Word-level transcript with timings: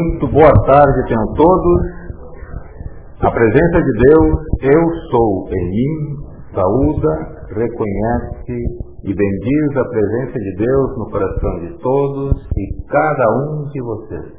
Muito 0.00 0.28
boa 0.28 0.50
tarde 0.66 1.08
tenham 1.08 1.26
todos. 1.34 1.82
A 3.20 3.30
presença 3.30 3.82
de 3.82 3.92
Deus, 3.98 4.40
eu 4.62 4.82
sou 5.10 5.48
em 5.52 5.70
mim, 5.70 6.16
saúda, 6.54 7.10
reconhece 7.48 8.56
e 9.04 9.14
bendiz 9.14 9.76
a 9.76 9.84
presença 9.84 10.38
de 10.38 10.56
Deus 10.56 10.96
no 10.96 11.10
coração 11.10 11.60
de 11.60 11.78
todos 11.80 12.32
e 12.56 12.86
cada 12.88 13.30
um 13.30 13.64
de 13.68 13.82
vocês. 13.82 14.32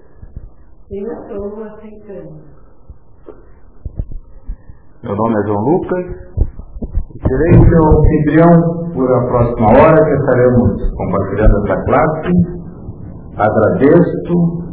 Eu 0.89 1.11
estou 1.13 1.63
aceitando. 1.63 2.41
Meu 5.03 5.15
nome 5.15 5.35
é 5.41 5.47
João 5.47 5.63
Lucas 5.63 6.31
serei 7.27 7.69
seu 7.69 7.83
anfitrião 7.99 8.93
por 8.93 9.11
a 9.13 9.27
próxima 9.27 9.67
hora 9.79 10.03
que 10.03 10.13
estaremos 10.15 10.95
compartilhando 10.95 11.67
essa 11.67 11.85
classe. 11.85 12.31
Agradeço 13.37 14.70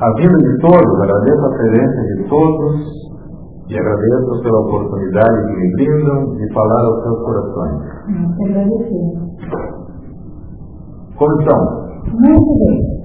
a 0.00 0.12
vida 0.14 0.38
de 0.38 0.58
todos, 0.60 1.02
agradeço 1.02 1.44
a 1.44 1.50
presença 1.50 2.00
de 2.02 2.28
todos 2.28 3.00
e 3.68 3.78
agradeço 3.78 4.42
pela 4.42 4.60
oportunidade 4.60 5.46
que 5.46 5.56
me 5.56 5.72
brindam 5.72 6.36
de 6.36 6.54
falar 6.54 6.84
aos 6.86 7.02
seus 7.02 7.18
corações. 7.22 7.82
Nós 8.08 8.40
agradecemos. 8.40 9.30
Como 11.18 11.40
estão? 11.40 11.60
Muito 12.12 12.58
bem. 12.58 13.00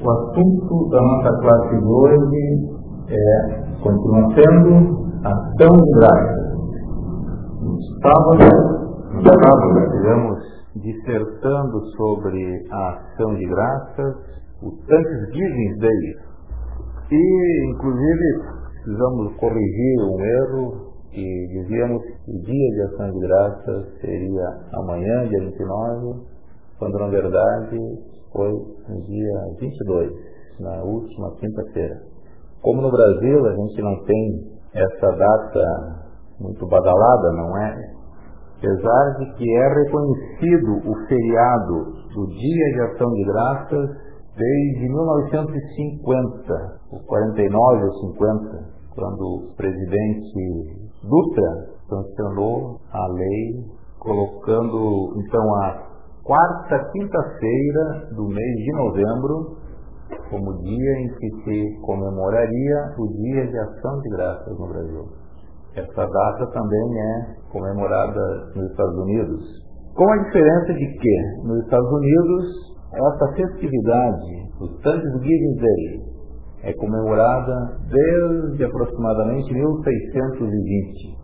O 0.00 0.10
assunto 0.10 0.88
da 0.90 1.02
nossa 1.02 1.40
classe 1.40 1.76
de 1.76 1.84
hoje 1.84 2.78
é, 3.10 3.68
continua 3.82 4.28
sendo 4.32 5.08
ação 5.24 5.76
de 5.76 5.90
graça. 5.98 6.38
No 7.62 7.76
sábado, 8.00 8.46
no 9.12 9.22
sábado, 9.24 9.78
estivemos 9.80 10.57
dissertando 10.76 11.80
sobre 11.96 12.66
a 12.70 12.88
ação 12.90 13.34
de 13.34 13.46
graças, 13.46 14.16
o 14.62 14.70
Thanksgiving 14.86 15.78
Day. 15.78 16.28
E, 17.10 17.70
inclusive, 17.70 18.58
precisamos 18.84 19.34
corrigir 19.36 20.02
um 20.02 20.20
erro 20.20 20.88
que 21.10 21.46
dizíamos 21.48 22.02
que 22.02 22.30
o 22.30 22.42
dia 22.42 22.70
de 22.74 22.82
ação 22.82 23.10
de 23.10 23.20
graças 23.20 24.00
seria 24.00 24.44
amanhã, 24.74 25.28
dia 25.28 25.40
29, 25.40 26.26
quando 26.78 26.98
na 26.98 27.08
verdade 27.08 27.78
foi 28.32 28.50
no 28.88 29.02
dia 29.02 29.40
22, 29.58 30.12
na 30.60 30.82
última 30.84 31.34
quinta-feira. 31.36 32.02
Como 32.62 32.82
no 32.82 32.90
Brasil 32.90 33.46
a 33.46 33.54
gente 33.54 33.82
não 33.82 34.04
tem 34.04 34.58
essa 34.74 35.10
data 35.16 36.08
muito 36.40 36.66
badalada, 36.66 37.32
não 37.32 37.58
é? 37.58 37.97
Apesar 38.58 39.18
de 39.18 39.34
que 39.34 39.56
é 39.56 39.68
reconhecido 39.68 40.90
o 40.90 41.06
feriado 41.06 41.92
do 42.12 42.26
Dia 42.26 42.72
de 42.74 42.80
Ação 42.90 43.08
de 43.12 43.24
Graças 43.24 43.90
desde 44.36 44.88
1950, 44.88 46.80
ou 46.90 46.98
49 47.06 47.84
ou 47.84 47.92
50, 48.12 48.78
quando 48.94 49.22
o 49.22 49.54
presidente 49.56 50.88
Dutra 51.04 51.68
sancionou 51.88 52.80
a 52.92 53.06
lei 53.12 53.64
colocando 54.00 55.14
então 55.16 55.54
a 55.62 55.88
quarta 56.24 56.90
quinta-feira 56.92 58.08
do 58.16 58.26
mês 58.26 58.56
de 58.56 58.72
novembro 58.72 59.56
como 60.30 60.58
dia 60.62 61.00
em 61.00 61.08
que 61.14 61.30
se 61.44 61.80
comemoraria 61.82 62.94
o 62.98 63.06
Dia 63.08 63.46
de 63.46 63.58
Ação 63.58 64.00
de 64.00 64.08
Graças 64.10 64.58
no 64.58 64.66
Brasil. 64.66 65.17
Essa 65.78 66.06
data 66.06 66.46
também 66.52 66.98
é 66.98 67.52
comemorada 67.52 68.20
nos 68.56 68.68
Estados 68.70 68.96
Unidos. 68.98 69.44
Com 69.94 70.10
a 70.10 70.16
diferença 70.24 70.74
de 70.74 70.86
que, 70.98 71.46
nos 71.46 71.62
Estados 71.62 71.92
Unidos, 71.92 72.44
essa 72.92 73.32
festividade, 73.34 74.48
o 74.60 74.68
Thanksgiving 74.82 75.54
Day, 75.54 76.00
é 76.64 76.72
comemorada 76.72 77.78
desde 77.88 78.64
aproximadamente 78.64 79.54
1620. 79.54 81.16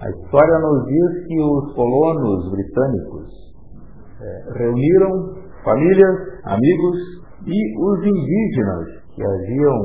A 0.00 0.08
história 0.08 0.58
nos 0.60 0.86
diz 0.86 1.26
que 1.26 1.38
os 1.38 1.74
colonos 1.74 2.50
britânicos 2.50 3.28
eh, 4.22 4.44
reuniram 4.56 5.34
famílias, 5.62 6.16
amigos 6.44 6.96
e 7.44 7.78
os 7.78 7.98
indígenas 7.98 8.98
que 9.14 9.22
haviam 9.22 9.76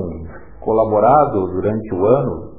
colaborado 0.62 1.48
durante 1.52 1.94
o 1.94 2.06
ano, 2.06 2.53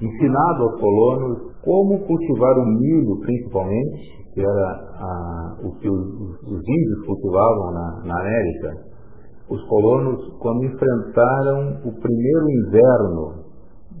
ensinado 0.00 0.62
aos 0.62 0.80
colonos 0.80 1.38
como 1.62 1.98
cultivar 2.06 2.58
o 2.58 2.66
milho, 2.66 3.20
principalmente, 3.20 4.18
que 4.32 4.40
era 4.40 4.68
ah, 5.00 5.56
o 5.64 5.72
que 5.78 5.88
os, 5.88 6.06
os, 6.42 6.60
índios 6.60 7.06
cultivavam 7.06 7.72
na, 7.72 8.02
na 8.04 8.20
América. 8.20 8.88
Os 9.50 9.62
colonos, 9.64 10.38
quando 10.40 10.64
enfrentaram 10.64 11.80
o 11.84 11.92
primeiro 12.00 12.50
inverno, 12.50 13.44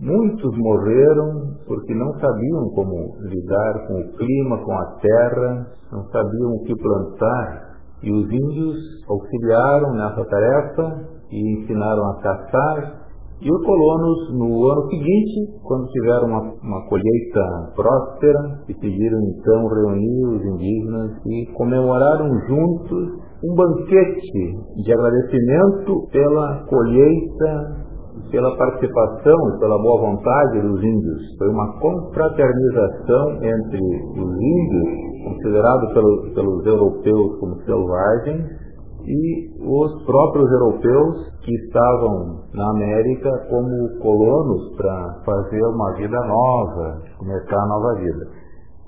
muitos 0.00 0.56
morreram 0.58 1.56
porque 1.66 1.94
não 1.94 2.12
sabiam 2.20 2.68
como 2.74 3.16
lidar 3.22 3.86
com 3.88 3.94
o 3.94 4.16
clima, 4.16 4.58
com 4.64 4.72
a 4.72 4.84
terra, 5.00 5.66
não 5.90 6.04
sabiam 6.10 6.52
o 6.54 6.62
que 6.64 6.74
plantar. 6.76 7.68
E 8.02 8.12
os 8.12 8.30
índios 8.30 8.76
auxiliaram 9.08 9.92
nessa 9.94 10.24
tarefa 10.26 11.08
e 11.32 11.62
ensinaram 11.62 12.10
a 12.10 12.20
caçar. 12.22 13.07
E 13.40 13.48
os 13.48 13.64
colonos, 13.64 14.34
no 14.34 14.66
ano 14.66 14.90
seguinte, 14.90 15.62
quando 15.62 15.86
tiveram 15.90 16.26
uma, 16.26 16.42
uma 16.60 16.88
colheita 16.88 17.70
próspera, 17.76 18.58
decidiram 18.66 19.20
então 19.22 19.68
reunir 19.68 20.26
os 20.26 20.44
indígenas 20.44 21.12
e 21.24 21.46
comemoraram 21.54 22.28
juntos 22.48 23.28
um 23.44 23.54
banquete 23.54 24.82
de 24.82 24.92
agradecimento 24.92 26.08
pela 26.10 26.64
colheita, 26.66 27.86
pela 28.32 28.56
participação 28.56 29.36
e 29.54 29.58
pela 29.60 29.78
boa 29.82 30.00
vontade 30.00 30.60
dos 30.60 30.82
índios. 30.82 31.38
Foi 31.38 31.48
uma 31.48 31.78
confraternização 31.78 33.34
entre 33.40 33.80
os 34.18 34.34
índios, 34.34 35.08
considerados 35.28 35.92
pelo, 35.92 36.34
pelos 36.34 36.66
europeus 36.66 37.38
como 37.38 37.54
selvagens, 37.62 38.67
e 39.08 39.48
os 39.58 40.04
próprios 40.04 40.52
europeus 40.52 41.32
que 41.42 41.54
estavam 41.64 42.44
na 42.52 42.70
América 42.72 43.30
como 43.48 43.98
colonos 44.02 44.76
para 44.76 45.22
fazer 45.24 45.62
uma 45.64 45.94
vida 45.96 46.18
nova, 46.26 47.00
começar 47.18 47.56
a 47.56 47.68
nova 47.68 47.94
vida. 48.00 48.26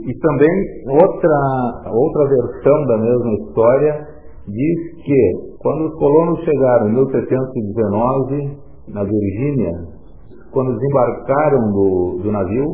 E 0.01 0.19
também 0.19 0.51
outra, 1.03 1.91
outra 1.91 2.29
versão 2.29 2.87
da 2.87 2.99
mesma 2.99 3.33
história 3.35 4.09
diz 4.47 5.05
que 5.05 5.57
quando 5.63 5.87
os 5.89 5.95
colonos 5.99 6.41
chegaram 6.41 6.89
em 6.89 6.95
1719 6.95 8.59
na 8.89 9.05
Virgínia, 9.05 9.73
quando 10.53 10.77
desembarcaram 10.77 11.73
do, 11.73 12.21
do 12.25 12.33
navio, 12.33 12.67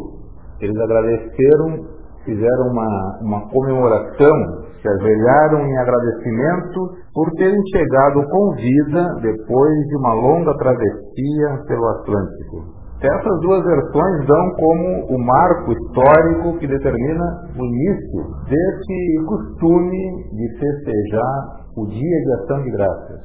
eles 0.60 0.76
agradeceram, 0.76 1.95
fizeram 2.26 2.66
uma, 2.68 3.18
uma 3.22 3.48
comemoração, 3.48 4.36
se 4.82 4.88
ajoelharam 4.88 5.64
em 5.64 5.78
agradecimento 5.78 6.90
por 7.14 7.30
terem 7.38 7.62
chegado 7.72 8.22
com 8.28 8.54
vida 8.56 9.14
depois 9.22 9.74
de 9.88 9.96
uma 9.96 10.12
longa 10.14 10.52
travessia 10.58 11.64
pelo 11.66 11.88
Atlântico. 11.88 12.76
Essas 13.00 13.40
duas 13.40 13.62
versões 13.62 14.26
dão 14.26 14.50
como 14.58 15.14
o 15.14 15.18
marco 15.18 15.72
histórico 15.72 16.58
que 16.58 16.66
determina 16.66 17.24
o 17.54 17.64
início 17.64 18.24
desse 18.48 19.26
costume 19.26 20.24
de 20.32 20.58
festejar 20.58 21.66
o 21.76 21.86
Dia 21.86 22.24
de 22.24 22.32
Ação 22.32 22.62
de 22.62 22.70
Graças. 22.70 23.20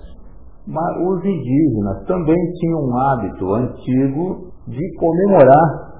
Mas 0.68 0.97
os 1.07 1.24
indígenas 1.24 2.06
também 2.06 2.36
tinham 2.59 2.81
um 2.81 2.97
hábito 2.97 3.54
antigo 3.56 4.51
de 4.68 4.95
comemorar 5.00 5.90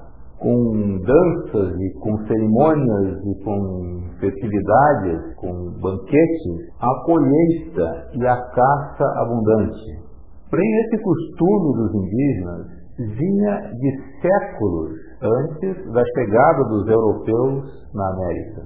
com 0.42 0.98
danças 0.98 1.80
e 1.80 1.98
com 2.00 2.18
cerimônias 2.26 3.24
e 3.24 3.44
com 3.44 4.02
festividades, 4.18 5.34
com 5.36 5.70
banquetes, 5.80 6.74
a 6.80 7.04
colheita 7.04 8.10
e 8.14 8.26
a 8.26 8.36
caça 8.36 9.04
abundante. 9.22 10.02
Porém, 10.50 10.68
esse 10.84 11.02
costume 11.02 11.76
dos 11.76 11.94
indígenas 11.94 12.66
vinha 12.98 13.70
de 13.72 14.20
séculos 14.20 14.90
antes 15.22 15.92
da 15.92 16.02
chegada 16.04 16.64
dos 16.64 16.88
europeus 16.88 17.64
na 17.94 18.12
América. 18.12 18.62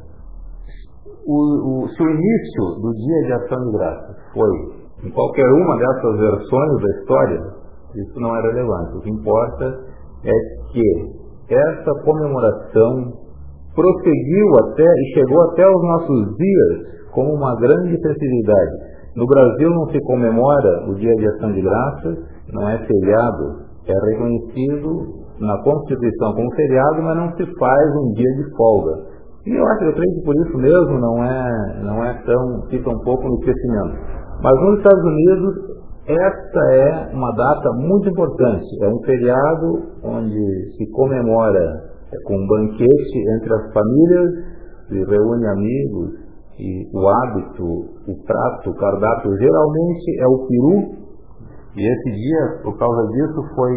O, 1.26 1.84
o, 1.84 1.88
se 1.88 2.02
o 2.02 2.10
início 2.10 2.64
do 2.80 2.90
Dia 2.92 3.26
de 3.26 3.32
Ação 3.34 3.64
de 3.66 3.72
Graças 3.72 4.16
foi 4.32 5.06
em 5.06 5.10
qualquer 5.10 5.46
uma 5.46 5.76
dessas 5.76 6.18
versões 6.18 6.82
da 6.82 6.98
história, 6.98 7.40
isso 7.94 8.20
não 8.20 8.34
é 8.34 8.40
relevante. 8.40 8.96
O 8.96 9.00
que 9.02 9.10
importa 9.10 9.64
é 10.24 10.72
que 10.72 11.15
essa 11.48 11.92
comemoração 12.04 13.12
prosseguiu 13.74 14.46
até 14.64 14.84
e 14.84 15.14
chegou 15.14 15.42
até 15.50 15.68
os 15.68 15.82
nossos 15.82 16.36
dias 16.36 16.96
como 17.12 17.34
uma 17.34 17.54
grande 17.56 17.96
festividade. 18.00 18.72
No 19.14 19.26
Brasil 19.26 19.70
não 19.70 19.86
se 19.88 20.00
comemora 20.00 20.90
o 20.90 20.94
Dia 20.94 21.14
de 21.14 21.26
Ação 21.28 21.52
de 21.52 21.62
Graças, 21.62 22.18
não 22.52 22.68
é 22.68 22.78
feriado, 22.78 23.66
é 23.86 24.10
reconhecido 24.10 25.24
na 25.40 25.62
Constituição 25.62 26.34
como 26.34 26.54
feriado, 26.54 27.02
mas 27.02 27.16
não 27.16 27.36
se 27.36 27.46
faz 27.58 27.96
um 27.96 28.12
dia 28.12 28.30
de 28.36 28.56
folga. 28.56 29.16
E 29.46 29.54
eu 29.54 29.66
acho, 29.66 29.84
eu 29.84 29.92
creio 29.92 30.14
que 30.14 30.24
por 30.24 30.34
isso 30.34 30.58
mesmo 30.58 30.98
não 30.98 31.24
é, 31.24 31.82
não 31.82 32.04
é 32.04 32.12
tão, 32.26 32.68
fica 32.68 32.90
um 32.90 32.98
pouco 33.04 33.28
no 33.28 33.34
esquecimento. 33.36 33.96
Mas 34.42 34.52
nos 34.60 34.78
Estados 34.78 35.04
Unidos, 35.04 35.75
esta 36.08 36.60
é 36.72 37.10
uma 37.12 37.32
data 37.32 37.72
muito 37.72 38.08
importante. 38.08 38.66
É 38.80 38.88
um 38.88 39.00
feriado 39.00 39.82
onde 40.04 40.76
se 40.76 40.90
comemora 40.92 41.82
com 42.24 42.36
um 42.36 42.46
banquete 42.46 43.18
entre 43.36 43.52
as 43.52 43.72
famílias, 43.72 44.30
se 44.88 45.04
reúne 45.04 45.46
amigos 45.48 46.26
e 46.58 46.88
o 46.94 47.08
hábito, 47.08 47.64
o 48.08 48.24
prato, 48.24 48.70
o 48.70 48.74
cardápio 48.76 49.36
geralmente 49.36 50.20
é 50.20 50.26
o 50.26 50.46
peru. 50.46 51.06
E 51.76 51.92
esse 51.92 52.10
dia, 52.12 52.62
por 52.62 52.78
causa 52.78 53.06
disso, 53.08 53.42
foi, 53.54 53.74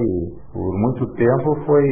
por 0.53 0.71
muito 0.77 1.07
tempo, 1.15 1.55
foi 1.65 1.83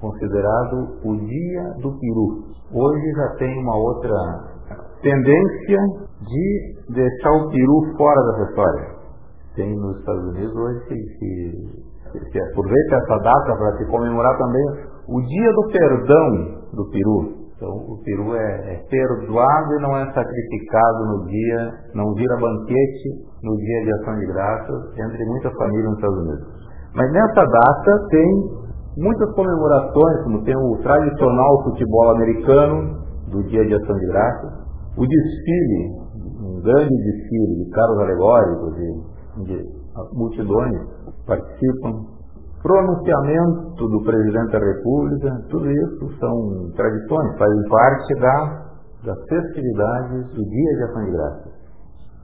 considerado 0.00 0.98
o 1.04 1.16
dia 1.16 1.62
do 1.82 1.98
peru. 1.98 2.44
Hoje 2.72 3.12
já 3.16 3.28
tem 3.38 3.58
uma 3.60 3.76
outra 3.76 4.14
tendência 5.02 5.78
de 6.22 6.94
deixar 6.94 7.30
o 7.32 7.50
peru 7.50 7.96
fora 7.98 8.32
dessa 8.32 8.50
história. 8.50 8.93
Tem 9.54 9.70
nos 9.76 9.98
Estados 9.98 10.24
Unidos 10.34 10.54
hoje 10.54 10.80
que, 10.88 10.94
que, 10.94 12.30
que 12.30 12.40
aproveita 12.40 12.96
essa 12.96 13.18
data 13.18 13.56
para 13.56 13.76
se 13.78 13.86
comemorar 13.86 14.36
também 14.36 14.64
o 15.08 15.20
dia 15.20 15.52
do 15.52 15.68
perdão 15.70 16.28
do 16.72 16.90
peru. 16.90 17.44
Então, 17.54 17.70
o 17.70 18.02
peru 18.02 18.34
é, 18.34 18.74
é, 18.74 18.82
perdoado 18.90 19.74
e 19.78 19.82
não 19.82 19.96
é 19.96 20.04
sacrificado 20.12 21.06
no 21.06 21.24
dia, 21.26 21.72
não 21.94 22.12
vira 22.14 22.36
banquete 22.36 23.08
no 23.44 23.56
dia 23.56 23.84
de 23.84 23.92
ação 23.94 24.18
de 24.18 24.26
graças, 24.26 24.98
entre 24.98 25.24
muitas 25.24 25.52
famílias 25.54 25.84
nos 25.86 25.94
Estados 25.94 26.18
Unidos. 26.18 26.64
Mas 26.96 27.12
nessa 27.12 27.44
data 27.46 28.08
tem 28.10 28.64
muitas 28.98 29.32
comemorações, 29.34 30.22
como 30.24 30.42
tem 30.42 30.56
o 30.56 30.78
tradicional 30.82 31.62
futebol 31.62 32.10
americano 32.10 33.04
do 33.30 33.42
Dia 33.44 33.64
de 33.66 33.74
Ação 33.74 33.96
de 33.96 34.06
Graças, 34.06 34.52
o 34.96 35.06
desfile, 35.06 36.04
um 36.42 36.60
grande 36.60 36.90
desfile 36.90 37.64
de 37.64 37.70
carros 37.70 37.98
alegóricos 37.98 38.78
e 38.78 39.13
de 39.42 39.58
multidões 40.12 40.80
participam, 41.26 42.14
pronunciamento 42.62 43.88
do 43.88 44.02
presidente 44.04 44.52
da 44.52 44.58
República, 44.58 45.30
tudo 45.50 45.70
isso 45.70 46.18
são 46.18 46.70
tradições, 46.76 47.38
fazem 47.38 47.68
parte 47.68 48.14
da, 48.20 48.64
das 49.04 49.18
festividades 49.28 50.34
do 50.34 50.42
Dia 50.42 50.76
de 50.76 50.82
Ação 50.84 51.04
de 51.04 51.10
Graças. 51.10 51.64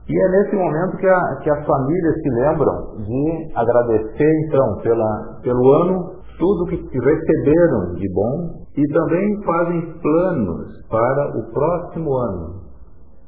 E 0.09 0.17
é 0.17 0.29
nesse 0.29 0.55
momento 0.55 0.97
que, 0.97 1.07
a, 1.07 1.35
que 1.43 1.49
as 1.49 1.65
famílias 1.65 2.15
se 2.15 2.29
lembram 2.29 3.03
de 3.05 3.51
agradecer, 3.55 4.47
então, 4.47 4.77
pela, 4.81 5.39
pelo 5.43 5.71
ano 5.83 6.21
tudo 6.39 6.65
que 6.65 6.75
receberam 6.75 7.93
de 7.93 8.11
bom 8.13 8.65
e 8.75 8.87
também 8.93 9.43
fazem 9.43 9.93
planos 10.01 10.87
para 10.89 11.37
o 11.37 11.53
próximo 11.53 12.17
ano. 12.17 12.70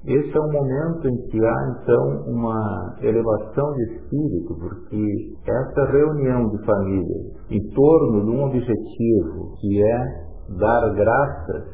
Esse 0.05 0.37
é 0.37 0.41
um 0.41 0.51
momento 0.51 1.07
em 1.07 1.15
que 1.29 1.45
há 1.45 1.55
então 1.71 2.23
uma 2.27 2.95
elevação 3.01 3.71
de 3.73 3.83
espírito, 3.93 4.53
porque 4.59 5.33
essa 5.47 5.91
reunião 5.91 6.49
de 6.49 6.65
família 6.65 7.21
em 7.49 7.69
torno 7.73 8.25
de 8.25 8.31
um 8.31 8.43
objetivo 8.43 9.55
que 9.61 9.81
é 9.81 10.23
dar 10.59 10.93
graça, 10.93 11.67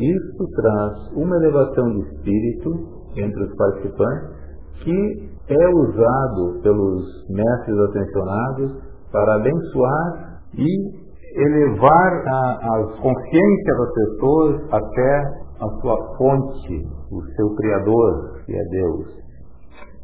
isso 0.00 0.46
traz 0.56 1.12
uma 1.14 1.36
elevação 1.36 1.88
de 1.90 2.00
espírito 2.08 2.70
entre 3.16 3.44
os 3.44 3.54
participantes 3.54 4.36
que 4.82 5.30
é 5.48 5.68
usado 5.68 6.60
pelos 6.62 7.04
mestres 7.30 7.78
atencionados 7.78 8.82
para 9.12 9.36
abençoar 9.36 10.40
e 10.54 11.06
elevar 11.40 12.24
a, 12.26 12.78
as 12.78 13.00
consciências 13.00 13.78
das 13.78 13.92
pessoas 13.94 14.60
até 14.72 15.45
a 15.60 15.68
sua 15.80 16.16
fonte, 16.16 16.86
o 17.10 17.22
seu 17.34 17.54
Criador, 17.54 18.42
que 18.44 18.54
é 18.54 18.64
Deus. 18.70 19.06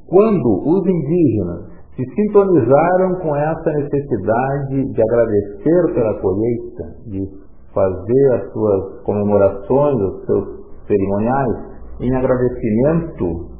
Quando 0.08 0.62
os 0.66 0.86
indígenas 0.86 1.72
se 1.96 2.04
sintonizaram 2.14 3.16
com 3.20 3.36
essa 3.36 3.70
necessidade 3.72 4.92
de 4.92 5.02
agradecer 5.02 5.94
pela 5.94 6.20
colheita, 6.20 6.84
de 7.06 7.20
fazer 7.74 8.32
as 8.34 8.52
suas 8.52 9.02
comemorações, 9.02 9.94
os 10.00 10.24
seus 10.26 10.44
cerimoniais 10.86 11.72
em 12.00 12.14
agradecimento, 12.14 13.52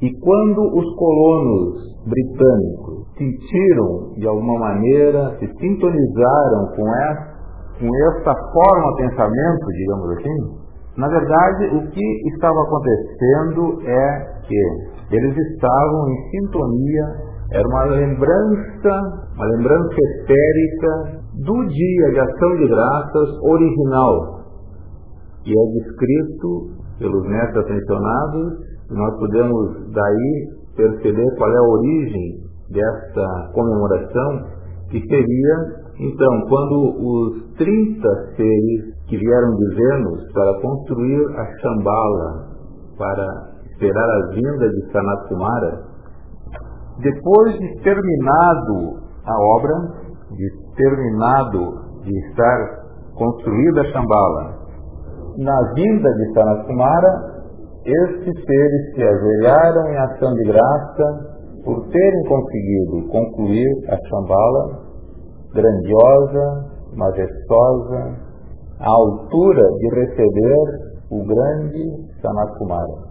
e 0.00 0.10
quando 0.20 0.78
os 0.78 0.96
colonos 0.96 1.98
britânicos 2.06 3.08
sentiram 3.18 4.14
de 4.14 4.26
alguma 4.28 4.58
maneira, 4.60 5.36
se 5.40 5.46
sintonizaram 5.58 6.66
com 6.76 6.88
essa, 6.94 7.38
com 7.80 7.88
essa 8.06 8.34
forma 8.52 8.94
de 8.94 9.08
pensamento, 9.08 9.66
digamos 9.76 10.10
assim, 10.10 10.57
na 10.98 11.08
verdade 11.08 11.76
o 11.76 11.90
que 11.90 12.28
estava 12.34 12.60
acontecendo 12.60 13.80
é 13.86 14.38
que 14.46 15.16
eles 15.16 15.36
estavam 15.52 16.08
em 16.10 16.30
sintonia, 16.30 17.04
era 17.52 17.66
uma 17.68 17.84
lembrança, 17.84 19.28
uma 19.36 19.46
lembrança 19.46 19.94
etérica 19.94 21.22
do 21.46 21.66
dia 21.66 22.10
de 22.10 22.20
ação 22.20 22.56
de 22.56 22.68
graças 22.68 23.28
original, 23.42 24.40
que 25.44 25.52
é 25.52 25.80
descrito 25.80 26.78
pelos 26.98 27.22
mestres 27.28 27.64
atencionados, 27.64 28.58
nós 28.90 29.18
podemos 29.18 29.92
daí 29.92 30.46
perceber 30.76 31.36
qual 31.36 31.50
é 31.50 31.58
a 31.58 31.62
origem 31.62 32.48
dessa 32.70 33.52
comemoração, 33.54 34.46
que 34.90 35.00
seria, 35.00 35.56
então, 36.00 36.40
quando 36.48 36.96
os 36.98 37.56
30 37.56 38.08
seres 38.36 38.97
que 39.08 39.16
vieram 39.16 39.54
de 39.56 39.74
Vênus 39.74 40.32
para 40.32 40.60
construir 40.60 41.26
a 41.38 41.44
Shambhala, 41.56 42.48
para 42.98 43.26
esperar 43.72 44.10
a 44.10 44.26
vinda 44.34 44.68
de 44.68 44.92
Sanat 44.92 45.28
Kumara, 45.28 45.80
depois 47.00 47.58
de 47.58 47.80
terminado 47.82 49.00
a 49.24 49.38
obra, 49.56 49.74
de 50.30 50.74
terminado 50.76 51.88
de 52.04 52.18
estar 52.28 52.58
construída 53.16 53.80
a 53.80 53.84
Shambhala, 53.84 54.58
na 55.38 55.72
vinda 55.74 56.12
de 56.12 56.34
Sanat 56.34 56.66
Kumara, 56.66 57.38
estes 57.86 58.44
seres 58.44 58.94
se 58.94 59.02
ajoelharam 59.02 59.86
em 59.88 59.98
ação 59.98 60.34
de 60.34 60.44
graça 60.44 61.38
por 61.64 61.88
terem 61.88 62.22
conseguido 62.24 63.08
concluir 63.08 63.68
a 63.88 63.96
Shambhala 64.08 64.88
grandiosa, 65.54 66.66
majestosa, 66.94 68.27
à 68.80 68.90
altura 68.90 69.62
de 69.78 69.88
receber 69.94 70.88
o 71.10 71.24
grande 71.24 72.20
Sanat 72.20 72.58
Kumara. 72.58 73.08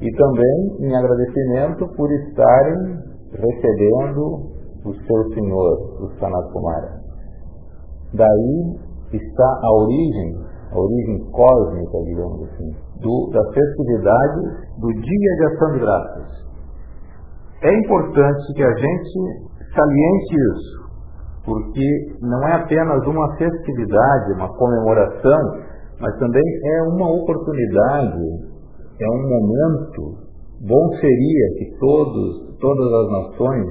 E 0.00 0.10
também 0.16 0.76
em 0.80 0.94
agradecimento 0.94 1.88
por 1.96 2.10
estarem 2.12 2.98
recebendo 3.32 4.58
o 4.84 4.94
seu 4.94 5.34
Senhor, 5.34 6.02
o 6.02 6.08
Sanat 6.18 6.52
Kumara. 6.52 6.98
Daí 8.14 8.78
está 9.12 9.60
a 9.62 9.72
origem, 9.72 10.34
a 10.72 10.78
origem 10.78 11.30
cósmica, 11.30 11.98
digamos 12.04 12.42
assim, 12.48 12.70
do, 13.00 13.30
das 13.32 13.54
festividades 13.54 14.42
do 14.78 14.88
Dia 14.88 15.36
de 15.36 15.44
Ação 15.46 15.72
de 15.72 15.78
Graças. 15.80 16.48
É 17.62 17.72
importante 17.74 18.52
que 18.54 18.62
a 18.62 18.74
gente 18.74 19.48
saliente 19.74 20.36
isso, 20.54 20.87
porque 21.44 22.16
não 22.20 22.48
é 22.48 22.52
apenas 22.62 23.06
uma 23.06 23.36
festividade, 23.36 24.32
uma 24.34 24.48
comemoração, 24.56 25.40
mas 26.00 26.16
também 26.18 26.42
é 26.42 26.82
uma 26.82 27.10
oportunidade, 27.10 28.22
é 29.00 29.08
um 29.08 29.28
momento. 29.28 30.28
Bom 30.66 30.88
seria 31.00 31.48
que 31.58 31.78
todos, 31.78 32.58
todas 32.60 32.92
as 32.92 33.10
nações 33.10 33.66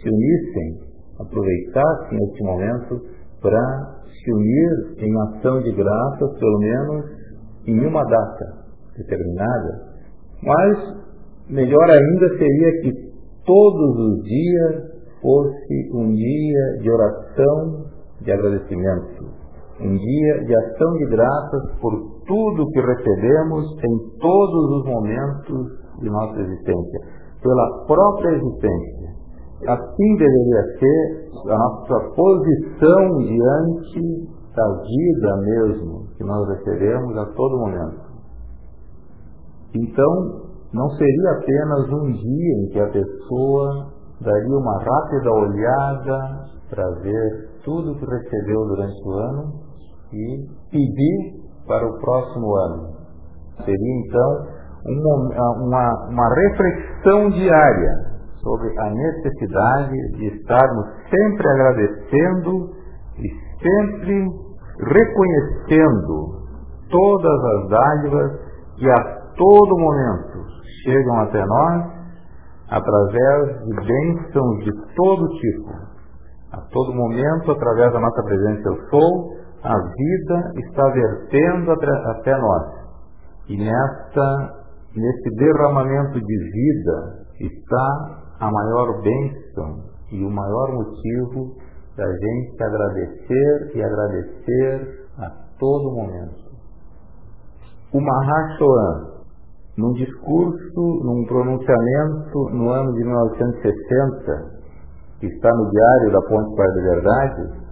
se 0.00 0.08
unissem, 0.08 0.80
aproveitassem 1.20 2.18
este 2.24 2.42
momento 2.44 3.00
para 3.40 3.94
se 4.06 4.32
unir 4.32 5.04
em 5.04 5.20
ação 5.22 5.60
de 5.60 5.72
graças, 5.72 6.38
pelo 6.38 6.58
menos 6.58 7.04
em 7.66 7.86
uma 7.86 8.02
data 8.02 8.64
determinada. 8.96 9.94
Mas 10.42 10.78
melhor 11.48 11.90
ainda 11.90 12.28
seria 12.38 12.80
que 12.82 12.92
todos 13.44 13.98
os 13.98 14.24
dias 14.24 14.93
fosse 15.24 15.90
um 15.94 16.12
dia 16.12 16.82
de 16.82 16.90
oração, 16.90 17.86
de 18.20 18.30
agradecimento, 18.30 19.24
um 19.80 19.96
dia 19.96 20.44
de 20.44 20.54
ação 20.54 20.92
de 20.98 21.06
graças 21.06 21.80
por 21.80 21.92
tudo 22.26 22.70
que 22.70 22.80
recebemos 22.80 23.64
em 23.82 24.18
todos 24.20 24.70
os 24.70 24.84
momentos 24.84 25.84
de 26.00 26.10
nossa 26.10 26.40
existência, 26.40 27.00
pela 27.42 27.84
própria 27.86 28.36
existência. 28.36 29.14
Assim 29.66 30.16
deveria 30.16 30.62
ser 30.78 31.50
a 31.50 31.58
nossa 31.58 32.14
posição 32.14 33.18
diante 33.18 34.28
da 34.54 34.68
vida 34.82 35.36
mesmo 35.38 36.06
que 36.18 36.24
nós 36.24 36.46
recebemos 36.48 37.16
a 37.16 37.26
todo 37.32 37.58
momento. 37.58 38.04
Então, 39.74 40.44
não 40.72 40.88
seria 40.90 41.30
apenas 41.30 41.92
um 41.92 42.12
dia 42.12 42.54
em 42.58 42.68
que 42.68 42.80
a 42.80 42.90
pessoa 42.90 43.93
daria 44.20 44.56
uma 44.56 44.78
rápida 44.78 45.30
olhada 45.30 46.44
para 46.70 46.84
ver 47.02 47.60
tudo 47.64 47.94
que 47.94 48.06
recebeu 48.06 48.60
durante 48.66 49.08
o 49.08 49.12
ano 49.12 49.52
e 50.12 50.46
pedir 50.70 51.44
para 51.66 51.86
o 51.86 52.00
próximo 52.00 52.54
ano. 52.56 52.94
Seria 53.64 54.06
então 54.06 54.46
uma, 54.86 55.52
uma, 55.62 56.08
uma 56.08 56.34
reflexão 56.34 57.30
diária 57.30 58.14
sobre 58.42 58.68
a 58.78 58.90
necessidade 58.90 59.96
de 60.16 60.26
estarmos 60.36 60.86
sempre 61.08 61.48
agradecendo 61.48 62.70
e 63.18 63.28
sempre 63.62 64.26
reconhecendo 64.80 66.44
todas 66.90 67.44
as 67.44 67.68
dádivas 67.70 68.32
que 68.76 68.90
a 68.90 69.24
todo 69.36 69.78
momento 69.78 70.44
chegam 70.84 71.20
até 71.20 71.44
nós 71.44 71.93
através 72.74 73.64
de 73.66 73.74
bênçãos 73.86 74.64
de 74.64 74.72
todo 74.96 75.28
tipo. 75.38 75.70
A 76.52 76.60
todo 76.72 76.94
momento, 76.94 77.52
através 77.52 77.92
da 77.92 78.00
nossa 78.00 78.22
presença 78.24 78.68
eu 78.68 78.88
sou, 78.90 79.34
a 79.62 79.74
vida 79.74 80.52
está 80.56 80.82
vertendo 80.90 81.70
até 81.70 82.36
nós. 82.36 82.62
E 83.48 83.56
nesta, 83.56 84.54
nesse 84.94 85.30
derramamento 85.36 86.20
de 86.20 86.38
vida 86.50 87.26
está 87.40 88.20
a 88.40 88.50
maior 88.50 89.02
bênção 89.02 89.84
e 90.10 90.24
o 90.24 90.30
maior 90.30 90.72
motivo 90.72 91.56
da 91.96 92.06
gente 92.06 92.62
agradecer 92.62 93.76
e 93.76 93.82
agradecer 93.82 95.06
a 95.18 95.30
todo 95.58 95.94
momento. 95.94 96.44
O 97.92 98.00
Mahashoan, 98.00 99.13
num 99.76 99.92
discurso, 99.92 100.80
num 101.04 101.24
pronunciamento 101.26 102.50
no 102.52 102.70
ano 102.70 102.92
de 102.92 103.04
1960, 103.04 104.54
que 105.20 105.26
está 105.26 105.50
no 105.50 105.70
Diário 105.70 106.12
da 106.12 106.20
Ponte 106.28 106.54
para 106.54 106.64
a 106.64 106.94
Verdade, 106.94 107.64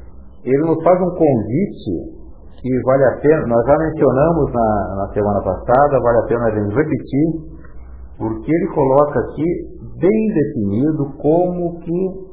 ele 0.44 0.66
nos 0.66 0.82
faz 0.82 1.00
um 1.00 1.10
convite 1.10 2.22
que 2.60 2.82
vale 2.84 3.04
a 3.04 3.16
pena, 3.20 3.46
nós 3.46 3.66
já 3.66 3.76
mencionamos 3.76 4.52
na, 4.52 4.96
na 4.96 5.12
semana 5.12 5.42
passada, 5.42 6.00
vale 6.00 6.18
a 6.18 6.26
pena 6.26 6.44
a 6.46 6.50
gente 6.50 6.74
repetir, 6.74 7.52
porque 8.18 8.52
ele 8.52 8.68
coloca 8.68 9.20
aqui 9.20 9.44
bem 9.98 10.28
definido 10.34 11.12
como 11.20 11.80
que 11.80 12.32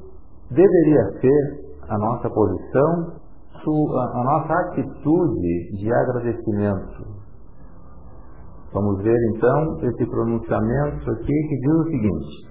deveria 0.52 1.20
ser 1.20 1.70
a 1.90 1.98
nossa 1.98 2.30
posição, 2.30 3.20
a 3.66 4.24
nossa 4.24 4.54
atitude 4.70 5.78
de 5.78 5.92
agradecimento. 5.92 7.19
Vamos 8.74 9.02
ver 9.02 9.18
então 9.36 9.80
esse 9.90 10.06
pronunciamento 10.06 11.12
aqui 11.12 11.26
que 11.26 11.60
diz 11.60 11.74
o 11.74 11.84
seguinte: 11.86 12.48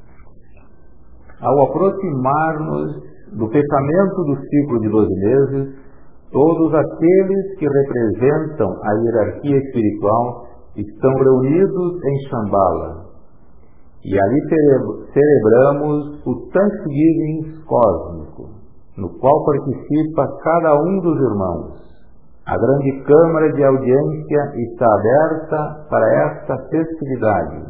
Ao 1.40 1.62
aproximar-nos 1.62 3.08
do 3.36 3.46
fechamento 3.48 4.24
do 4.24 4.36
ciclo 4.36 4.80
de 4.80 4.88
12 4.88 5.14
meses, 5.14 5.74
todos 6.32 6.74
aqueles 6.74 7.58
que 7.58 7.66
representam 7.68 8.68
a 8.82 8.94
hierarquia 8.94 9.58
espiritual 9.58 10.46
estão 10.76 11.12
reunidos 11.14 12.04
em 12.04 12.28
Shambhala, 12.28 13.06
e 14.04 14.18
ali 14.18 14.40
celebramos 15.12 16.26
o 16.26 16.50
Thanksgiving 16.50 17.62
cósmico, 17.64 18.48
no 18.96 19.08
qual 19.18 19.44
participa 19.44 20.26
cada 20.42 20.74
um 20.82 21.00
dos 21.00 21.16
irmãos. 21.16 21.87
A 22.48 22.56
grande 22.56 23.04
Câmara 23.04 23.52
de 23.52 23.62
Audiência 23.62 24.52
está 24.56 24.86
aberta 24.86 25.86
para 25.90 26.28
esta 26.28 26.56
festividade. 26.70 27.62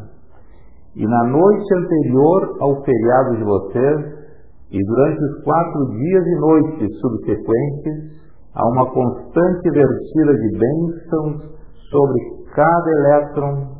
E 0.94 1.04
na 1.04 1.24
noite 1.24 1.74
anterior 1.74 2.56
ao 2.60 2.84
feriado 2.84 3.36
de 3.38 3.42
vocês, 3.42 4.18
e 4.70 4.78
durante 4.86 5.20
os 5.20 5.42
quatro 5.42 5.84
dias 5.90 6.24
e 6.24 6.40
noites 6.40 7.00
subsequentes, 7.00 8.20
há 8.54 8.68
uma 8.68 8.86
constante 8.92 9.68
vertida 9.68 10.34
de 10.34 10.58
bênçãos 10.58 11.42
sobre 11.90 12.20
cada 12.54 12.90
elétron, 12.90 13.78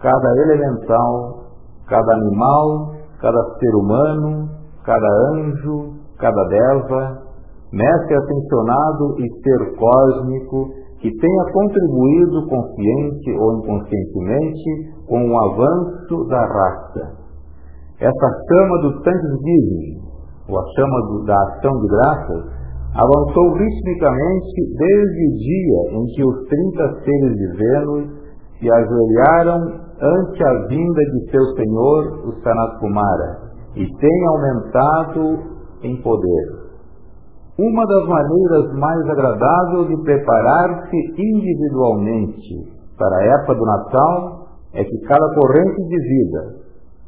cada 0.00 0.36
elemental, 0.42 1.50
cada 1.88 2.14
animal, 2.14 2.94
cada 3.20 3.42
ser 3.58 3.74
humano, 3.74 4.48
cada 4.84 5.08
anjo, 5.34 5.94
cada 6.16 6.44
deva, 6.44 7.27
mestre 7.72 8.14
atencionado 8.16 9.16
e 9.18 9.42
ser 9.42 9.76
cósmico 9.76 10.70
que 11.00 11.10
tenha 11.10 11.44
contribuído 11.52 12.48
consciente 12.48 13.30
ou 13.38 13.58
inconscientemente 13.58 15.06
com 15.06 15.30
o 15.30 15.38
avanço 15.38 16.24
da 16.28 16.40
raça. 16.40 17.28
Essa 18.00 18.28
chama 18.48 18.78
do 18.82 19.02
Thanksgiving, 19.02 20.00
ou 20.48 20.58
a 20.58 20.64
chama 20.74 21.00
do, 21.08 21.24
da 21.24 21.34
ação 21.34 21.72
de 21.80 21.88
graças, 21.88 22.58
avançou 22.94 23.52
ritmicamente 23.52 24.76
desde 24.76 25.26
o 25.26 25.36
dia 25.38 25.98
em 25.98 26.04
que 26.14 26.24
os 26.24 26.48
30 26.48 27.00
seres 27.04 27.36
de 27.36 27.56
Vênus 27.56 28.18
se 28.58 28.70
ajoelharam 28.70 29.88
ante 30.00 30.44
a 30.44 30.66
vinda 30.66 31.00
de 31.12 31.30
seu 31.30 31.44
senhor, 31.54 32.28
o 32.28 32.42
Sanat 32.42 32.78
Kumara, 32.80 33.38
e 33.76 33.84
tem 33.84 34.26
aumentado 34.26 35.58
em 35.82 36.02
poder. 36.02 36.57
Uma 37.58 37.84
das 37.86 38.06
maneiras 38.06 38.72
mais 38.78 39.10
agradáveis 39.10 39.88
de 39.88 40.02
preparar-se 40.04 40.96
individualmente 41.18 42.78
para 42.96 43.16
a 43.16 43.24
época 43.40 43.54
do 43.56 43.64
Natal 43.64 44.48
é 44.74 44.84
que 44.84 44.98
cada 45.00 45.34
corrente 45.34 45.82
de 45.88 45.98
vida, 45.98 46.54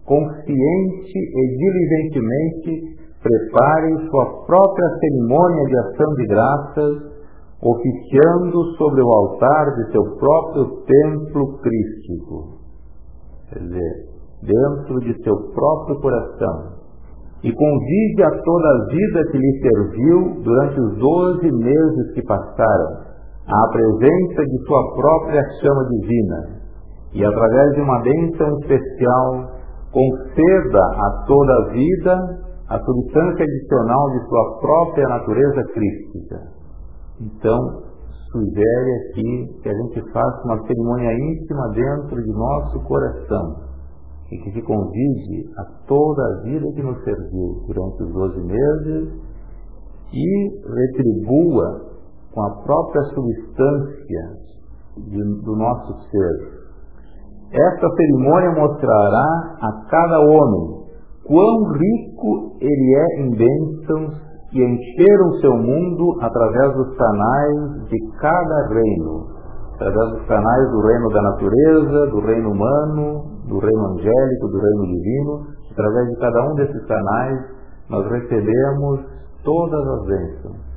consciente 0.05 1.15
e 1.15 1.57
diligentemente, 1.57 3.01
prepare 3.23 4.11
sua 4.11 4.45
própria 4.45 4.89
cerimônia 4.99 5.65
de 5.67 5.79
ação 5.79 6.15
de 6.15 6.27
graças, 6.27 6.97
oficiando 7.63 8.65
sobre 8.77 9.03
o 9.03 9.09
altar 9.09 9.75
de 9.77 9.93
seu 9.93 10.17
próprio 10.17 10.83
templo 10.83 11.59
crístico. 11.59 12.59
Quer 13.51 13.61
dizer, 13.61 14.11
dentro 14.43 14.99
de 15.01 15.23
seu 15.23 15.37
próprio 15.53 16.01
coração, 16.01 16.80
e 17.43 17.53
convide 17.53 18.23
a 18.23 18.31
toda 18.31 18.69
a 18.69 18.85
vida 18.87 19.31
que 19.31 19.39
lhe 19.39 19.61
serviu 19.63 20.43
durante 20.43 20.81
os 20.81 20.99
doze 20.99 21.51
meses 21.51 22.13
que 22.15 22.23
passaram, 22.23 23.11
à 23.47 23.69
presença 23.73 24.45
de 24.45 24.67
sua 24.67 24.95
própria 24.95 25.43
chama 25.61 25.85
divina, 25.89 26.61
e 27.15 27.25
através 27.25 27.75
de 27.75 27.81
uma 27.81 28.01
bênção 28.03 28.49
especial, 28.59 29.61
conceda 29.91 30.79
a 30.79 31.25
toda 31.27 31.53
a 31.53 31.73
vida 31.73 32.41
a 32.69 32.79
substância 32.79 33.45
adicional 33.45 34.11
de 34.11 34.29
sua 34.29 34.61
própria 34.61 35.09
natureza 35.09 35.63
crística. 35.75 36.37
Então, 37.21 37.59
sugere 38.31 38.91
aqui 39.09 39.61
que 39.63 39.69
a 39.69 39.75
gente 39.75 40.13
faça 40.13 40.43
uma 40.45 40.67
cerimônia 40.69 41.13
íntima 41.13 41.69
dentro 41.75 42.23
de 42.23 42.31
nosso 42.31 42.81
coração 42.87 43.70
e 44.31 44.39
que 44.39 44.53
se 44.53 44.63
convide 44.63 45.51
a 45.59 45.65
toda 45.87 46.23
a 46.23 46.43
vida 46.43 46.73
que 46.73 46.83
nos 46.83 47.03
serviu 47.03 47.65
durante 47.67 48.03
os 48.05 48.13
12 48.13 48.41
meses 48.41 49.09
e 50.13 50.49
retribua 50.69 51.91
com 52.33 52.43
a 52.43 52.51
própria 52.63 53.03
substância 53.15 54.51
de, 54.97 55.43
do 55.43 55.57
nosso 55.57 55.95
ser. 56.11 56.61
Esta 57.53 57.89
cerimônia 57.97 58.53
mostrará 58.53 59.57
a 59.61 59.73
cada 59.91 60.21
homem 60.21 60.81
quão 61.27 61.73
rico 61.73 62.57
ele 62.61 62.95
é 62.95 63.23
em 63.23 63.31
bênçãos 63.31 64.15
que 64.51 64.63
encheram 64.63 65.33
seu 65.41 65.57
mundo 65.57 66.19
através 66.21 66.75
dos 66.75 66.97
canais 66.97 67.89
de 67.89 67.99
cada 68.21 68.69
reino, 68.69 69.27
através 69.75 70.11
dos 70.11 70.27
canais 70.27 70.71
do 70.71 70.81
reino 70.81 71.09
da 71.09 71.23
natureza, 71.23 72.07
do 72.11 72.21
reino 72.21 72.51
humano, 72.51 73.30
do 73.49 73.59
reino 73.59 73.87
angélico, 73.93 74.49
do 74.49 74.59
reino 74.59 74.87
divino, 74.87 75.47
através 75.71 76.09
de 76.09 76.17
cada 76.17 76.51
um 76.51 76.55
desses 76.55 76.87
canais 76.87 77.41
nós 77.89 78.07
recebemos 78.11 79.01
todas 79.45 79.89
as 79.89 80.07
bênçãos. 80.07 80.71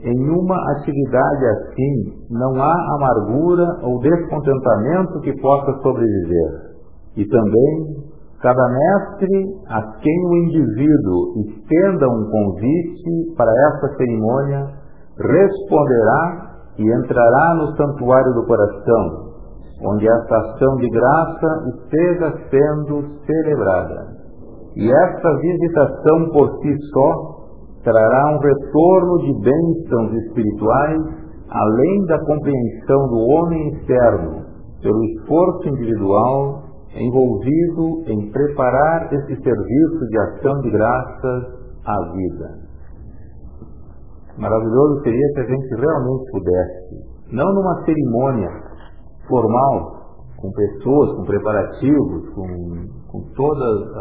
Em 0.00 0.30
uma 0.30 0.56
atividade 0.72 1.46
assim, 1.46 2.26
não 2.30 2.60
há 2.60 2.74
amargura 2.96 3.66
ou 3.82 4.00
descontentamento 4.00 5.20
que 5.20 5.40
possa 5.40 5.72
sobreviver. 5.80 6.72
E 7.16 7.24
também 7.26 8.12
Cada 8.42 8.60
mestre 8.68 9.28
a 9.68 9.80
quem 10.02 10.26
o 10.26 10.36
indivíduo 10.38 11.46
estenda 11.46 12.08
um 12.08 12.28
convite 12.28 13.36
para 13.36 13.52
essa 13.68 13.96
cerimônia 13.96 14.66
responderá 15.16 16.50
e 16.76 16.82
entrará 16.82 17.54
no 17.54 17.76
santuário 17.76 18.34
do 18.34 18.44
coração, 18.44 19.31
onde 19.84 20.08
esta 20.08 20.36
ação 20.36 20.76
de 20.76 20.88
graça 20.88 21.64
esteja 21.76 22.32
sendo 22.50 23.04
celebrada. 23.26 24.22
E 24.76 24.90
esta 24.90 25.36
visitação 25.38 26.30
por 26.32 26.48
si 26.60 26.76
só 26.92 27.32
trará 27.84 28.36
um 28.36 28.38
retorno 28.38 29.18
de 29.18 29.32
bênçãos 29.40 30.12
espirituais 30.24 31.22
além 31.50 32.06
da 32.06 32.18
compreensão 32.20 33.08
do 33.08 33.18
homem 33.18 33.68
externo, 33.74 34.42
pelo 34.80 35.04
esforço 35.04 35.68
individual 35.68 36.62
envolvido 36.94 38.04
em 38.06 38.30
preparar 38.30 39.12
esse 39.12 39.36
serviço 39.42 40.06
de 40.08 40.18
ação 40.18 40.60
de 40.60 40.70
graças 40.70 41.44
à 41.86 42.12
vida. 42.12 42.72
Maravilhoso 44.38 45.02
seria 45.02 45.28
se 45.34 45.40
a 45.40 45.44
gente 45.44 45.74
realmente 45.74 46.30
pudesse, 46.30 47.32
não 47.32 47.52
numa 47.52 47.84
cerimônia 47.84 48.48
formal, 49.32 50.02
com 50.36 50.50
pessoas, 50.50 51.16
com 51.16 51.24
preparativos, 51.24 52.28
com, 52.34 52.46
com 53.08 53.20
todas 53.34 53.96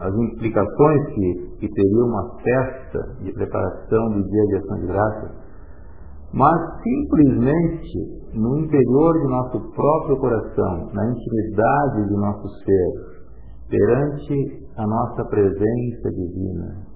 as 0.00 0.14
implicações 0.14 1.06
que, 1.14 1.56
que 1.58 1.68
teria 1.68 2.04
uma 2.04 2.38
festa 2.38 2.98
de 3.22 3.32
preparação 3.32 4.10
do 4.12 4.22
dia 4.22 4.44
de 4.46 4.56
ação 4.56 4.78
de 4.78 4.86
graças, 4.86 5.30
mas 6.32 6.82
simplesmente 6.82 8.18
no 8.34 8.58
interior 8.58 9.18
de 9.18 9.28
nosso 9.28 9.72
próprio 9.74 10.18
coração, 10.18 10.90
na 10.92 11.10
intimidade 11.10 12.06
de 12.06 12.14
nosso 12.14 12.48
ser, 12.64 13.18
perante 13.70 14.68
a 14.76 14.86
nossa 14.86 15.24
presença 15.24 16.10
divina, 16.10 16.86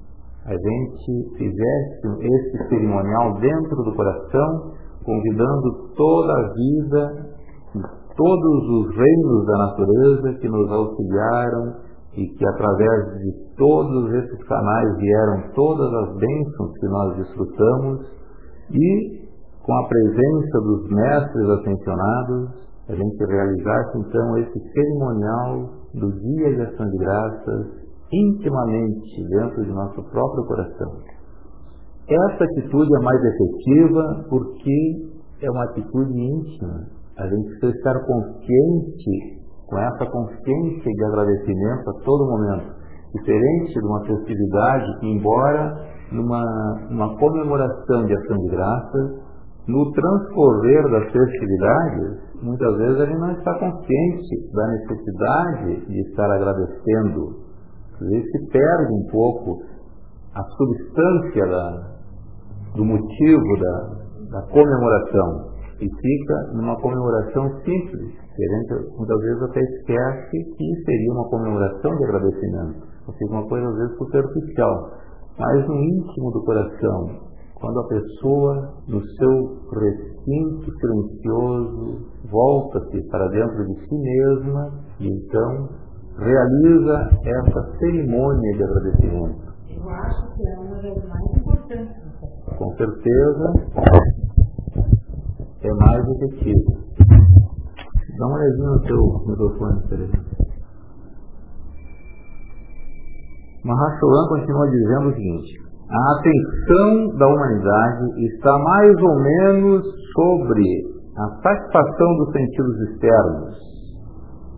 a 0.45 0.53
gente 0.53 1.37
fizesse 1.39 2.09
esse 2.21 2.69
cerimonial 2.69 3.41
dentro 3.41 3.77
do 3.85 3.95
coração, 3.95 4.73
convidando 5.05 5.95
toda 5.97 6.33
a 6.33 6.53
vida, 6.53 7.32
todos 8.17 8.69
os 8.69 8.97
reinos 8.97 9.47
da 9.47 9.59
natureza 9.59 10.39
que 10.41 10.49
nos 10.49 10.71
auxiliaram 10.71 11.75
e 12.17 12.27
que 12.27 12.47
através 12.47 13.19
de 13.21 13.57
todos 13.57 14.13
esses 14.13 14.45
canais 14.45 14.97
vieram 14.99 15.53
todas 15.55 15.93
as 15.93 16.17
bênçãos 16.17 16.79
que 16.79 16.87
nós 16.89 17.17
desfrutamos 17.17 18.01
e 18.71 19.23
com 19.65 19.75
a 19.75 19.89
presença 19.89 20.61
dos 20.61 20.89
mestres 20.91 21.49
ascensionados, 21.51 22.51
a 22.89 22.95
gente 22.95 23.25
realizasse 23.25 23.99
então 23.99 24.39
esse 24.39 24.73
cerimonial 24.73 25.71
do 25.95 26.13
dia 26.13 26.55
de 26.57 26.63
ação 26.63 26.87
de 26.87 26.99
graças 26.99 27.67
intimamente 28.13 29.25
dentro 29.29 29.65
de 29.65 29.71
nosso 29.71 30.03
próprio 30.11 30.45
coração. 30.47 30.93
Essa 32.09 32.45
atitude 32.45 32.95
é 32.95 33.05
mais 33.05 33.21
efetiva 33.25 34.27
porque 34.29 35.13
é 35.41 35.51
uma 35.51 35.65
atitude 35.65 36.13
íntima. 36.13 37.02
A 37.19 37.27
gente 37.27 37.49
precisa 37.49 37.77
estar 37.77 37.95
consciente, 38.07 39.43
com 39.67 39.79
essa 39.79 40.07
consciência 40.07 40.93
de 40.93 41.05
agradecimento 41.05 41.91
a 41.91 42.05
todo 42.05 42.27
momento. 42.27 42.83
Diferente 43.15 43.73
de 43.73 43.87
uma 43.87 44.07
festividade 44.07 45.01
que, 45.01 45.07
embora 45.07 45.93
numa, 46.11 47.17
comemoração 47.19 48.07
de 48.07 48.15
ação 48.15 48.37
de 48.39 48.49
graças, 48.49 49.23
no 49.69 49.93
transcorrer 49.93 50.83
das 50.91 51.13
festividades, 51.13 52.43
muitas 52.43 52.77
vezes 52.79 53.01
ele 53.01 53.19
não 53.19 53.31
está 53.33 53.59
consciente 53.59 54.53
da 54.53 54.67
necessidade 54.69 55.87
de 55.87 56.01
estar 56.09 56.31
agradecendo. 56.31 57.43
Às 57.95 58.09
vezes 58.09 58.31
se 58.31 58.51
perde 58.51 58.93
um 58.93 59.11
pouco 59.11 59.63
a 60.35 60.43
substância 60.43 61.47
da, 61.47 61.93
do 62.75 62.85
motivo 62.85 63.59
da, 63.61 64.41
da 64.41 64.47
comemoração 64.49 65.52
e 65.83 65.89
fica 66.01 66.53
numa 66.55 66.77
comemoração 66.81 67.61
simples. 67.65 68.15
Que 68.37 68.45
a 68.45 68.59
gente 68.59 68.97
muitas 68.97 69.21
vezes 69.21 69.43
até 69.43 69.61
esquece 69.61 70.45
que 70.57 70.85
seria 70.85 71.13
uma 71.13 71.29
comemoração 71.29 71.97
de 71.97 72.05
agradecimento. 72.05 72.87
Ou 73.07 73.15
seja, 73.15 73.33
uma 73.33 73.49
coisa 73.49 73.69
às 73.69 73.77
vezes 73.77 73.97
superficial. 73.99 74.91
Mas 75.39 75.67
no 75.67 75.75
íntimo 75.75 76.31
do 76.31 76.45
coração, 76.45 77.33
quando 77.61 77.81
a 77.81 77.89
pessoa, 77.89 78.75
no 78.89 79.01
seu 79.01 79.59
recinto 79.81 80.71
silencioso, 80.79 82.07
volta-se 82.31 83.03
para 83.11 83.29
dentro 83.29 83.67
de 83.67 83.75
si 83.87 83.99
mesma 83.99 84.71
e 85.01 85.09
então 85.09 85.69
realiza 86.19 87.11
essa 87.25 87.79
cerimônia 87.79 88.57
de 88.57 88.63
agradecimento. 88.63 89.53
Eu 89.69 89.91
acho 89.91 90.35
que 90.37 90.49
é 90.49 90.59
uma 90.59 90.77
das 90.77 91.09
mais 91.09 91.37
importantes. 91.37 92.03
Com 92.57 92.77
certeza 92.77 93.53
é 95.65 95.73
mais 95.75 96.09
efetivo. 96.09 96.83
Dá 98.19 98.27
uma 98.27 98.37
olhadinha 98.37 98.69
no 98.69 98.81
teu 98.83 98.99
microfone, 99.27 99.89
Tereza. 99.89 100.33
Mahasholan 103.65 104.29
continua 104.29 104.69
dizendo 104.71 105.09
o 105.09 105.15
seguinte: 105.15 105.53
a 105.89 106.19
atenção 106.19 107.17
da 107.17 107.29
humanidade 107.29 108.25
está 108.27 108.59
mais 108.59 108.97
ou 108.97 109.17
menos 109.21 109.85
sobre 110.15 110.65
a 111.17 111.29
satisfação 111.43 112.17
dos 112.17 112.33
sentidos 112.33 112.81
externos. 112.89 113.57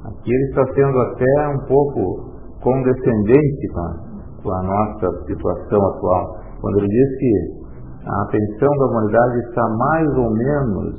Aqui 0.04 0.32
ele 0.32 0.48
está 0.48 0.64
sendo 0.74 0.98
até 1.00 1.48
um 1.48 1.66
pouco 1.66 2.34
condescendente 2.62 3.68
com 3.72 3.80
a, 3.80 3.94
com 4.42 4.52
a 4.52 4.62
nossa 4.62 5.24
situação 5.26 5.86
atual, 5.86 6.38
quando 6.60 6.78
ele 6.78 6.88
diz 6.88 7.18
que 7.18 7.63
a 8.06 8.22
atenção 8.22 8.70
da 8.76 8.86
humanidade 8.86 9.38
está 9.48 9.68
mais 9.68 10.08
ou 10.16 10.30
menos 10.30 10.94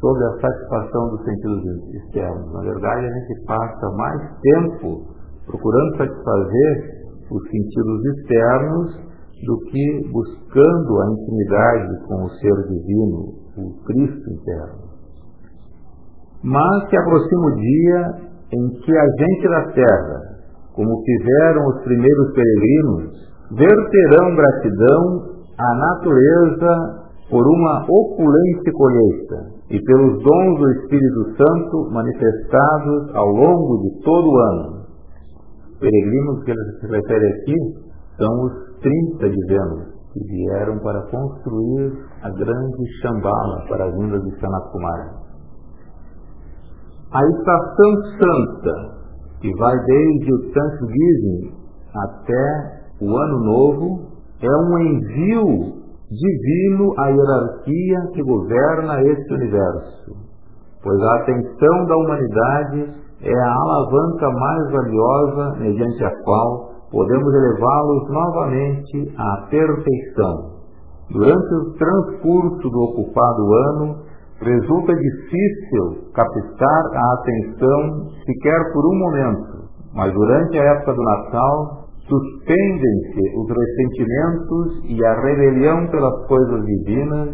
sobre 0.00 0.24
a 0.24 0.40
satisfação 0.40 1.10
dos 1.10 1.24
sentidos 1.24 1.64
externos. 1.94 2.52
Na 2.52 2.60
verdade, 2.62 3.06
a 3.06 3.10
gente 3.10 3.44
passa 3.46 3.90
mais 3.96 4.20
tempo 4.40 5.06
procurando 5.46 5.96
satisfazer 5.98 7.02
os 7.30 7.42
sentidos 7.50 8.04
externos 8.16 9.12
do 9.46 9.58
que 9.70 10.10
buscando 10.10 11.00
a 11.02 11.10
intimidade 11.12 12.06
com 12.06 12.24
o 12.24 12.30
ser 12.30 12.54
divino, 12.68 13.34
o 13.58 13.84
Cristo 13.84 14.30
interno. 14.30 14.92
Mas 16.44 16.88
se 16.88 16.96
aproxima 16.96 17.46
o 17.46 17.56
dia 17.56 18.32
em 18.52 18.68
que 18.80 18.98
a 18.98 19.06
gente 19.18 19.48
da 19.48 19.72
terra, 19.72 20.20
como 20.74 21.02
fizeram 21.04 21.66
os 21.68 21.82
primeiros 21.84 22.32
peregrinos, 22.34 23.22
verterão 23.50 24.34
gratidão 24.34 25.41
à 25.58 25.74
natureza 25.74 27.02
por 27.30 27.46
uma 27.46 27.84
opulente 27.88 28.70
colheita 28.72 29.52
e 29.70 29.80
pelos 29.80 30.22
dons 30.22 30.58
do 30.58 30.70
Espírito 30.72 31.36
Santo 31.36 31.90
manifestados 31.90 33.14
ao 33.14 33.28
longo 33.28 33.82
de 33.82 34.02
todo 34.02 34.28
o 34.28 34.38
ano. 34.38 34.82
Peregrinos 35.80 36.44
que 36.44 36.50
ele 36.50 36.80
se 36.80 36.86
refere 36.86 37.26
aqui 37.26 37.54
são 38.18 38.44
os 38.44 38.52
30 38.80 39.30
de 39.30 39.46
Vênus, 39.46 39.86
que 40.12 40.20
vieram 40.26 40.78
para 40.80 41.02
construir 41.10 41.92
a 42.22 42.30
grande 42.30 43.00
Shambhala 43.00 43.64
para 43.66 43.84
a 43.86 43.90
vinda 43.90 44.20
de 44.20 44.30
Sanat 44.38 44.70
Kumara. 44.70 45.22
A 47.12 47.20
estação 47.24 47.94
santa, 48.20 49.02
que 49.40 49.50
vai 49.56 49.76
desde 49.84 50.34
o 50.34 50.52
Thanksgiving 50.52 51.52
até 51.94 52.82
o 53.00 53.16
Ano 53.16 53.40
Novo, 53.40 54.11
é 54.42 54.56
um 54.56 54.78
envio 54.78 55.82
divino 56.10 56.92
à 56.98 57.08
hierarquia 57.08 57.98
que 58.12 58.22
governa 58.22 59.02
este 59.02 59.34
universo, 59.34 60.16
pois 60.82 61.00
a 61.00 61.16
atenção 61.16 61.86
da 61.86 61.96
humanidade 61.96 62.94
é 63.22 63.32
a 63.32 63.54
alavanca 63.54 64.28
mais 64.30 64.72
valiosa 64.72 65.58
mediante 65.60 66.04
a 66.04 66.10
qual 66.24 66.72
podemos 66.90 67.34
elevá-los 67.34 68.10
novamente 68.10 69.14
à 69.16 69.46
perfeição. 69.48 70.52
Durante 71.10 71.54
o 71.54 71.72
transcurso 71.74 72.68
do 72.68 72.80
ocupado 72.80 73.54
ano, 73.70 73.96
resulta 74.40 74.92
difícil 74.94 76.10
captar 76.14 76.82
a 76.94 77.14
atenção 77.14 78.10
sequer 78.26 78.72
por 78.72 78.86
um 78.86 78.98
momento, 78.98 79.68
mas 79.94 80.12
durante 80.12 80.58
a 80.58 80.64
época 80.64 80.94
do 80.94 81.02
Natal, 81.02 81.81
suspendem-se 82.08 83.38
os 83.38 83.48
ressentimentos 83.48 84.84
e 84.84 85.04
a 85.04 85.20
rebelião 85.20 85.86
pelas 85.88 86.26
coisas 86.26 86.64
divinas, 86.64 87.28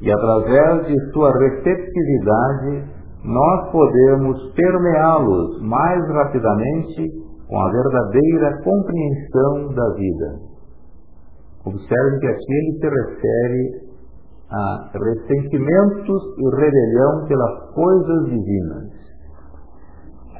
e 0.00 0.12
através 0.12 0.86
de 0.86 1.12
sua 1.12 1.30
receptividade, 1.38 2.84
nós 3.24 3.70
podemos 3.72 4.52
permeá-los 4.54 5.62
mais 5.62 6.06
rapidamente 6.10 7.26
com 7.48 7.58
a 7.58 7.70
verdadeira 7.70 8.62
compreensão 8.62 9.74
da 9.74 9.94
vida. 9.94 10.38
Observe 11.64 12.18
que 12.20 12.26
aqui 12.26 12.52
ele 12.52 12.78
se 12.78 12.88
refere 12.88 13.86
a 14.50 14.90
ressentimentos 14.94 16.22
e 16.38 16.56
rebelião 16.56 17.26
pelas 17.26 17.74
coisas 17.74 18.24
divinas. 18.26 18.95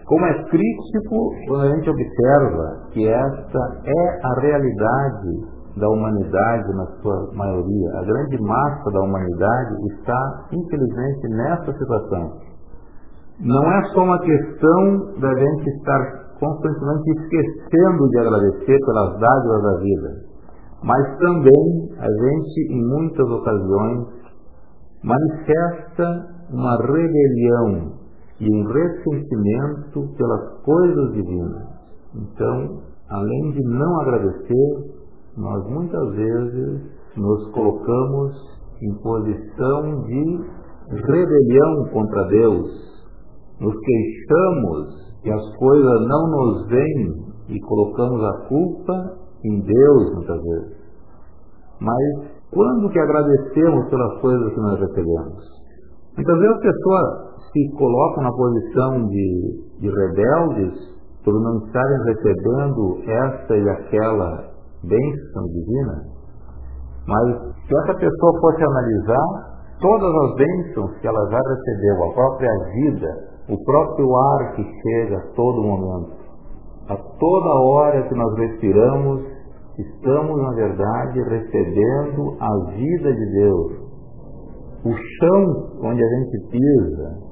Como 0.07 0.25
é 0.25 0.45
crítico 0.45 1.35
quando 1.49 1.63
a 1.63 1.75
gente 1.75 1.91
observa 1.91 2.89
que 2.93 3.09
esta 3.09 3.59
é 3.85 4.27
a 4.27 4.41
realidade 4.41 5.57
da 5.77 5.89
humanidade 5.89 6.75
na 6.75 6.87
sua 7.03 7.35
maioria. 7.35 7.91
A 7.99 8.05
grande 8.05 8.41
massa 8.41 8.91
da 8.93 9.01
humanidade 9.01 9.75
está, 9.93 10.47
infelizmente, 10.53 11.29
nessa 11.29 11.73
situação. 11.73 12.33
Não 13.41 13.63
é 13.73 13.85
só 13.93 14.05
uma 14.05 14.19
questão 14.21 15.19
da 15.21 15.35
gente 15.35 15.71
estar 15.77 16.27
constantemente 16.39 17.11
esquecendo 17.11 18.09
de 18.09 18.19
agradecer 18.19 18.79
pelas 18.87 19.19
dádivas 19.19 19.63
da 19.63 19.79
vida. 19.81 20.09
Mas 20.83 21.19
também 21.19 21.91
a 21.99 22.07
gente, 22.07 22.73
em 22.73 22.89
muitas 22.89 23.29
ocasiões, 23.29 24.07
manifesta 25.03 26.27
uma 26.53 26.77
rebelião 26.77 28.06
e 28.41 28.55
um 28.55 28.65
ressentimento 28.67 30.15
pelas 30.17 30.63
coisas 30.63 31.13
divinas. 31.13 31.63
Então, 32.15 32.83
além 33.11 33.53
de 33.53 33.63
não 33.65 34.01
agradecer, 34.01 34.97
nós 35.37 35.71
muitas 35.71 36.15
vezes 36.15 36.81
nos 37.17 37.51
colocamos 37.53 38.33
em 38.83 38.95
posição 39.03 40.03
de 40.05 40.41
rebelião 40.91 41.89
contra 41.93 42.25
Deus, 42.29 42.71
nos 43.61 43.75
queixamos 43.75 45.07
e 45.25 45.31
as 45.31 45.57
coisas 45.57 46.07
não 46.07 46.31
nos 46.31 46.69
vêm 46.69 47.27
e 47.49 47.61
colocamos 47.61 48.23
a 48.23 48.49
culpa 48.49 49.19
em 49.45 49.61
Deus 49.61 50.15
muitas 50.15 50.43
vezes. 50.43 50.77
Mas 51.81 52.37
quando 52.51 52.91
que 52.91 52.99
agradecemos 52.99 53.89
pelas 53.89 54.21
coisas 54.21 54.53
que 54.53 54.61
nós 54.61 54.81
recebemos? 54.81 55.57
Muitas 56.17 56.39
vezes 56.39 56.57
a 56.57 56.61
pessoa 56.61 57.36
se 57.53 57.77
coloca 57.77 58.23
na 58.23 58.33
posição 58.33 59.09
de, 59.09 59.79
de 59.81 59.89
rebeldes 59.89 60.97
por 61.25 61.35
não 61.35 61.59
estarem 61.67 62.05
recebendo 62.05 62.99
esta 63.05 63.57
e 63.57 63.69
aquela 63.69 64.51
bênção 64.85 65.43
divina. 65.53 66.17
Mas 67.07 67.55
se 67.67 67.77
essa 67.83 67.95
pessoa 67.95 68.41
fosse 68.41 68.63
analisar 68.63 69.57
todas 69.81 70.15
as 70.25 70.35
bênçãos 70.37 70.99
que 70.99 71.07
ela 71.07 71.31
já 71.31 71.39
recebeu, 71.39 72.05
a 72.05 72.15
própria 72.15 72.51
vida, 72.75 73.09
o 73.49 73.65
próprio 73.65 74.17
ar 74.17 74.55
que 74.55 74.65
chega 74.83 75.19
a 75.19 75.35
todo 75.35 75.63
momento, 75.63 76.17
a 76.89 76.97
toda 76.97 77.61
hora 77.61 78.03
que 78.09 78.15
nós 78.15 78.35
respiramos, 78.39 79.25
estamos, 79.79 80.41
na 80.43 80.51
verdade, 80.53 81.23
recebendo 81.23 82.37
a 82.41 82.71
vida 82.71 83.13
de 83.13 83.33
Deus. 83.33 83.73
O 84.85 84.95
chão 84.95 85.81
onde 85.83 86.03
a 86.03 86.09
gente 86.09 86.51
pisa, 86.51 87.26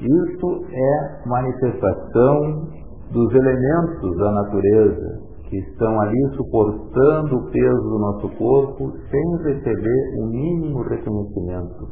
isso 0.00 0.66
é 0.70 1.28
manifestação 1.28 2.68
dos 3.12 3.34
elementos 3.34 4.16
da 4.18 4.32
natureza 4.32 5.26
que 5.48 5.58
estão 5.58 6.00
ali 6.00 6.36
suportando 6.36 7.36
o 7.36 7.50
peso 7.50 7.82
do 7.82 7.98
nosso 7.98 8.28
corpo 8.36 8.92
sem 9.10 9.36
receber 9.44 10.20
o 10.20 10.26
mínimo 10.26 10.82
reconhecimento. 10.82 11.88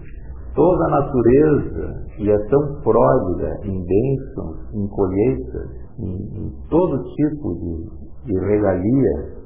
Toda 0.55 0.85
a 0.85 0.91
natureza, 0.91 2.05
que 2.17 2.31
é 2.31 2.39
tão 2.49 2.81
pródiga 2.83 3.59
em 3.65 3.85
bênçãos, 3.85 4.75
em 4.75 4.89
colheitas, 4.89 5.71
em, 5.99 6.47
em 6.47 6.53
todo 6.69 7.03
tipo 7.15 7.55
de, 7.55 8.33
de 8.33 8.47
regalia, 8.47 9.45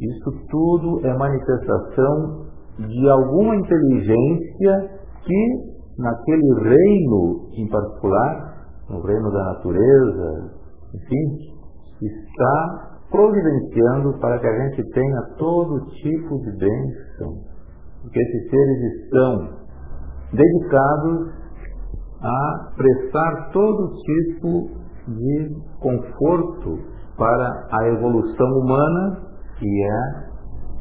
isso 0.00 0.30
tudo 0.50 1.06
é 1.06 1.16
manifestação 1.16 2.46
de 2.78 3.08
alguma 3.08 3.56
inteligência 3.56 4.90
que, 5.24 5.67
naquele 5.98 6.54
reino 6.60 7.48
em 7.54 7.68
particular, 7.68 8.66
no 8.88 9.00
reino 9.02 9.30
da 9.30 9.44
natureza, 9.52 10.52
enfim, 10.94 11.58
está 12.00 12.88
providenciando 13.10 14.18
para 14.20 14.38
que 14.38 14.46
a 14.46 14.68
gente 14.68 14.82
tenha 14.92 15.22
todo 15.38 15.86
tipo 15.90 16.38
de 16.40 16.52
bênção, 16.58 17.42
porque 18.02 18.20
esses 18.20 18.50
seres 18.50 19.02
estão 19.02 19.58
dedicados 20.32 21.32
a 22.22 22.72
prestar 22.76 23.50
todo 23.52 23.94
tipo 23.94 24.70
de 25.08 25.56
conforto 25.80 26.78
para 27.16 27.66
a 27.72 27.88
evolução 27.88 28.46
humana, 28.58 29.22
que 29.58 29.84
é 29.84 30.28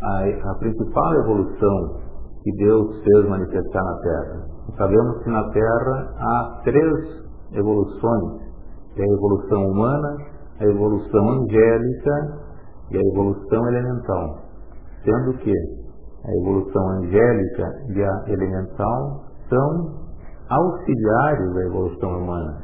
a, 0.03 0.51
a 0.51 0.55
principal 0.59 1.13
evolução 1.23 2.01
que 2.43 2.51
Deus 2.57 3.03
fez 3.03 3.29
manifestar 3.29 3.83
na 3.83 3.97
Terra. 3.99 4.56
Sabemos 4.75 5.23
que 5.23 5.29
na 5.29 5.49
Terra 5.51 6.13
há 6.19 6.61
três 6.63 7.27
evoluções, 7.53 8.41
é 8.97 9.01
a 9.01 9.13
evolução 9.13 9.65
humana, 9.67 10.17
a 10.59 10.65
evolução 10.65 11.29
angélica 11.29 12.47
e 12.91 12.97
a 12.97 13.01
evolução 13.13 13.67
elemental. 13.69 14.39
Sendo 15.03 15.37
que 15.37 15.53
a 16.25 16.35
evolução 16.41 16.89
angélica 16.99 17.63
e 17.89 18.03
a 18.03 18.33
elemental 18.33 19.23
são 19.49 20.07
auxiliares 20.49 21.53
da 21.53 21.65
evolução 21.65 22.09
humana. 22.09 22.63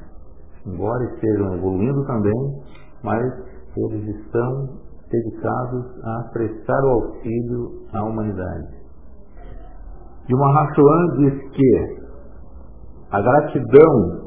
Embora 0.65 1.03
estejam 1.05 1.55
evoluindo 1.55 2.05
também, 2.05 2.63
mas 3.03 3.33
eles 3.77 4.15
estão 4.17 4.69
dedicados 5.09 5.85
a 6.03 6.29
prestar 6.33 6.83
o 6.83 6.89
auxílio 6.89 7.69
à 7.93 8.03
humanidade. 8.03 8.82
E 10.29 10.33
uma 10.33 10.47
Mahachohan 10.47 11.17
diz 11.17 11.49
que 11.51 12.03
a 13.11 13.21
gratidão 13.21 14.23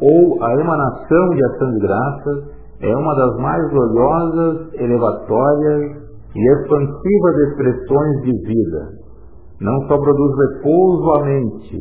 ou 0.00 0.44
a 0.44 0.52
emanação 0.54 1.28
de 1.30 1.44
ação 1.44 1.70
de 1.72 1.78
graças 1.80 2.58
é 2.80 2.96
uma 2.96 3.14
das 3.14 3.36
mais 3.38 3.70
gloriosas, 3.70 4.74
elevatórias 4.74 6.08
e 6.34 6.52
expansivas 6.52 7.36
expressões 7.48 8.22
de 8.22 8.32
vida. 8.46 8.88
Não 9.60 9.80
só 9.88 9.98
produz 9.98 10.36
repouso 10.36 11.10
à 11.12 11.24
mente, 11.24 11.78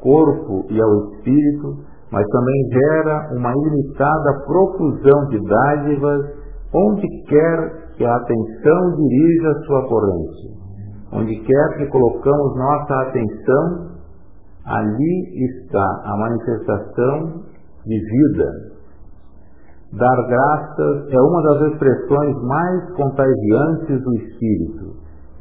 corpo 0.00 0.66
e 0.70 0.82
ao 0.82 1.12
espírito, 1.12 1.76
mas 2.10 2.26
também 2.26 2.68
gera 2.72 3.28
uma 3.36 3.52
ilimitada 3.52 4.44
profusão 4.46 5.26
de 5.28 5.38
dádivas 5.46 6.40
onde 6.74 7.06
quer 7.28 7.94
que 7.96 8.04
a 8.04 8.16
atenção 8.16 8.96
dirija 8.96 9.54
sua 9.66 9.86
corrente. 9.86 10.59
Onde 11.12 11.34
quer 11.40 11.76
que 11.76 11.86
colocamos 11.86 12.56
nossa 12.56 12.94
atenção, 13.08 13.90
ali 14.66 15.44
está 15.44 16.02
a 16.04 16.16
manifestação 16.16 17.42
de 17.84 17.98
vida, 17.98 18.70
Dar 19.92 20.22
graças 20.28 21.12
é 21.12 21.20
uma 21.20 21.42
das 21.42 21.72
expressões 21.72 22.42
mais 22.44 22.92
contagiantes 22.94 24.00
do 24.04 24.14
Espírito. 24.14 24.94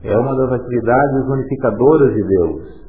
É 0.04 0.18
uma 0.18 0.36
das 0.38 0.54
atividades 0.54 1.28
unificadoras 1.28 2.14
de 2.16 2.24
Deus. 2.24 2.80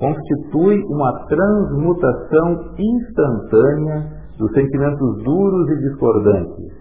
Constitui 0.00 0.82
uma 0.88 1.24
transmutação 1.26 2.74
instantânea 2.76 4.10
dos 4.38 4.52
sentimentos 4.52 5.22
duros 5.22 5.70
e 5.70 5.78
discordantes. 5.88 6.78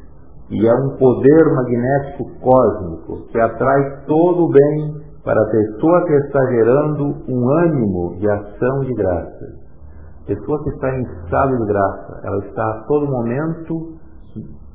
E 0.49 0.67
é 0.67 0.73
um 0.73 0.97
poder 0.97 1.53
magnético 1.53 2.23
cósmico 2.41 3.27
que 3.27 3.39
atrai 3.39 4.03
todo 4.07 4.45
o 4.45 4.49
bem 4.49 4.95
para 5.27 5.41
a 5.41 5.49
pessoa 5.49 6.05
que 6.05 6.13
está 6.13 6.39
gerando 6.51 7.03
um 7.27 7.49
ânimo 7.49 8.15
de 8.17 8.29
ação 8.29 8.79
de 8.79 8.93
graça. 8.93 9.45
Pessoa 10.25 10.63
que 10.63 10.69
está 10.69 10.89
em 10.97 11.01
estado 11.01 11.57
de 11.57 11.65
graça, 11.65 12.21
ela 12.23 12.37
está 12.45 12.63
a 12.63 12.83
todo 12.87 13.11
momento 13.11 13.97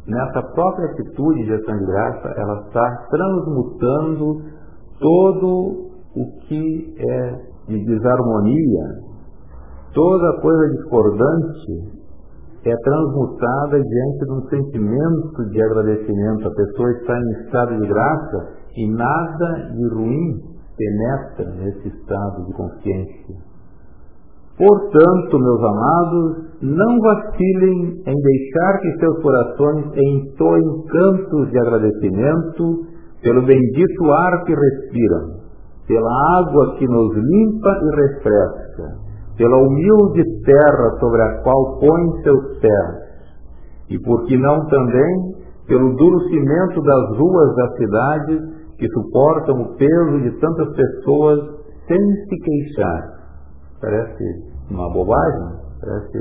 nessa 0.06 0.42
própria 0.42 0.90
atitude 0.90 1.44
de 1.46 1.54
ação 1.54 1.78
de 1.78 1.86
graça, 1.86 2.34
ela 2.36 2.60
está 2.66 3.06
transmutando 3.08 4.42
todo 5.00 5.90
o 6.16 6.40
que 6.42 6.96
é 6.98 7.32
de 7.68 7.84
desarmonia, 7.86 8.84
toda 9.94 10.40
coisa 10.42 10.68
discordante 10.76 12.02
é 12.66 12.76
transmutada 12.76 13.80
diante 13.80 14.18
de 14.18 14.32
um 14.32 14.48
sentimento 14.50 15.50
de 15.50 15.62
agradecimento. 15.62 16.46
A 16.46 16.54
pessoa 16.54 16.90
está 16.92 17.18
em 17.18 17.30
estado 17.44 17.78
de 17.78 17.88
graça 17.88 18.61
e 18.76 18.90
nada 18.90 19.70
de 19.74 19.94
ruim 19.94 20.52
penetra 20.76 21.54
nesse 21.56 21.88
estado 21.88 22.46
de 22.46 22.52
consciência. 22.54 23.52
Portanto, 24.56 25.38
meus 25.38 25.64
amados, 25.64 26.52
não 26.62 27.00
vacilem 27.00 28.02
em 28.06 28.14
deixar 28.14 28.78
que 28.80 28.98
seus 28.98 29.22
corações 29.22 29.86
entoem 29.96 30.86
cantos 30.88 31.50
de 31.50 31.58
agradecimento 31.58 32.86
pelo 33.22 33.42
bendito 33.42 34.12
ar 34.12 34.44
que 34.44 34.54
respiram, 34.54 35.40
pela 35.86 36.38
água 36.38 36.76
que 36.76 36.86
nos 36.86 37.14
limpa 37.16 37.70
e 37.70 37.96
refresca, 37.96 39.12
pela 39.36 39.56
humilde 39.56 40.22
terra 40.44 40.90
sobre 41.00 41.22
a 41.22 41.42
qual 41.42 41.78
põem 41.80 42.22
seus 42.22 42.58
pés, 42.58 43.12
e 43.90 43.98
por 44.00 44.24
que 44.26 44.36
não 44.36 44.66
também 44.66 45.42
pelo 45.66 45.94
duro 45.96 46.20
cimento 46.28 46.82
das 46.82 47.18
ruas 47.18 47.56
das 47.56 47.76
cidades 47.76 48.51
que 48.82 48.88
suportam 48.88 49.62
o 49.62 49.76
peso 49.76 50.20
de 50.22 50.40
tantas 50.40 50.74
pessoas 50.74 51.38
sem 51.86 51.98
se 51.98 52.36
queixar 52.42 53.22
parece 53.80 54.24
uma 54.70 54.90
bobagem, 54.92 55.58
parece 55.80 56.18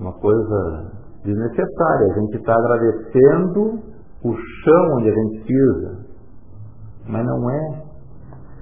uma 0.00 0.12
coisa 0.12 0.92
desnecessária. 1.24 2.12
A 2.12 2.20
gente 2.20 2.36
está 2.36 2.54
agradecendo 2.54 3.80
o 4.24 4.32
chão 4.32 4.96
onde 4.96 5.10
a 5.10 5.14
gente 5.14 5.44
pisa, 5.44 6.06
mas 7.06 7.26
não 7.26 7.50
é, 7.50 7.82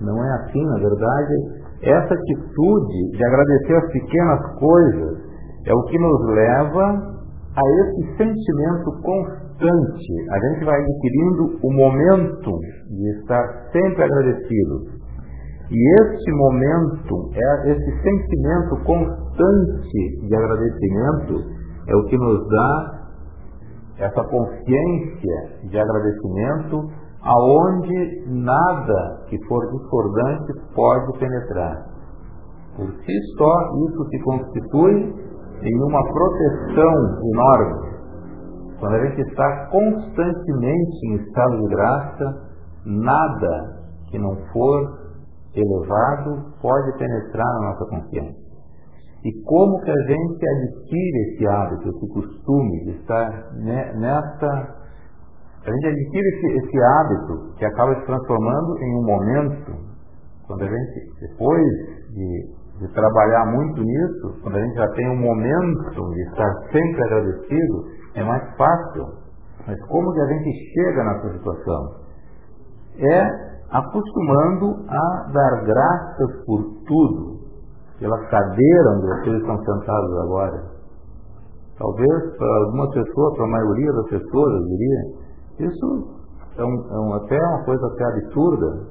não 0.00 0.24
é 0.24 0.34
assim, 0.42 0.64
na 0.64 0.78
verdade. 0.78 1.62
Essa 1.82 2.14
atitude 2.14 3.10
de 3.16 3.24
agradecer 3.24 3.76
as 3.76 3.92
pequenas 3.92 4.58
coisas 4.58 5.18
é 5.66 5.74
o 5.74 5.82
que 5.84 5.98
nos 5.98 6.26
leva 6.26 7.12
a 7.54 7.62
esse 7.82 8.16
sentimento 8.16 9.02
constante. 9.02 9.41
A 9.68 10.38
gente 10.38 10.64
vai 10.64 10.80
adquirindo 10.80 11.58
o 11.62 11.72
momento 11.72 12.58
de 12.90 13.20
estar 13.20 13.70
sempre 13.72 14.02
agradecido. 14.02 15.02
E 15.70 16.02
este 16.02 16.32
momento, 16.32 17.30
é 17.34 17.70
esse 17.70 18.02
sentimento 18.02 18.84
constante 18.84 20.26
de 20.26 20.34
agradecimento, 20.34 21.62
é 21.88 21.96
o 21.96 22.04
que 22.04 22.18
nos 22.18 22.48
dá 22.48 23.02
essa 23.98 24.24
consciência 24.24 25.68
de 25.70 25.78
agradecimento, 25.78 26.90
aonde 27.22 28.24
nada 28.26 29.24
que 29.28 29.38
for 29.46 29.64
discordante 29.70 30.52
pode 30.74 31.18
penetrar. 31.18 31.86
Por 32.76 32.90
si 32.90 33.18
só, 33.38 33.54
isso 33.88 34.08
se 34.10 34.18
constitui 34.24 35.14
em 35.62 35.82
uma 35.84 36.02
proteção 36.12 36.94
enorme. 37.32 37.91
Quando 38.82 38.96
a 38.96 39.06
gente 39.06 39.20
está 39.30 39.68
constantemente 39.70 41.06
em 41.06 41.14
estado 41.14 41.56
de 41.56 41.68
graça, 41.68 42.50
nada 42.84 43.78
que 44.10 44.18
não 44.18 44.34
for 44.52 44.98
elevado 45.54 46.50
pode 46.60 46.98
penetrar 46.98 47.46
na 47.46 47.68
nossa 47.68 47.84
consciência. 47.86 48.42
E 49.24 49.42
como 49.44 49.80
que 49.82 49.88
a 49.88 50.02
gente 50.08 50.48
adquire 50.48 51.18
esse 51.28 51.46
hábito, 51.46 51.88
esse 51.90 52.08
costume 52.12 52.84
de 52.86 52.90
estar 52.98 53.52
nessa. 53.54 54.48
A 55.64 55.70
gente 55.70 55.86
adquire 55.86 56.28
esse, 56.28 56.46
esse 56.58 56.82
hábito 56.82 57.54
que 57.58 57.64
acaba 57.64 57.94
se 58.00 58.04
transformando 58.04 58.78
em 58.82 58.96
um 58.96 59.06
momento, 59.06 59.72
quando 60.48 60.62
a 60.62 60.66
gente, 60.66 61.20
depois 61.20 61.68
de, 62.10 62.50
de 62.80 62.92
trabalhar 62.92 63.46
muito 63.46 63.80
nisso, 63.80 64.40
quando 64.42 64.56
a 64.56 64.60
gente 64.60 64.74
já 64.74 64.88
tem 64.88 65.08
um 65.08 65.20
momento 65.20 66.14
de 66.14 66.22
estar 66.22 66.52
sempre 66.72 67.04
agradecido, 67.04 68.01
é 68.14 68.24
mais 68.24 68.56
fácil. 68.56 69.06
Mas 69.66 69.80
como 69.86 70.12
que 70.12 70.20
a 70.20 70.26
gente 70.26 70.50
chega 70.74 71.04
nessa 71.04 71.32
situação? 71.32 71.94
É 72.98 73.52
acostumando 73.70 74.84
a 74.88 75.30
dar 75.32 75.64
graças 75.64 76.44
por 76.44 76.62
tudo, 76.86 77.40
pela 77.98 78.18
cadeira 78.26 78.90
onde 78.96 79.06
vocês 79.06 79.40
estão 79.40 79.56
sentados 79.58 80.18
agora. 80.24 80.72
Talvez 81.78 82.36
para 82.36 82.56
algumas 82.64 82.90
pessoas, 82.92 83.34
para 83.34 83.44
a 83.44 83.48
maioria 83.48 83.92
das 83.92 84.08
pessoas, 84.08 84.52
eu 84.54 84.66
diria, 84.66 85.00
isso 85.60 86.22
é, 86.58 86.64
um, 86.64 86.94
é 86.94 86.98
um, 87.00 87.14
até 87.14 87.38
uma 87.38 87.64
coisa 87.64 87.86
até 87.86 88.04
absurda, 88.04 88.86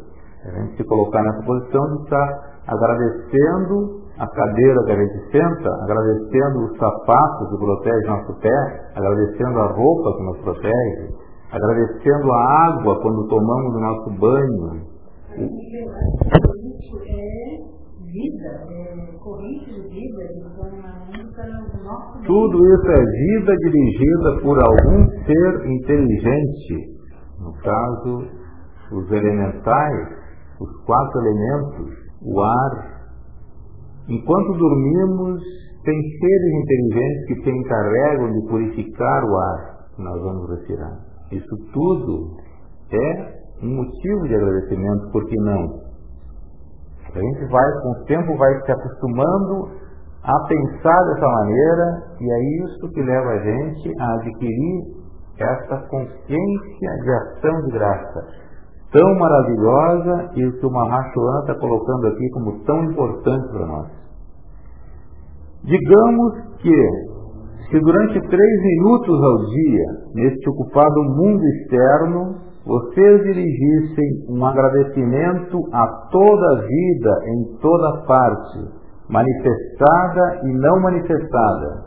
a 0.45 0.49
gente 0.59 0.77
se 0.77 0.83
colocar 0.85 1.21
nessa 1.21 1.43
posição 1.43 1.97
de 1.97 2.03
estar 2.03 2.59
agradecendo 2.67 4.01
a 4.21 4.27
cadeira 4.27 4.83
que 4.85 4.91
a 4.91 4.95
gente 4.97 5.31
senta, 5.31 5.69
agradecendo 5.81 6.65
os 6.65 6.77
sapatos 6.77 7.49
que 7.49 7.57
protegem 7.57 8.07
nosso 8.07 8.39
pé, 8.39 8.53
agradecendo 8.95 9.59
a 9.59 9.67
roupa 9.73 10.15
que 10.15 10.23
nos 10.23 10.37
protege, 10.41 11.09
agradecendo 11.51 12.31
a 12.31 12.67
água 12.67 13.01
quando 13.01 13.27
tomamos 13.27 13.75
o 13.75 13.79
nosso 13.79 14.11
banho. 14.19 14.91
Isso 15.33 16.97
é 17.01 17.57
vida, 18.13 18.51
corrente 19.23 19.73
de 19.73 19.81
vida, 19.89 20.23
Tudo 22.27 22.57
isso 22.75 22.91
é 22.91 23.03
vida 23.03 23.55
dirigida 23.57 24.41
por 24.43 24.55
algum 24.63 25.09
ser 25.25 25.65
inteligente. 25.65 26.75
No 27.39 27.53
caso, 27.53 28.27
os 28.91 29.11
elementais, 29.11 30.09
os 30.59 30.85
quatro 30.85 31.21
elementos, 31.21 31.89
o 32.21 32.39
ar. 32.39 33.00
Enquanto 34.07 34.53
dormimos, 34.53 35.41
tem 35.83 35.99
seres 35.99 36.53
inteligentes 36.63 37.25
que 37.27 37.43
se 37.43 37.49
encarregam 37.49 38.31
de 38.31 38.47
purificar 38.47 39.23
o 39.23 39.35
ar 39.35 39.87
que 39.95 40.01
nós 40.01 40.21
vamos 40.21 40.49
respirar. 40.49 40.97
Isso 41.31 41.55
tudo 41.73 42.37
é 42.91 43.41
um 43.63 43.75
motivo 43.75 44.27
de 44.27 44.35
agradecimento, 44.35 45.11
por 45.11 45.25
que 45.25 45.35
não? 45.37 45.81
A 47.13 47.19
gente 47.19 47.45
vai, 47.51 47.71
com 47.81 47.89
o 47.91 48.05
tempo, 48.05 48.37
vai 48.37 48.61
se 48.61 48.71
acostumando 48.71 49.69
a 50.23 50.47
pensar 50.47 51.03
dessa 51.05 51.27
maneira 51.27 52.03
e 52.19 52.31
é 52.31 52.65
isso 52.65 52.89
que 52.93 53.01
leva 53.01 53.29
a 53.29 53.39
gente 53.39 53.91
a 53.99 54.13
adquirir 54.15 55.01
essa 55.37 55.77
consciência 55.87 56.89
de 57.03 57.11
ação 57.11 57.61
de 57.65 57.71
graça 57.71 58.27
tão 58.91 59.15
maravilhosa 59.17 60.31
e 60.35 60.45
o 60.45 60.59
que 60.59 60.65
o 60.65 60.71
Mahashohan 60.71 61.39
está 61.41 61.55
colocando 61.55 62.07
aqui 62.07 62.29
como 62.31 62.59
tão 62.65 62.83
importante 62.83 63.47
para 63.49 63.65
nós. 63.65 63.87
Digamos 65.63 66.33
que 66.61 67.11
se 67.71 67.79
durante 67.79 68.19
três 68.19 68.61
minutos 68.63 69.23
ao 69.23 69.37
dia, 69.45 69.85
neste 70.13 70.49
ocupado 70.49 71.03
mundo 71.03 71.41
externo, 71.41 72.35
vocês 72.65 73.23
dirigissem 73.23 74.25
um 74.29 74.45
agradecimento 74.45 75.57
a 75.71 75.87
toda 76.11 76.51
a 76.51 76.61
vida 76.61 77.19
em 77.27 77.57
toda 77.61 78.05
parte, 78.05 78.59
manifestada 79.09 80.41
e 80.43 80.53
não 80.53 80.81
manifestada, 80.81 81.85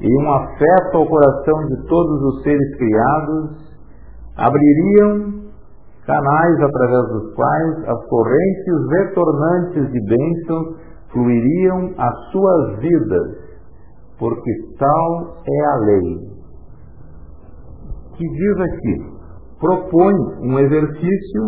e 0.00 0.22
um 0.22 0.32
afeto 0.32 0.96
ao 0.96 1.06
coração 1.06 1.66
de 1.66 1.86
todos 1.86 2.22
os 2.22 2.42
seres 2.42 2.76
criados, 2.76 3.76
abririam 4.36 5.45
canais 6.06 6.60
através 6.62 7.08
dos 7.08 7.34
quais 7.34 7.88
as 7.88 8.06
correntes 8.08 8.88
retornantes 8.98 9.92
de 9.92 10.00
bênçãos 10.06 10.76
fluiriam 11.12 11.94
às 11.98 12.30
suas 12.30 12.78
vidas 12.78 13.46
porque 14.18 14.50
tal 14.78 15.42
é 15.46 15.64
a 15.66 15.76
lei. 15.76 16.36
Que 18.16 18.24
diz 18.24 18.60
aqui, 18.60 19.16
propõe 19.60 20.14
um 20.42 20.58
exercício 20.58 21.42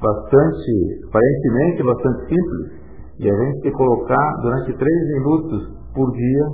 bastante, 0.00 1.06
aparentemente 1.08 1.82
bastante 1.82 2.20
simples, 2.28 2.76
e 3.18 3.30
a 3.30 3.34
gente 3.34 3.60
se 3.62 3.70
colocar 3.72 4.36
durante 4.42 4.76
três 4.76 5.08
minutos 5.14 5.72
por 5.94 6.12
dia 6.12 6.44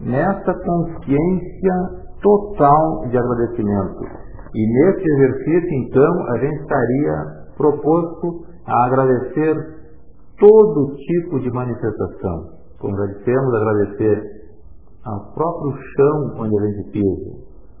nessa 0.00 0.52
consciência 0.52 1.74
total 2.20 3.08
de 3.08 3.16
agradecimento. 3.16 4.25
E 4.56 4.66
nesse 4.66 5.04
exercício, 5.04 5.68
então, 5.84 6.26
a 6.32 6.38
gente 6.38 6.62
estaria 6.62 7.46
proposto 7.58 8.46
a 8.66 8.86
agradecer 8.86 9.54
todo 10.38 10.94
tipo 10.96 11.40
de 11.40 11.50
manifestação. 11.50 12.56
Como 12.80 12.96
já 12.96 13.06
dissemos, 13.18 13.54
agradecer 13.54 14.22
ao 15.04 15.32
próprio 15.34 15.72
chão 15.72 16.40
onde 16.40 16.58
a 16.58 16.66
gente 16.68 16.90
pisa, 16.90 17.30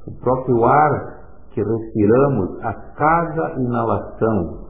o 0.06 0.20
próprio 0.20 0.64
ar 0.64 1.16
que 1.52 1.62
respiramos 1.62 2.62
a 2.62 2.72
cada 2.94 3.54
inalação. 3.58 4.66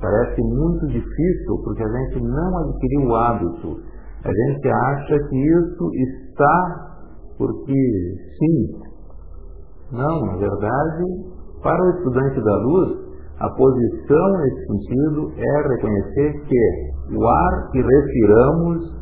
Parece 0.00 0.40
muito 0.40 0.86
difícil 0.86 1.62
porque 1.64 1.82
a 1.82 1.88
gente 1.88 2.22
não 2.22 2.58
adquiriu 2.58 3.08
o 3.08 3.16
hábito. 3.16 3.80
A 4.24 4.30
gente 4.30 4.68
acha 4.68 5.18
que 5.28 5.36
isso 5.36 5.90
está 5.94 6.90
porque 7.36 7.72
sim. 8.38 8.89
Não, 9.92 10.26
na 10.26 10.36
verdade, 10.36 11.04
para 11.62 11.82
o 11.82 11.90
estudante 11.90 12.40
da 12.42 12.56
luz, 12.58 13.10
a 13.40 13.48
posição 13.50 14.32
nesse 14.38 14.66
sentido 14.66 15.32
é 15.36 15.68
reconhecer 15.68 16.44
que 16.44 17.16
o 17.16 17.26
ar 17.26 17.70
que 17.72 17.80
respiramos 17.80 19.00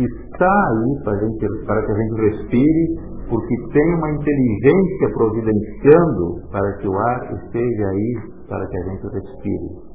está 0.00 0.68
aí 0.70 1.04
para, 1.04 1.18
gente, 1.18 1.66
para 1.66 1.84
que 1.84 1.92
a 1.92 1.94
gente 1.94 2.20
respire, 2.30 3.12
porque 3.28 3.54
tem 3.72 3.94
uma 3.94 4.10
inteligência 4.10 5.12
providenciando 5.14 6.48
para 6.50 6.78
que 6.78 6.88
o 6.88 6.96
ar 6.96 7.32
esteja 7.34 7.88
aí 7.88 8.14
para 8.48 8.66
que 8.66 8.76
a 8.76 8.82
gente 8.84 9.02
respire. 9.02 9.92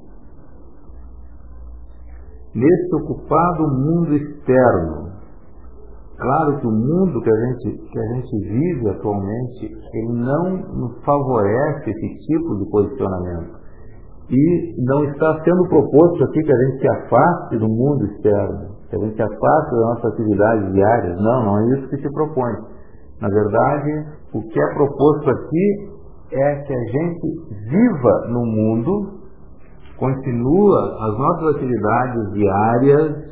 Nesse 2.55 2.95
ocupado 2.95 3.67
mundo 3.67 4.15
externo, 4.15 5.16
claro 6.17 6.59
que 6.59 6.67
o 6.67 6.71
mundo 6.71 7.21
que 7.21 7.29
a 7.29 7.45
gente, 7.45 7.77
que 7.91 7.99
a 7.99 8.13
gente 8.15 8.49
vive 8.49 8.89
atualmente, 8.89 9.77
ele 9.93 10.13
não 10.13 10.57
nos 10.75 11.03
favorece 11.03 11.89
esse 11.89 12.19
tipo 12.25 12.57
de 12.57 12.69
posicionamento. 12.69 13.57
E 14.29 14.75
não 14.85 15.05
está 15.05 15.41
sendo 15.43 15.69
proposto 15.69 16.23
aqui 16.25 16.43
que 16.43 16.51
a 16.51 16.57
gente 16.65 16.81
se 16.81 16.87
afaste 16.89 17.57
do 17.57 17.67
mundo 17.67 18.05
externo 18.05 18.77
que 18.89 18.95
a 18.95 18.99
gente 18.99 19.21
afaste 19.21 19.71
das 19.71 19.81
nossas 19.81 20.13
atividades 20.13 20.73
diárias. 20.73 21.17
Não, 21.17 21.45
não 21.45 21.59
é 21.59 21.77
isso 21.77 21.89
que 21.89 21.97
se 21.97 22.13
propõe. 22.13 22.53
Na 23.21 23.27
verdade, 23.27 24.05
o 24.33 24.41
que 24.41 24.61
é 24.61 24.73
proposto 24.73 25.29
aqui 25.29 25.97
é 26.31 26.55
que 26.55 26.73
a 26.73 26.83
gente 26.85 27.27
viva 27.69 28.27
no 28.29 28.45
mundo, 28.45 29.17
continua 29.97 31.07
as 31.09 31.17
nossas 31.17 31.55
atividades 31.55 32.33
diárias 32.33 33.27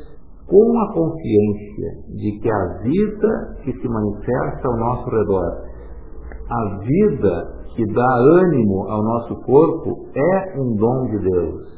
com 0.48 0.80
a 0.80 0.92
consciência 0.92 1.90
de 2.08 2.38
que 2.40 2.50
a 2.50 2.82
vida 2.82 3.56
que 3.64 3.72
se 3.72 3.88
manifesta 3.88 4.68
ao 4.68 4.76
nosso 4.76 5.10
redor, 5.10 5.66
a 6.48 6.78
vida 6.78 7.56
que 7.74 7.84
dá 7.92 8.14
ânimo 8.40 8.88
ao 8.88 9.02
nosso 9.02 9.34
corpo, 9.42 10.08
é 10.14 10.60
um 10.60 10.76
dom 10.76 11.06
de 11.10 11.18
Deus. 11.18 11.76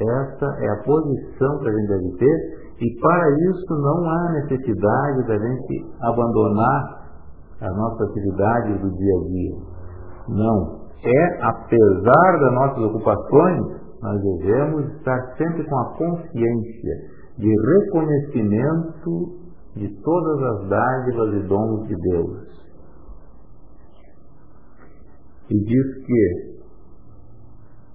Essa 0.00 0.46
é 0.60 0.70
a 0.70 0.82
posição 0.84 1.58
que 1.58 1.68
a 1.68 1.72
gente 1.72 1.88
deve 1.88 2.16
ter 2.18 2.60
e 2.80 3.00
para 3.00 3.30
isso 3.50 3.74
não 3.74 4.08
há 4.08 4.32
necessidade 4.32 5.26
da 5.26 5.38
gente 5.38 5.86
abandonar 6.00 7.00
as 7.60 7.76
nossas 7.76 8.08
atividades 8.08 8.80
do 8.80 8.90
dia 8.96 9.14
a 9.14 9.28
dia. 9.28 9.56
Não. 10.28 10.80
É, 11.02 11.46
apesar 11.46 12.38
das 12.40 12.52
nossas 12.54 12.84
ocupações, 12.84 13.80
nós 14.02 14.22
devemos 14.22 14.94
estar 14.96 15.34
sempre 15.36 15.64
com 15.64 15.78
a 15.78 15.96
consciência 15.96 17.09
de 17.40 17.48
reconhecimento 17.48 19.40
de 19.76 19.88
todas 20.02 20.42
as 20.42 20.68
dádivas 20.68 21.34
e 21.34 21.48
dons 21.48 21.88
de 21.88 21.96
Deus. 21.96 22.50
E 25.48 25.58
diz 25.64 26.06
que 26.06 26.50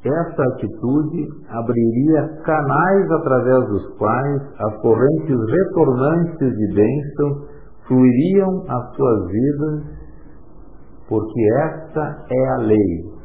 essa 0.04 0.44
atitude 0.54 1.28
abriria 1.50 2.42
canais 2.44 3.12
através 3.12 3.70
dos 3.70 3.98
quais 3.98 4.42
as 4.60 4.82
correntes 4.82 5.38
retornantes 5.50 6.56
de 6.58 6.76
bênção 6.76 7.48
fluiriam 7.88 8.66
as 8.68 8.96
suas 8.96 9.32
vidas, 9.32 9.84
porque 11.08 11.42
esta 11.64 12.26
é 12.30 12.50
a 12.50 12.58
lei. 12.58 13.16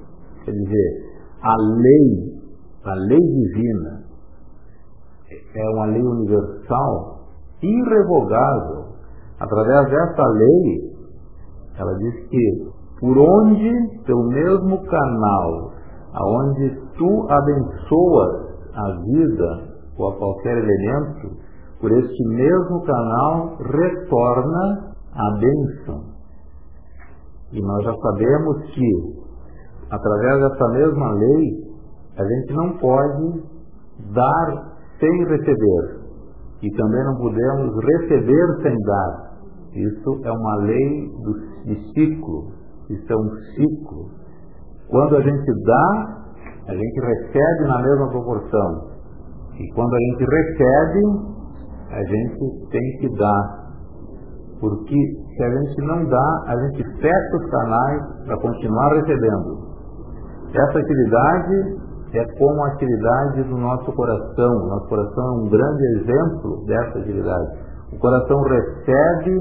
Quer 0.44 0.52
dizer, 0.52 1.10
a 1.42 1.54
lei, 1.56 2.40
a 2.84 2.94
lei 2.94 3.18
divina, 3.18 4.09
é 5.30 5.70
uma 5.74 5.86
lei 5.86 6.02
universal, 6.02 7.20
irrevogável. 7.62 8.90
Através 9.38 9.90
dessa 9.90 10.26
lei, 10.26 10.90
ela 11.78 11.94
diz 11.94 12.28
que 12.28 12.70
por 13.00 13.16
onde, 13.16 14.02
pelo 14.04 14.28
mesmo 14.28 14.84
canal, 14.84 15.72
aonde 16.12 16.78
tu 16.98 17.26
abençoas 17.30 18.50
a 18.74 19.00
vida 19.02 19.70
ou 19.96 20.10
a 20.10 20.16
qualquer 20.16 20.58
elemento, 20.58 21.36
por 21.80 21.90
este 21.92 22.24
mesmo 22.28 22.82
canal 22.82 23.56
retorna 23.56 24.94
a 25.14 25.38
bênção. 25.38 26.04
E 27.52 27.60
nós 27.60 27.84
já 27.84 27.94
sabemos 27.96 28.64
que, 28.74 28.90
através 29.90 30.40
dessa 30.40 30.68
mesma 30.68 31.12
lei, 31.14 31.70
a 32.18 32.24
gente 32.24 32.52
não 32.52 32.78
pode 32.78 33.42
dar 34.12 34.69
sem 35.00 35.24
receber. 35.24 36.00
E 36.62 36.70
também 36.76 37.04
não 37.04 37.16
podemos 37.16 37.74
receber 37.84 38.62
sem 38.62 38.76
dar. 38.76 39.30
Isso 39.74 40.20
é 40.24 40.30
uma 40.30 40.56
lei 40.56 41.08
do, 41.24 41.64
de 41.64 41.92
ciclo. 41.94 42.52
Isso 42.90 43.12
é 43.12 43.16
um 43.16 43.30
ciclo. 43.54 44.10
Quando 44.88 45.16
a 45.16 45.20
gente 45.22 45.64
dá, 45.64 46.20
a 46.68 46.74
gente 46.74 47.00
recebe 47.00 47.68
na 47.68 47.82
mesma 47.82 48.08
proporção. 48.10 48.90
E 49.58 49.72
quando 49.74 49.94
a 49.94 49.98
gente 49.98 50.24
recebe, 50.24 51.30
a 51.90 52.02
gente 52.04 52.68
tem 52.70 52.98
que 52.98 53.16
dar. 53.16 53.60
Porque 54.60 54.96
se 55.36 55.42
a 55.42 55.50
gente 55.50 55.82
não 55.86 56.04
dá, 56.06 56.44
a 56.48 56.56
gente 56.66 56.84
fecha 57.00 57.36
os 57.36 57.50
canais 57.50 58.02
para 58.26 58.36
continuar 58.38 58.92
recebendo. 58.94 59.70
Essa 60.52 60.78
atividade 60.78 61.89
é 62.18 62.24
como 62.38 62.64
a 62.64 62.68
atividade 62.68 63.44
do 63.44 63.56
nosso 63.56 63.92
coração. 63.92 64.68
Nosso 64.68 64.88
coração 64.88 65.24
é 65.24 65.32
um 65.42 65.48
grande 65.48 65.84
exemplo 65.98 66.64
dessa 66.66 66.98
atividade. 66.98 67.58
O 67.92 67.98
coração 67.98 68.40
recebe 68.42 69.38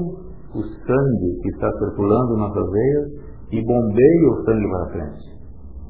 o 0.54 0.62
sangue 0.62 1.40
que 1.42 1.48
está 1.50 1.70
circulando 1.78 2.36
nas 2.36 2.52
veias 2.52 3.08
e 3.52 3.64
bombeia 3.64 4.30
o 4.30 4.44
sangue 4.44 4.70
para 4.70 4.92
frente. 4.92 5.40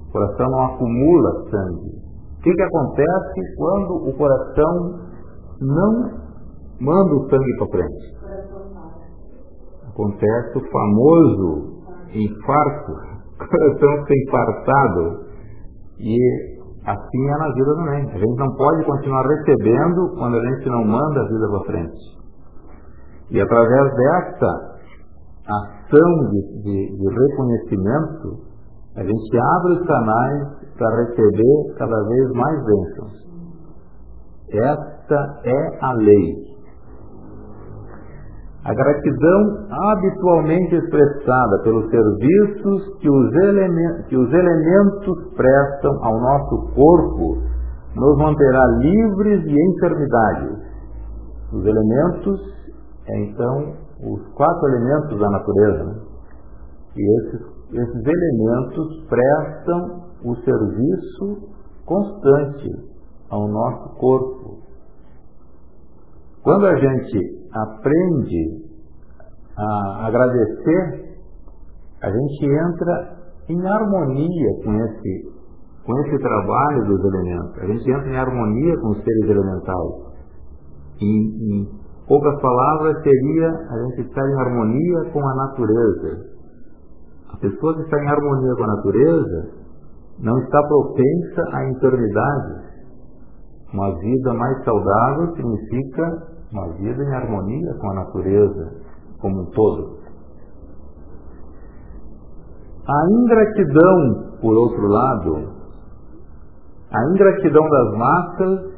O 0.09 0.13
coração 0.13 0.51
não 0.51 0.63
acumula 0.67 1.51
sangue. 1.51 2.11
O 2.39 2.43
que, 2.43 2.53
que 2.55 2.63
acontece 2.63 3.57
quando 3.57 4.09
o 4.09 4.13
coração 4.17 5.11
não 5.61 6.21
manda 6.81 7.15
o 7.15 7.29
sangue 7.29 7.57
para 7.59 7.69
frente. 7.69 8.21
Acontece 9.89 10.59
o 10.59 10.71
famoso 10.71 11.83
infarto, 12.15 12.93
coração 13.39 14.07
fica 14.07 14.15
infartado. 14.25 15.31
E 15.99 16.60
assim 16.87 17.29
é 17.29 17.39
na 17.39 17.53
vida 17.53 17.75
também. 17.77 18.11
A 18.11 18.19
gente 18.19 18.37
não 18.37 18.55
pode 18.57 18.85
continuar 18.85 19.27
recebendo 19.27 20.15
quando 20.19 20.37
a 20.37 20.45
gente 20.45 20.69
não 20.69 20.85
manda 20.85 21.21
a 21.21 21.29
vida 21.29 21.49
para 21.49 21.73
frente. 21.73 22.21
E 23.31 23.41
através 23.41 23.95
dessa 23.95 24.71
ação 25.47 26.31
de, 26.31 26.63
de, 26.63 26.97
de 26.97 27.09
reconhecimento, 27.09 28.51
a 28.97 29.03
gente 29.03 29.39
abre 29.39 29.73
os 29.73 29.87
canais 29.87 30.61
para 30.77 30.97
receber 31.05 31.75
cada 31.79 32.05
vez 32.09 32.31
mais 32.33 32.65
bênçãos. 32.65 33.31
Esta 34.53 35.41
é 35.45 35.85
a 35.85 35.93
lei. 35.93 36.50
A 38.63 38.75
gratidão 38.75 39.67
habitualmente 39.71 40.75
expressada 40.75 41.63
pelos 41.65 41.89
serviços 41.91 42.99
que 43.01 43.09
os, 43.09 44.07
que 44.07 44.17
os 44.19 44.33
elementos 44.33 45.35
prestam 45.35 46.05
ao 46.05 46.21
nosso 46.21 46.75
corpo 46.75 47.39
nos 47.97 48.19
manterá 48.19 48.67
livres 48.79 49.43
de 49.45 49.55
enfermidades. 49.55 50.59
Os 51.55 51.65
elementos, 51.65 52.41
é 53.09 53.25
então 53.25 53.75
os 54.03 54.35
quatro 54.35 54.69
elementos 54.69 55.19
da 55.19 55.31
natureza. 55.31 55.85
Né? 55.85 55.95
E 56.97 57.19
esses, 57.19 57.41
esses 57.73 58.05
elementos 58.05 59.07
prestam 59.09 60.03
o 60.23 60.37
serviço 60.37 61.49
constante 61.87 62.69
ao 63.31 63.49
nosso 63.49 63.97
corpo. 63.97 64.59
Quando 66.43 66.67
a 66.67 66.77
gente 66.77 67.40
aprende 67.53 68.71
a 69.57 70.07
agradecer, 70.07 71.19
a 72.03 72.11
gente 72.11 72.47
entra 72.47 73.21
em 73.49 73.67
harmonia 73.67 74.51
com 74.65 74.75
esse, 74.75 75.33
com 75.85 75.99
esse 76.01 76.19
trabalho 76.19 76.85
dos 76.87 77.05
elementos. 77.05 77.59
A 77.59 77.67
gente 77.67 77.91
entra 77.91 78.09
em 78.09 78.17
harmonia 78.17 78.77
com 78.79 78.91
os 78.91 79.03
seres 79.03 79.31
elementais. 79.31 80.11
Em, 81.01 81.07
em 81.07 81.69
poucas 82.07 82.41
palavras, 82.41 83.03
seria 83.03 83.49
a 83.49 83.79
gente 83.85 84.09
estar 84.09 84.27
em 84.29 84.41
harmonia 84.41 85.11
com 85.13 85.27
a 85.27 85.35
natureza. 85.35 86.31
A 87.33 87.37
pessoa 87.39 87.75
que 87.75 87.83
está 87.83 88.03
em 88.03 88.09
harmonia 88.09 88.55
com 88.57 88.65
a 88.65 88.77
natureza 88.77 89.61
não 90.21 90.39
está 90.39 90.63
propensa 90.69 91.45
a 91.53 91.71
enfermidades. 91.71 92.71
Uma 93.73 93.99
vida 93.99 94.35
mais 94.35 94.65
saudável 94.65 95.35
significa 95.37 96.40
uma 96.53 96.69
vida 96.75 97.03
em 97.03 97.15
harmonia 97.15 97.75
com 97.81 97.91
a 97.91 97.95
natureza 97.95 98.73
como 99.21 99.43
um 99.43 99.47
todo. 99.47 100.01
A 102.87 103.13
ingratidão, 103.13 104.39
por 104.41 104.57
outro 104.57 104.87
lado, 104.89 105.61
a 106.91 107.11
ingratidão 107.13 107.69
das 107.69 107.99
massas 107.99 108.71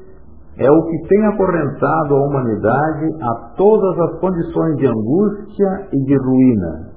é 0.59 0.71
o 0.71 0.83
que 0.83 1.09
tem 1.09 1.27
acorrentado 1.27 2.15
a 2.15 2.27
humanidade 2.27 3.07
a 3.23 3.55
todas 3.57 3.99
as 4.01 4.21
condições 4.21 4.77
de 4.77 4.87
angústia 4.87 5.89
e 5.93 6.05
de 6.05 6.17
ruína, 6.19 6.93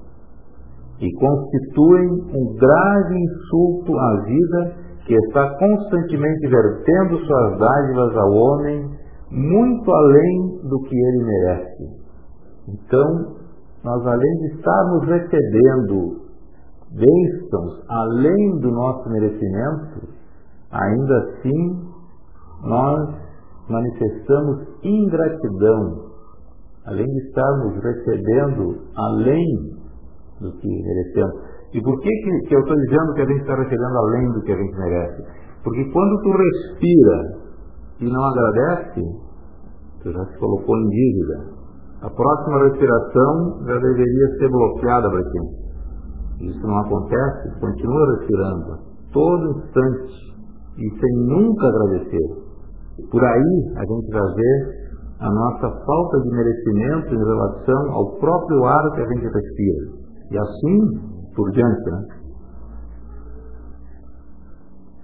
e 1.00 1.10
constituem 1.14 2.10
um 2.34 2.56
grave 2.58 3.16
insulto 3.18 3.98
à 3.98 4.22
vida 4.24 4.76
que 5.06 5.14
está 5.14 5.58
constantemente 5.58 6.48
vertendo 6.48 7.18
suas 7.26 7.60
dádivas 7.60 8.18
ao 8.18 8.32
homem 8.32 8.95
muito 9.36 9.92
além 9.92 10.60
do 10.64 10.80
que 10.84 10.96
ele 10.96 11.24
merece. 11.26 11.84
Então, 12.70 13.36
nós 13.84 14.08
além 14.08 14.36
de 14.40 14.56
estarmos 14.56 15.08
recebendo 15.08 16.26
bênçãos 16.92 17.86
além 17.90 18.60
do 18.62 18.72
nosso 18.72 19.10
merecimento, 19.10 20.08
ainda 20.72 21.18
assim 21.18 21.86
nós 22.64 23.16
manifestamos 23.70 24.68
ingratidão, 24.82 26.12
além 26.86 27.06
de 27.06 27.28
estarmos 27.28 27.84
recebendo 27.84 28.78
além 28.96 29.46
do 30.40 30.52
que 30.54 30.68
merecemos. 30.68 31.56
E 31.74 31.82
por 31.82 32.00
que, 32.00 32.10
que, 32.10 32.48
que 32.48 32.56
eu 32.56 32.60
estou 32.62 32.76
dizendo 32.76 33.14
que 33.16 33.22
a 33.22 33.26
gente 33.26 33.42
está 33.42 33.56
recebendo 33.56 33.98
além 33.98 34.32
do 34.32 34.42
que 34.44 34.52
a 34.54 34.56
gente 34.56 34.78
merece? 34.78 35.26
Porque 35.62 35.84
quando 35.92 36.22
tu 36.22 36.32
respira 36.32 37.46
e 38.00 38.06
não 38.06 38.24
agradece, 38.24 39.25
você 40.06 40.12
já 40.12 40.26
se 40.26 40.38
colocou 40.38 40.78
em 40.78 40.90
dívida. 40.90 41.66
A 42.02 42.10
próxima 42.10 42.64
respiração 42.66 43.66
já 43.66 43.80
deveria 43.80 44.38
ser 44.38 44.50
bloqueada 44.50 45.10
para 45.10 45.24
ti. 45.24 45.40
Isso 46.42 46.68
não 46.68 46.78
acontece, 46.78 47.60
continua 47.60 48.18
respirando 48.18 48.78
todo 49.12 49.58
instante 49.58 50.14
e 50.78 51.00
sem 51.00 51.28
nunca 51.28 51.68
agradecer. 51.68 52.28
Por 53.10 53.24
aí 53.24 53.74
a 53.78 53.86
gente 53.86 54.12
vai 54.12 54.36
ver 54.36 54.86
a 55.22 55.32
nossa 55.32 55.86
falta 55.86 56.22
de 56.22 56.30
merecimento 56.30 57.16
em 57.16 57.18
relação 57.18 57.92
ao 57.94 58.20
próprio 58.20 58.64
ar 58.66 58.92
que 58.94 59.02
a 59.02 59.08
gente 59.08 59.26
respira. 59.26 60.06
E 60.32 60.38
assim 60.38 61.34
por 61.36 61.52
diante. 61.52 61.90
Né? 61.90 62.08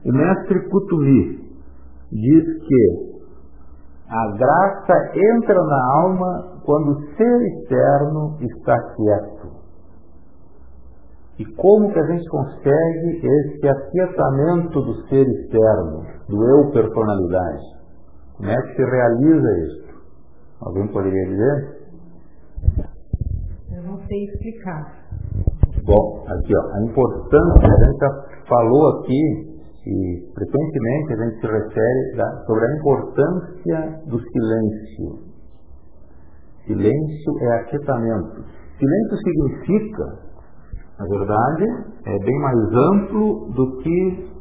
O 0.05 0.11
mestre 0.11 0.69
Kutumi 0.69 1.39
diz 2.11 2.43
que 2.63 3.10
a 4.11 4.27
graça 4.37 4.93
entra 5.15 5.55
na 5.63 6.01
alma 6.01 6.61
quando 6.65 6.91
o 6.91 7.15
ser 7.15 7.41
externo 7.47 8.37
está 8.41 8.77
quieto. 8.93 9.61
E 11.39 11.45
como 11.55 11.91
que 11.93 11.97
a 11.97 12.05
gente 12.07 12.27
consegue 12.27 13.21
esse 13.23 13.69
aquietamento 13.69 14.81
do 14.81 15.07
ser 15.07 15.25
externo, 15.25 16.03
do 16.27 16.43
eu 16.43 16.71
personalidade? 16.71 17.63
Como 18.35 18.49
é 18.49 18.61
que 18.61 18.75
se 18.75 18.83
realiza 18.83 19.59
isso? 19.59 19.81
Alguém 20.59 20.87
poderia 20.89 21.25
dizer? 21.29 21.77
Eu 23.71 23.83
não 23.83 23.97
sei 24.07 24.25
explicar. 24.25 24.93
Bom, 25.85 26.25
aqui 26.27 26.53
ó, 26.53 26.75
a 26.75 26.83
importância, 26.83 27.65
a 27.65 27.85
gente 27.85 27.99
já 27.99 28.45
falou 28.47 28.99
aqui 28.99 29.50
e 29.85 30.31
frequentemente 30.35 31.13
a 31.13 31.25
gente 31.25 31.41
se 31.41 31.47
refere 31.47 32.15
da, 32.15 32.45
sobre 32.45 32.65
a 32.65 32.77
importância 32.77 34.01
do 34.05 34.19
silêncio. 34.19 35.31
Silêncio 36.65 37.39
é 37.41 37.59
aquietamento. 37.59 38.43
Silêncio 38.77 39.17
significa, 39.23 40.19
na 40.99 41.05
verdade, 41.07 41.65
é 42.05 42.19
bem 42.19 42.39
mais 42.39 42.57
amplo 42.73 43.51
do 43.53 43.77
que 43.77 44.31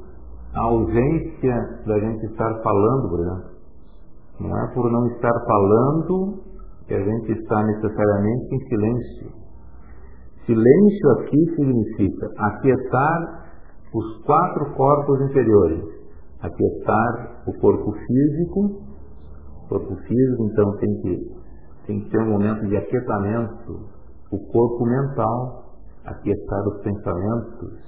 a 0.55 0.63
ausência 0.63 1.55
da 1.87 1.99
gente 1.99 2.27
estar 2.27 2.63
falando, 2.63 3.09
por 3.09 3.21
exemplo. 3.21 3.51
Não 4.41 4.59
é 4.59 4.75
por 4.75 4.91
não 4.91 5.07
estar 5.09 5.33
falando 5.47 6.43
que 6.87 6.95
a 6.95 7.03
gente 7.03 7.33
está 7.33 7.63
necessariamente 7.65 8.55
em 8.55 8.69
silêncio. 8.69 9.33
Silêncio 10.45 11.11
aqui 11.19 11.55
significa 11.57 12.27
aquietar 12.39 13.40
os 13.93 14.23
quatro 14.25 14.73
corpos 14.75 15.21
inferiores. 15.23 15.85
Aquietar 16.41 17.43
o 17.47 17.53
corpo 17.61 17.93
físico. 17.93 18.83
O 19.65 19.69
corpo 19.69 19.97
físico, 19.97 20.45
então, 20.45 20.77
tem 20.79 21.01
que, 21.01 21.37
tem 21.87 22.01
que 22.01 22.11
ter 22.11 22.19
um 22.23 22.31
momento 22.31 22.67
de 22.67 22.77
aquietamento. 22.77 23.89
O 24.33 24.39
corpo 24.53 24.85
mental, 24.85 25.77
aquietar 26.05 26.69
os 26.69 26.83
pensamentos. 26.83 27.79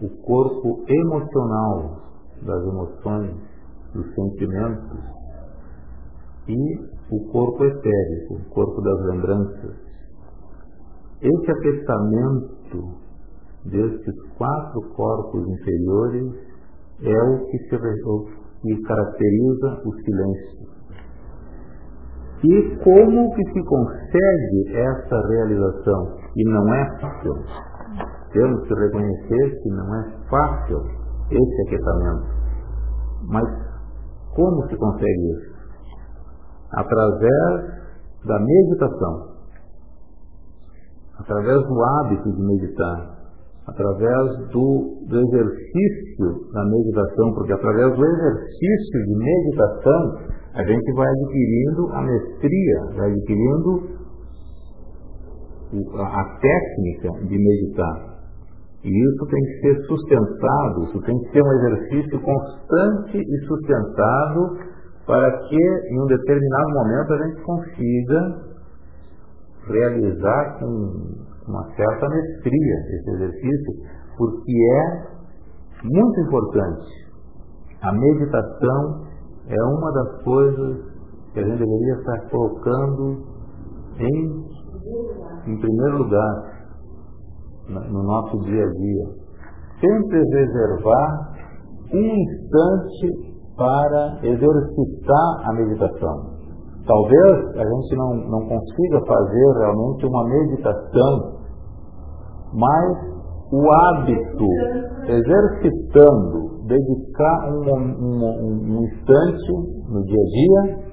O 0.00 0.08
corpo 0.22 0.84
emocional, 0.88 2.02
das 2.42 2.62
emoções, 2.62 3.36
dos 3.94 4.14
sentimentos. 4.14 5.00
E 6.48 6.78
o 7.10 7.30
corpo 7.30 7.64
etérico, 7.64 8.34
o 8.34 8.50
corpo 8.50 8.80
das 8.80 9.00
lembranças. 9.06 9.76
Esse 11.20 11.50
destes 13.70 14.14
quatro 14.36 14.80
corpos 14.94 15.46
inferiores 15.46 16.32
é 17.02 17.22
o 17.22 17.46
que, 17.46 17.58
se, 17.58 17.76
o 17.76 18.26
que 18.62 18.82
caracteriza 18.82 19.82
o 19.84 19.92
silêncio. 19.92 20.68
E 22.44 22.76
como 22.84 23.34
que 23.34 23.44
se 23.52 23.64
consegue 23.64 24.76
essa 24.76 25.28
realização? 25.28 26.16
E 26.36 26.44
não 26.44 26.74
é 26.74 27.00
fácil. 27.00 27.34
Temos 28.32 28.66
que 28.68 28.74
reconhecer 28.74 29.62
que 29.62 29.70
não 29.70 29.94
é 29.94 30.12
fácil 30.30 30.78
esse 31.30 31.62
aquecimento. 31.66 32.38
Mas 33.28 33.44
como 34.34 34.68
se 34.68 34.76
consegue 34.76 35.32
isso? 35.32 35.58
Através 36.72 37.78
da 38.24 38.38
meditação 38.38 39.38
através 41.18 41.66
do 41.66 41.84
hábito 41.84 42.32
de 42.32 42.42
meditar, 42.42 43.17
através 43.68 44.50
do, 44.52 45.04
do 45.08 45.20
exercício 45.20 46.52
da 46.52 46.64
meditação, 46.64 47.34
porque 47.34 47.52
através 47.52 47.94
do 47.94 48.04
exercício 48.04 49.04
de 49.06 49.14
meditação 49.16 50.18
a 50.54 50.64
gente 50.64 50.92
vai 50.94 51.06
adquirindo 51.06 51.88
a 51.92 52.02
mestria, 52.02 52.80
vai 52.96 53.10
adquirindo 53.10 53.98
a, 55.94 56.38
técnica 56.40 57.26
de 57.26 57.38
meditar. 57.38 58.18
E 58.84 58.88
isso 58.88 59.26
tem 59.26 59.42
que 59.42 59.60
ser 59.60 59.86
sustentado, 59.86 60.84
isso 60.84 61.00
tem 61.02 61.18
que 61.18 61.30
ser 61.32 61.42
um 61.42 61.52
exercício 61.52 62.20
constante 62.20 63.18
e 63.18 63.46
sustentado 63.46 64.56
para 65.06 65.30
que 65.48 65.56
em 65.90 66.00
um 66.00 66.06
determinado 66.06 66.68
momento 66.74 67.12
a 67.12 67.26
gente 67.26 67.42
consiga 67.42 68.48
realizar 69.68 70.58
com 70.58 71.27
uma 71.48 71.64
certa 71.74 72.08
mestria 72.08 72.74
esse 72.90 73.10
exercício, 73.10 73.72
porque 74.16 74.52
é 74.52 75.18
muito 75.84 76.20
importante. 76.20 77.08
A 77.82 77.92
meditação 77.92 79.06
é 79.46 79.62
uma 79.64 79.92
das 79.92 80.22
coisas 80.22 80.76
que 81.32 81.40
a 81.40 81.42
gente 81.44 81.58
deveria 81.58 81.94
estar 81.94 82.30
colocando 82.30 83.22
em, 83.98 85.52
em 85.52 85.60
primeiro 85.60 85.98
lugar 85.98 86.58
no 87.68 88.02
nosso 88.02 88.38
dia 88.44 88.64
a 88.64 88.70
dia. 88.70 89.04
Sempre 89.80 90.18
reservar 90.18 91.38
um 91.92 92.14
instante 92.16 93.28
para 93.56 94.18
exercitar 94.22 95.48
a 95.48 95.52
meditação. 95.52 96.38
Talvez 96.86 97.56
a 97.56 97.64
gente 97.64 97.96
não, 97.96 98.14
não 98.14 98.48
consiga 98.48 99.00
fazer 99.06 99.58
realmente 99.58 100.06
uma 100.06 100.24
meditação, 100.24 101.37
mas 102.52 103.18
o 103.50 103.72
hábito, 103.72 104.44
exercitando, 105.06 106.58
dedicar 106.66 107.48
um, 107.50 107.72
um, 107.72 108.74
um 108.76 108.84
instante 108.84 109.52
no 109.88 110.02
dia 110.04 110.20
a 110.20 110.68
dia, 110.68 110.88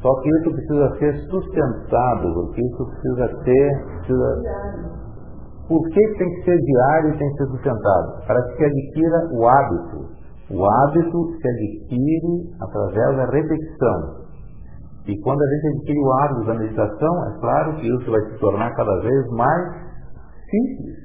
só 0.00 0.14
que 0.20 0.28
isso 0.28 0.50
precisa 0.52 0.98
ser 0.98 1.14
sustentado, 1.28 2.32
porque 2.34 2.62
isso 2.62 2.86
precisa 2.86 3.42
ter. 3.44 3.84
Precisa... 3.98 4.42
Por 5.68 5.82
que 5.90 6.00
tem 6.16 6.30
que 6.30 6.44
ser 6.44 6.56
diário 6.56 7.14
e 7.14 7.18
tem 7.18 7.28
que 7.30 7.36
ser 7.36 7.46
sustentado? 7.50 8.26
Para 8.26 8.42
que 8.42 8.56
se 8.56 8.64
adquira 8.64 9.28
o 9.32 9.46
hábito. 9.46 10.18
O 10.50 10.64
hábito 10.64 11.36
se 11.36 11.48
adquire 11.48 12.54
através 12.62 13.16
da 13.16 13.24
repetição. 13.26 14.28
E 15.06 15.20
quando 15.20 15.42
a 15.42 15.46
gente 15.46 15.76
adquire 15.76 15.98
o 15.98 16.12
hábito 16.12 16.46
da 16.46 16.54
meditação, 16.54 17.24
é 17.26 17.40
claro 17.40 17.76
que 17.76 17.88
isso 17.88 18.10
vai 18.10 18.20
se 18.20 18.38
tornar 18.38 18.74
cada 18.74 19.00
vez 19.00 19.26
mais 19.32 19.87
simples. 20.50 20.96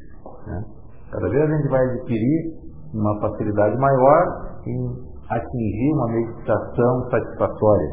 Né? 0.48 0.64
Cada 1.12 1.30
vez 1.30 1.44
a 1.44 1.58
gente 1.58 1.70
vai 1.70 1.86
adquirir 1.86 2.54
uma 2.94 3.20
facilidade 3.22 3.78
maior 3.78 4.24
em 4.68 5.14
atingir 5.30 5.94
uma 5.94 6.08
meditação 6.08 7.10
satisfatória. 7.10 7.90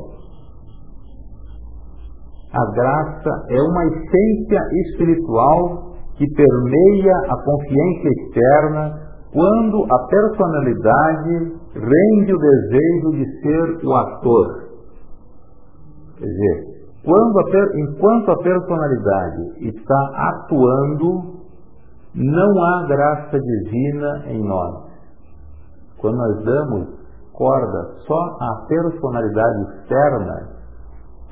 A 2.53 2.73
graça 2.75 3.47
é 3.51 3.63
uma 3.63 3.87
essência 3.87 4.61
espiritual 4.87 5.95
que 6.17 6.27
permeia 6.35 7.17
a 7.29 7.45
consciência 7.45 8.09
externa 8.09 9.11
quando 9.33 9.87
a 9.91 10.07
personalidade 10.09 11.61
rende 11.75 12.35
o 12.35 12.39
desejo 12.39 13.11
de 13.13 13.41
ser 13.41 13.87
o 13.87 13.95
ator 13.95 14.71
Quer 16.21 16.27
dizer, 16.27 16.65
a, 17.07 17.79
enquanto 17.79 18.31
a 18.31 18.43
personalidade 18.43 19.67
está 19.69 20.11
atuando, 20.29 21.40
não 22.15 22.63
há 22.65 22.87
graça 22.87 23.39
divina 23.39 24.25
em 24.27 24.43
nós. 24.43 24.91
Quando 25.99 26.17
nós 26.17 26.45
damos 26.45 27.01
corda 27.33 27.95
só 28.07 28.37
à 28.41 28.67
personalidade 28.67 29.63
externa, 29.63 30.61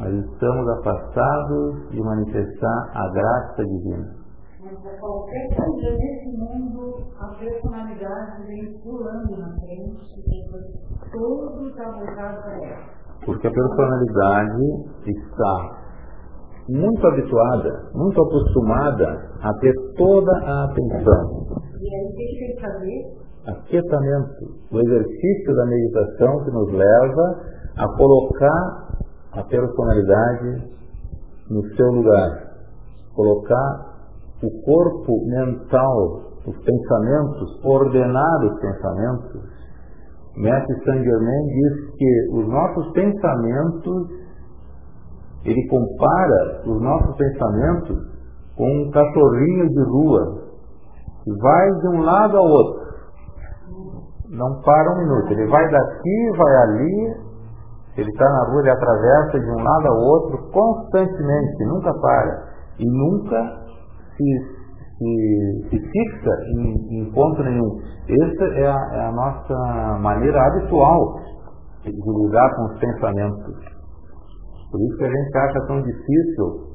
nós 0.00 0.14
estamos 0.14 0.68
afastados 0.78 1.90
de 1.90 2.00
manifestar 2.00 2.90
a 2.94 3.08
graça 3.12 3.64
divina. 3.64 4.18
Mas 4.62 4.86
a 4.86 5.00
qualquer 5.00 5.48
coisa 5.56 5.96
nesse 5.98 6.36
mundo, 6.38 6.94
a 7.20 7.28
personalidade 7.38 8.42
vem 8.46 8.80
pulando 8.82 9.36
na 9.36 9.52
frente, 9.60 10.20
e 10.26 11.10
todo 11.12 11.68
está 11.68 11.90
voltado 11.90 12.42
para 12.42 12.66
ela. 12.66 12.98
Porque 13.24 13.46
a 13.46 13.50
personalidade 13.50 14.62
está 15.06 15.87
muito 16.68 17.06
habituada, 17.06 17.90
muito 17.94 18.20
acostumada 18.20 19.30
a 19.42 19.52
ter 19.60 19.72
toda 19.96 20.32
a 20.44 20.64
atenção. 20.64 21.46
E 21.80 21.94
aí 21.94 22.04
o 22.04 22.10
que 22.10 22.16
tem 22.16 22.54
que 22.54 22.60
fazer? 22.60 23.28
Aquietamento, 23.46 24.44
o 24.70 24.80
exercício 24.80 25.54
da 25.54 25.66
meditação 25.66 26.44
que 26.44 26.50
nos 26.50 26.72
leva 26.72 27.40
a 27.76 27.96
colocar 27.96 28.88
a 29.32 29.42
personalidade 29.44 30.64
no 31.50 31.62
seu 31.74 31.86
lugar, 31.86 32.30
colocar 33.14 33.88
o 34.42 34.62
corpo 34.64 35.24
mental, 35.26 36.20
os 36.46 36.56
pensamentos, 36.64 37.64
ordenar 37.64 38.44
os 38.44 38.60
pensamentos 38.60 39.58
Mestre 40.38 40.84
Saint 40.84 41.02
Germain 41.02 41.46
diz 41.48 41.96
que 41.96 42.28
os 42.32 42.48
nossos 42.48 42.92
pensamentos, 42.92 44.08
ele 45.48 45.68
compara 45.68 46.62
os 46.66 46.82
nossos 46.82 47.16
pensamentos 47.16 47.98
com 48.56 48.66
um 48.66 48.90
cachorrinho 48.90 49.68
de 49.68 49.82
rua, 49.90 50.42
que 51.24 51.30
vai 51.40 51.70
de 51.80 51.88
um 51.88 52.00
lado 52.02 52.36
ao 52.36 52.44
outro. 52.44 52.88
Não 54.30 54.60
para 54.62 54.92
um 54.92 54.98
minuto. 54.98 55.32
Ele 55.32 55.46
vai 55.46 55.70
daqui, 55.70 56.30
vai 56.36 56.56
ali, 56.62 57.14
ele 57.96 58.10
está 58.10 58.24
na 58.24 58.50
rua, 58.50 58.60
ele 58.60 58.70
atravessa 58.70 59.40
de 59.40 59.50
um 59.50 59.62
lado 59.62 59.86
ao 59.86 59.98
outro 59.98 60.50
constantemente, 60.50 61.64
nunca 61.66 61.92
para. 61.94 62.48
E 62.78 62.86
nunca 62.86 63.66
se 64.16 64.58
se, 64.98 65.68
se 65.70 65.78
fixa 65.78 66.30
em, 66.56 67.00
em, 67.00 67.12
ponto 67.12 67.42
nenhum. 67.42 67.80
Essa 68.08 68.44
é 68.44 68.66
a, 68.66 68.90
é 68.94 69.06
a, 69.06 69.12
nossa 69.12 69.98
maneira 70.00 70.44
habitual 70.44 71.20
de 71.84 71.90
lidar 71.90 72.54
com 72.56 72.64
os 72.64 72.80
pensamentos. 72.80 73.77
Por 74.70 74.80
isso 74.80 74.96
que 74.96 75.04
a 75.04 75.10
gente 75.10 75.38
acha 75.38 75.66
tão 75.66 75.82
difícil 75.82 76.68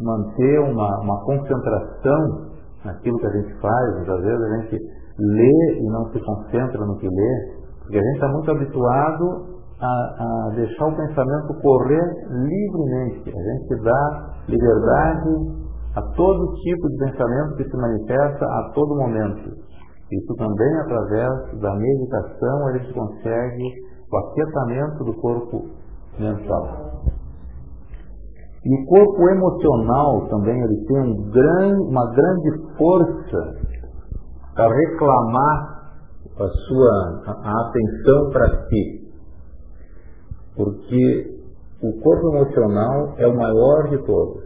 manter 0.00 0.60
uma, 0.60 1.00
uma 1.00 1.24
concentração 1.24 2.56
naquilo 2.84 3.18
que 3.18 3.26
a 3.26 3.30
gente 3.30 3.54
faz. 3.60 3.96
Muitas 3.96 4.22
vezes 4.22 4.42
a 4.42 4.56
gente 4.58 4.78
lê 5.18 5.78
e 5.80 5.90
não 5.90 6.10
se 6.10 6.20
concentra 6.20 6.84
no 6.84 6.96
que 6.98 7.08
lê, 7.08 7.56
porque 7.80 7.98
a 7.98 8.02
gente 8.02 8.14
está 8.14 8.28
muito 8.28 8.50
habituado 8.50 9.56
a, 9.80 9.86
a 9.86 10.54
deixar 10.54 10.86
o 10.86 10.96
pensamento 10.96 11.60
correr 11.60 12.14
livremente. 12.30 13.30
A 13.30 13.42
gente 13.42 13.82
dá 13.82 14.34
liberdade 14.48 15.66
a 15.96 16.02
todo 16.14 16.54
tipo 16.56 16.88
de 16.88 16.96
pensamento 16.98 17.56
que 17.56 17.64
se 17.64 17.76
manifesta 17.76 18.44
a 18.44 18.72
todo 18.74 18.96
momento. 18.96 19.50
Isso 20.10 20.34
também 20.36 20.76
através 20.80 21.60
da 21.60 21.74
meditação 21.74 22.66
a 22.68 22.78
gente 22.78 22.92
consegue 22.92 23.72
o 24.12 24.16
aquietamento 24.18 25.04
do 25.04 25.14
corpo 25.14 25.75
mental. 26.18 26.86
E 28.64 28.82
o 28.82 28.86
corpo 28.86 29.28
emocional 29.28 30.26
também 30.28 30.60
ele 30.60 30.84
tem 30.86 31.00
um 31.00 31.88
uma 31.88 32.12
grande 32.12 32.76
força 32.76 33.54
para 34.54 34.74
reclamar 34.74 35.76
a 36.36 36.48
sua 36.48 37.22
a 37.26 37.68
atenção 37.68 38.30
para 38.30 38.66
si. 38.66 39.06
Porque 40.56 41.36
o 41.82 42.00
corpo 42.00 42.34
emocional 42.34 43.14
é 43.18 43.26
o 43.26 43.36
maior 43.36 43.88
de 43.90 43.98
todos. 44.04 44.42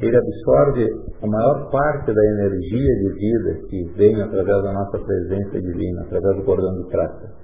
Ele 0.00 0.16
absorve 0.16 0.86
a 1.22 1.26
maior 1.26 1.70
parte 1.70 2.06
da 2.06 2.24
energia 2.24 2.94
de 2.96 3.12
vida 3.14 3.68
que 3.68 3.84
vem 3.96 4.20
através 4.22 4.62
da 4.62 4.72
nossa 4.72 4.98
presença 4.98 5.60
divina, 5.60 6.02
através 6.02 6.36
do 6.38 6.44
cordão 6.44 6.74
de 6.82 6.88
prata. 6.88 7.39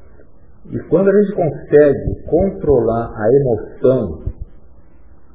E 0.70 0.78
quando 0.88 1.08
a 1.08 1.12
gente 1.12 1.32
consegue 1.34 2.26
controlar 2.28 3.12
a 3.14 3.28
emoção 3.40 4.36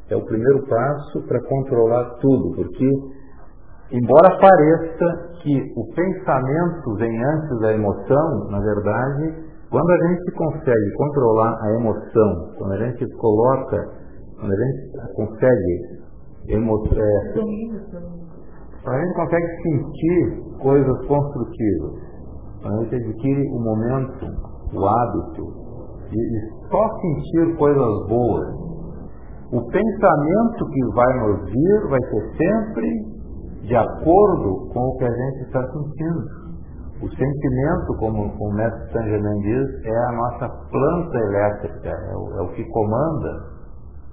é 0.09 0.15
o 0.15 0.25
primeiro 0.25 0.67
passo 0.67 1.21
para 1.25 1.39
controlar 1.47 2.17
tudo, 2.19 2.53
porque, 2.55 2.85
embora 3.91 4.37
pareça 4.39 5.31
que 5.41 5.73
o 5.77 5.85
pensamento 5.95 6.95
vem 6.97 7.23
antes 7.23 7.59
da 7.61 7.73
emoção, 7.73 8.49
na 8.49 8.59
verdade, 8.59 9.51
quando 9.69 9.89
a 9.89 10.07
gente 10.07 10.31
consegue 10.33 10.91
controlar 10.97 11.57
a 11.63 11.73
emoção, 11.79 12.53
quando 12.57 12.73
a 12.73 12.77
gente 12.77 13.05
coloca, 13.15 13.87
quando 14.37 14.51
a 14.51 14.55
gente 14.55 15.15
consegue 15.15 16.01
é, 16.49 16.55
a 18.85 18.99
gente 18.99 19.13
consegue 19.15 19.47
sentir 19.61 20.41
coisas 20.59 21.05
construtivas, 21.05 21.91
quando 22.61 22.79
a 22.79 22.83
gente 22.83 22.95
adquire 22.95 23.47
o 23.47 23.59
momento, 23.59 24.50
o 24.73 24.87
hábito, 24.87 25.43
e, 26.11 26.17
e 26.17 26.69
só 26.69 26.87
sentir 26.99 27.57
coisas 27.57 28.07
boas, 28.07 28.61
o 29.51 29.61
pensamento 29.69 30.65
que 30.65 30.95
vai 30.95 31.19
nos 31.19 31.45
vir 31.45 31.89
vai 31.89 31.99
ser 32.09 32.37
sempre 32.37 33.21
de 33.67 33.75
acordo 33.75 34.69
com 34.73 34.79
o 34.79 34.97
que 34.97 35.05
a 35.05 35.11
gente 35.11 35.45
está 35.45 35.61
sentindo. 35.71 36.41
O 37.01 37.09
sentimento, 37.09 37.97
como 37.99 38.23
o 38.23 38.53
mestre 38.53 38.93
Saint 38.93 39.09
Germain 39.09 39.39
diz, 39.41 39.85
é 39.85 39.97
a 39.97 40.11
nossa 40.11 40.49
planta 40.69 41.17
elétrica, 41.17 41.89
é 41.89 42.15
o, 42.15 42.39
é 42.39 42.41
o 42.43 42.53
que 42.53 42.63
comanda, 42.63 43.51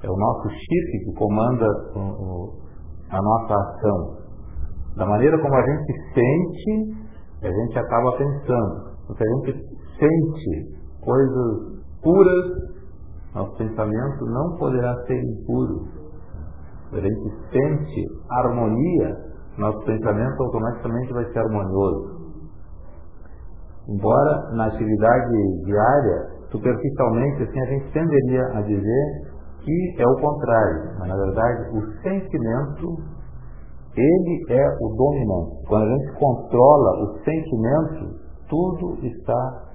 é 0.03 0.11
o 0.11 0.17
nosso 0.17 0.49
chip 0.49 1.05
que 1.05 1.15
comanda 1.19 1.67
o, 1.95 2.01
o, 2.01 2.53
a 3.11 3.21
nossa 3.23 3.55
ação. 3.55 4.19
Da 4.97 5.07
maneira 5.07 5.39
como 5.41 5.55
a 5.55 5.63
gente 5.63 5.93
sente, 6.15 7.09
a 7.43 7.49
gente 7.49 7.79
acaba 7.79 8.13
pensando. 8.17 8.89
Porque 9.07 9.23
a 9.23 9.35
gente 9.37 9.78
sente 9.99 10.79
coisas 11.01 11.83
puras 12.03 12.69
nosso 13.35 13.57
pensamento 13.57 14.25
não 14.27 14.57
poderá 14.57 14.95
ser 15.07 15.23
impuro. 15.23 15.87
Se 16.91 16.97
a 16.97 17.01
gente 17.01 17.31
sente 17.53 18.07
harmonia, 18.31 19.17
nosso 19.59 19.79
pensamento 19.85 20.43
automaticamente 20.43 21.13
vai 21.13 21.25
ser 21.33 21.39
harmonioso. 21.39 22.19
Embora 23.89 24.51
na 24.55 24.67
atividade 24.67 25.65
diária, 25.65 26.29
superficialmente, 26.51 27.43
assim, 27.43 27.61
a 27.61 27.67
gente 27.67 27.93
tenderia 27.93 28.43
a 28.55 28.63
dizer 28.63 29.29
que 29.61 30.03
é 30.03 30.07
o 30.07 30.21
contrário. 30.21 30.99
Mas, 30.99 31.09
na 31.09 31.17
verdade, 31.17 31.77
o 31.77 32.03
sentimento, 32.03 32.97
ele 33.95 34.45
é 34.49 34.67
o 34.81 34.97
dominante. 34.97 35.67
Quando 35.69 35.85
a 35.85 35.97
gente 35.97 36.13
controla 36.19 36.91
o 37.05 37.19
sentimento, 37.25 38.17
tudo 38.49 39.07
está 39.07 39.68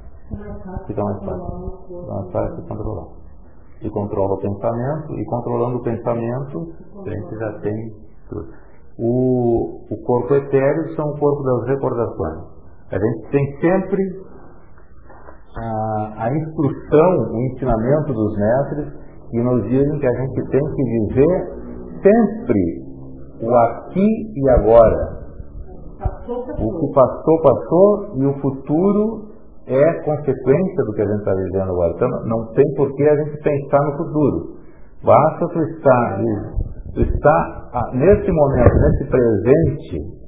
fica 0.87 1.03
mais 1.03 1.23
fácil. 1.23 1.81
Fica 1.87 2.13
mais 2.13 2.31
fácil 2.31 2.55
de 2.61 2.67
controlar 2.67 3.23
e 3.83 3.89
controla 3.89 4.35
o 4.35 4.39
pensamento, 4.39 5.13
e 5.19 5.25
controlando 5.25 5.77
o 5.77 5.83
pensamento, 5.83 6.73
a 7.05 7.09
gente 7.09 7.35
já 7.37 7.59
tem 7.59 7.73
tudo. 8.29 8.47
O, 8.97 9.81
o 9.91 9.97
corpo 10.05 10.35
etéreo 10.35 10.95
são 10.95 11.05
o 11.09 11.19
corpo 11.19 11.43
das 11.43 11.67
recordações. 11.67 12.43
A 12.91 12.97
gente 12.97 13.29
tem 13.31 13.59
sempre 13.59 14.01
a, 15.57 16.25
a 16.25 16.37
instrução, 16.37 17.31
o 17.31 17.41
ensinamento 17.47 18.13
dos 18.13 18.37
mestres 18.37 18.93
que 19.29 19.41
nos 19.41 19.63
dizem 19.63 19.99
que 19.99 20.07
a 20.07 20.13
gente 20.13 20.49
tem 20.49 20.61
que 20.61 20.83
viver 20.83 21.63
sempre 22.03 22.83
o 23.41 23.55
aqui 23.55 24.33
e 24.35 24.49
agora. 24.51 25.13
O 26.57 26.79
que 26.79 26.93
passou, 26.93 27.41
passou, 27.41 28.15
e 28.15 28.25
o 28.25 28.33
futuro 28.39 29.32
é 29.67 29.93
consequência 30.03 30.83
do 30.85 30.93
que 30.93 31.01
a 31.01 31.05
gente 31.05 31.19
está 31.19 31.33
vivendo 31.33 31.71
agora. 31.71 31.93
Então 31.95 32.09
não 32.25 32.53
tem 32.53 32.65
por 32.75 32.93
que 32.95 33.03
a 33.03 33.15
gente 33.15 33.41
pensar 33.41 33.79
no 33.79 33.97
futuro. 33.97 34.63
Basta 35.03 35.47
tu 35.47 35.59
estar, 35.59 36.21
tu 36.93 37.01
estar 37.01 37.69
ah, 37.73 37.91
nesse 37.93 38.31
momento, 38.31 38.75
nesse 38.75 39.09
presente, 39.09 40.23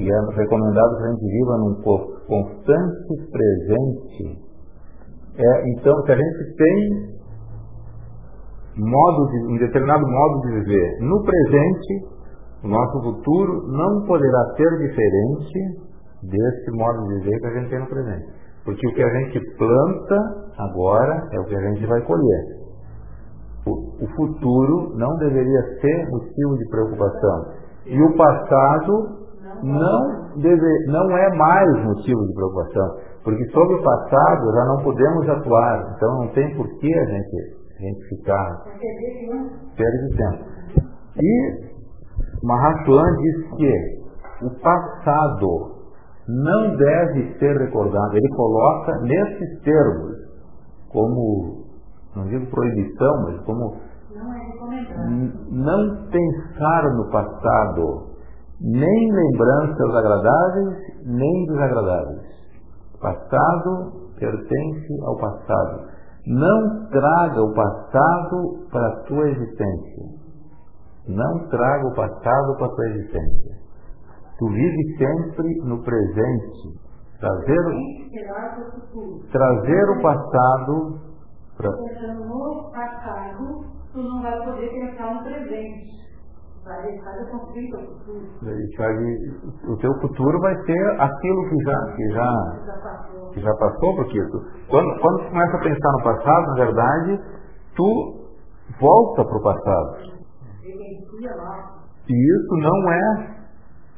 e 0.00 0.10
é 0.10 0.36
recomendado 0.36 0.96
que 0.96 1.02
a 1.02 1.10
gente 1.10 1.26
viva 1.26 1.58
num 1.58 1.74
constante 2.26 3.30
presente. 3.30 4.48
É, 5.38 5.70
então, 5.70 6.02
que 6.02 6.12
a 6.12 6.16
gente 6.16 6.56
tem 6.56 7.18
modo 8.76 9.30
de, 9.30 9.54
um 9.54 9.58
determinado 9.58 10.06
modo 10.06 10.40
de 10.40 10.60
viver. 10.60 10.98
No 11.00 11.22
presente, 11.22 12.18
o 12.64 12.68
nosso 12.68 13.02
futuro 13.02 13.68
não 13.68 14.06
poderá 14.06 14.54
ser 14.56 14.78
diferente 14.78 15.87
desse 16.22 16.70
modo 16.72 17.06
de 17.08 17.14
viver 17.20 17.38
que 17.40 17.46
a 17.46 17.60
gente 17.60 17.70
tem 17.70 17.78
no 17.80 17.86
presente. 17.86 18.26
Porque 18.64 18.86
o 18.86 18.94
que 18.94 19.02
a 19.02 19.08
gente 19.20 19.40
planta 19.56 20.16
agora 20.58 21.28
é 21.32 21.40
o 21.40 21.44
que 21.44 21.56
a 21.56 21.70
gente 21.70 21.86
vai 21.86 22.00
colher. 22.02 22.58
O, 23.66 24.04
o 24.04 24.08
futuro 24.16 24.96
não 24.96 25.16
deveria 25.16 25.62
ser 25.80 26.08
motivo 26.10 26.58
de 26.58 26.68
preocupação. 26.68 27.52
E 27.86 28.02
o 28.02 28.16
passado 28.16 29.18
não, 29.62 30.40
deve, 30.40 30.86
não 30.86 31.16
é 31.16 31.36
mais 31.36 31.84
motivo 31.84 32.26
de 32.26 32.34
preocupação. 32.34 32.98
Porque 33.24 33.44
sobre 33.50 33.74
o 33.74 33.82
passado 33.82 34.52
já 34.52 34.64
não 34.66 34.82
podemos 34.82 35.28
atuar. 35.28 35.94
Então 35.96 36.18
não 36.18 36.28
tem 36.28 36.56
por 36.56 36.66
que 36.78 36.94
a 36.94 37.04
gente, 37.04 37.36
a 37.78 37.82
gente 37.82 38.08
ficar. 38.08 38.64
Perde 39.76 40.16
tempo. 40.16 40.44
E 41.20 41.68
Mahatma 42.42 43.04
diz 43.16 43.50
que 43.56 44.46
o 44.46 44.50
passado 44.60 45.77
não 46.28 46.76
deve 46.76 47.38
ser 47.38 47.56
recordado. 47.56 48.16
Ele 48.16 48.28
coloca 48.36 48.98
nesses 49.00 49.60
termos, 49.62 50.16
como, 50.92 51.64
não 52.14 52.26
digo 52.26 52.46
proibição, 52.50 53.22
mas 53.24 53.40
como 53.44 53.76
não 55.50 56.08
pensar 56.10 56.82
no 56.94 57.10
passado, 57.10 58.08
nem 58.60 59.12
lembranças 59.12 59.94
agradáveis, 59.94 60.76
nem 61.04 61.46
desagradáveis. 61.46 62.28
Passado 63.00 63.92
pertence 64.18 65.00
ao 65.04 65.16
passado. 65.18 65.88
Não 66.26 66.88
traga 66.90 67.42
o 67.42 67.54
passado 67.54 68.66
para 68.70 68.86
a 68.86 68.96
tua 69.04 69.30
existência. 69.30 70.04
Não 71.08 71.48
traga 71.48 71.86
o 71.86 71.94
passado 71.94 72.56
para 72.58 72.66
a 72.66 72.74
tua 72.74 72.88
existência. 72.88 73.67
Tu 74.38 74.46
vive 74.46 74.96
sempre 74.96 75.54
no 75.64 75.82
presente. 75.82 76.78
Trazer, 77.18 77.58
trazer 79.32 79.90
o 79.90 80.02
passado 80.02 81.00
para. 81.56 81.70
No 81.70 82.70
passado, 82.70 83.64
tu 83.92 83.98
não 83.98 84.22
vai 84.22 84.38
poder 84.44 84.70
pensar 84.70 85.14
no 85.14 85.24
presente. 85.24 85.98
Vai 86.64 86.82
deixar 86.82 87.10
de 87.18 87.30
construir 87.32 87.74
o 87.74 87.80
futuro. 87.98 88.26
o 89.72 89.76
teu 89.78 89.92
futuro 90.00 90.38
vai 90.40 90.54
ser 90.64 91.00
aquilo 91.00 91.48
que 91.48 91.56
já, 91.64 91.92
que 91.96 92.08
já, 92.12 92.32
que 93.32 93.40
já 93.40 93.54
passou, 93.56 93.96
porque 93.96 94.22
tu, 94.30 94.38
quando, 94.68 95.00
quando 95.00 95.24
tu 95.24 95.30
começa 95.30 95.56
a 95.56 95.60
pensar 95.60 95.92
no 95.92 96.04
passado, 96.04 96.46
na 96.46 96.54
verdade, 96.54 97.20
tu 97.74 98.28
volta 98.78 99.24
para 99.24 99.36
o 99.36 99.42
passado. 99.42 100.18
E 102.08 102.36
isso 102.36 102.56
não 102.56 102.92
é 102.92 103.37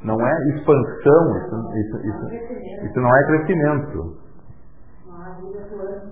não 0.05 0.21
é 0.21 0.33
expansão, 0.55 1.37
isso, 1.37 1.57
isso, 1.77 1.97
isso, 2.07 2.87
isso 2.87 3.01
não 3.01 3.17
é 3.17 3.27
crescimento. 3.27 4.17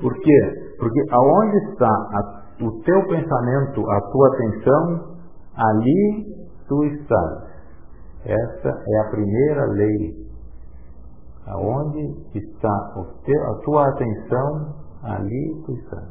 Por 0.00 0.14
quê? 0.14 0.74
Porque 0.78 1.00
aonde 1.10 1.56
está 1.70 1.88
a, 1.88 2.64
o 2.64 2.82
teu 2.82 3.02
pensamento, 3.08 3.90
a 3.90 4.00
tua 4.12 4.28
atenção, 4.34 5.16
ali 5.56 6.26
tu 6.68 6.84
estás. 6.84 7.48
Essa 8.24 8.68
é 8.68 8.98
a 9.00 9.10
primeira 9.10 9.66
lei. 9.72 10.28
Aonde 11.46 12.00
está 12.34 12.92
teu, 13.24 13.50
a 13.50 13.58
tua 13.64 13.88
atenção, 13.88 14.74
Ali 15.02 15.62
tu 15.64 15.72
estás. 15.72 16.08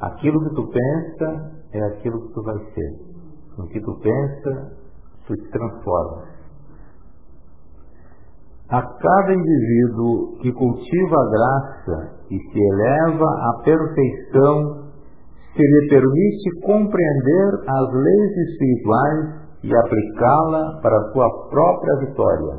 Aquilo 0.00 0.40
que 0.40 0.54
tu 0.54 0.68
pensa 0.68 1.52
é 1.72 1.82
aquilo 1.84 2.26
que 2.26 2.34
tu 2.34 2.42
vai 2.42 2.58
ser. 2.74 2.92
No 3.56 3.66
que 3.68 3.80
tu 3.80 3.98
pensa, 4.00 4.76
tu 5.26 5.34
te 5.34 5.50
transforma. 5.50 6.24
A 8.68 8.82
cada 8.82 9.32
indivíduo 9.32 10.38
que 10.42 10.52
cultiva 10.52 11.16
a 11.16 11.30
graça 11.30 12.16
e 12.30 12.36
se 12.36 12.58
eleva 12.58 13.24
à 13.24 13.62
perfeição, 13.62 14.86
se 15.54 15.62
lhe 15.62 15.88
permite 15.88 16.60
compreender 16.62 17.54
as 17.68 17.92
leis 17.92 18.36
espirituais 18.48 19.46
e 19.62 19.74
aplicá-la 19.74 20.80
para 20.82 20.96
a 20.96 21.12
sua 21.12 21.48
própria 21.48 21.96
vitória. 22.06 22.58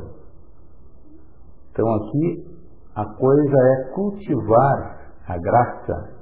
Então 1.72 1.94
aqui 1.94 2.58
a 2.96 3.04
coisa 3.04 3.56
é 3.56 3.92
cultivar 3.92 5.12
a 5.28 5.38
graça. 5.38 6.18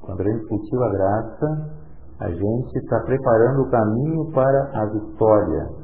Quando 0.00 0.20
a 0.20 0.24
gente 0.24 0.46
cultiva 0.46 0.86
a 0.86 0.92
graça, 0.92 1.74
a 2.20 2.30
gente 2.30 2.78
está 2.78 3.00
preparando 3.00 3.62
o 3.62 3.70
caminho 3.70 4.32
para 4.32 4.80
a 4.80 4.86
vitória. 4.86 5.83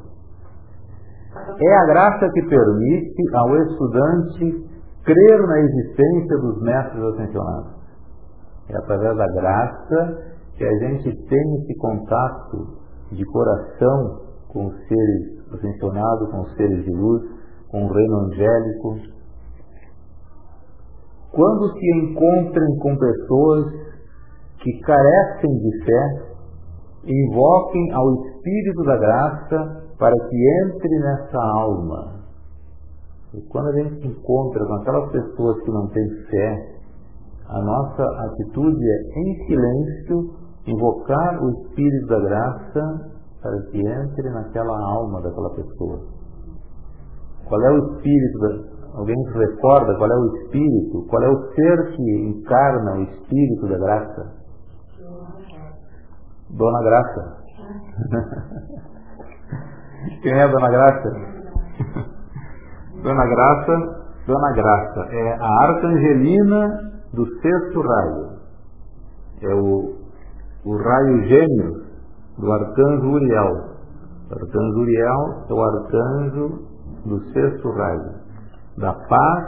É 1.32 1.74
a 1.76 1.86
graça 1.86 2.28
que 2.32 2.42
permite 2.42 3.36
ao 3.36 3.56
estudante 3.56 4.70
crer 5.04 5.46
na 5.46 5.60
existência 5.60 6.38
dos 6.38 6.62
mestres 6.62 7.02
ascensionados. 7.02 7.80
É 8.68 8.76
através 8.76 9.16
da 9.16 9.26
graça 9.26 10.30
que 10.56 10.64
a 10.64 10.78
gente 10.78 11.04
tem 11.04 11.54
esse 11.56 11.78
contato 11.78 12.78
de 13.12 13.24
coração 13.26 14.30
com 14.48 14.66
os 14.66 14.74
seres 14.88 15.54
ascensionados, 15.54 16.30
com 16.30 16.40
os 16.40 16.56
seres 16.56 16.84
de 16.84 16.90
luz, 16.90 17.22
com 17.70 17.84
o 17.84 17.92
reino 17.92 18.16
angélico. 18.26 18.96
Quando 21.32 21.72
se 21.72 21.96
encontrem 21.96 22.78
com 22.78 22.96
pessoas 22.96 23.66
que 24.62 24.80
carecem 24.80 25.50
de 25.58 25.84
fé, 25.84 26.30
invoquem 27.04 27.92
ao 27.92 28.14
Espírito 28.14 28.82
da 28.84 28.96
Graça 28.96 29.79
para 30.00 30.16
que 30.16 30.64
entre 30.64 30.98
nessa 30.98 31.38
alma. 31.58 32.20
E 33.34 33.40
quando 33.42 33.68
a 33.68 33.72
gente 33.72 34.00
se 34.00 34.08
encontra 34.08 34.64
com 34.66 34.74
aquelas 34.74 35.12
pessoas 35.12 35.62
que 35.62 35.70
não 35.70 35.86
têm 35.88 36.08
fé, 36.30 36.80
a 37.46 37.60
nossa 37.60 38.02
atitude 38.24 38.82
é, 38.82 39.20
em 39.20 39.46
silêncio, 39.46 40.34
invocar 40.66 41.44
o 41.44 41.50
Espírito 41.50 42.06
da 42.06 42.20
Graça 42.20 43.10
para 43.42 43.60
que 43.70 43.78
entre 43.78 44.30
naquela 44.30 44.76
alma 44.94 45.20
daquela 45.20 45.50
pessoa. 45.50 46.00
Qual 47.48 47.60
é 47.60 47.70
o 47.70 47.94
espírito? 47.94 48.38
Da... 48.38 48.98
Alguém 48.98 49.16
se 49.16 49.38
recorda 49.38 49.96
qual 49.96 50.10
é 50.10 50.16
o 50.16 50.36
espírito? 50.36 51.06
Qual 51.08 51.22
é 51.22 51.28
o 51.28 51.54
ser 51.54 51.96
que 51.96 52.26
encarna 52.26 52.94
o 52.94 53.02
espírito 53.02 53.68
da 53.68 53.78
graça? 53.78 54.32
Dona 56.50 56.82
Graça. 56.82 57.36
Quem 60.22 60.32
é 60.32 60.48
Dona 60.48 60.70
Graça? 60.70 61.10
Dona 63.02 63.26
Graça, 63.26 64.00
Dona 64.26 64.52
Graça 64.52 65.08
é 65.10 65.32
a 65.38 65.64
arcangelina 65.64 66.90
do 67.12 67.26
sexto 67.26 67.80
raio. 67.82 68.30
É 69.42 69.54
o, 69.54 69.94
o 70.64 70.76
raio 70.76 71.24
gêmeo 71.24 71.84
do 72.38 72.50
arcanjo 72.50 73.10
Uriel. 73.10 73.52
O 74.30 74.34
arcanjo 74.34 74.80
Uriel 74.80 75.44
é 75.48 75.52
o 75.52 75.62
arcanjo 75.62 76.70
do 77.04 77.20
sexto 77.32 77.70
raio, 77.70 78.14
da 78.78 78.92
paz, 78.92 79.44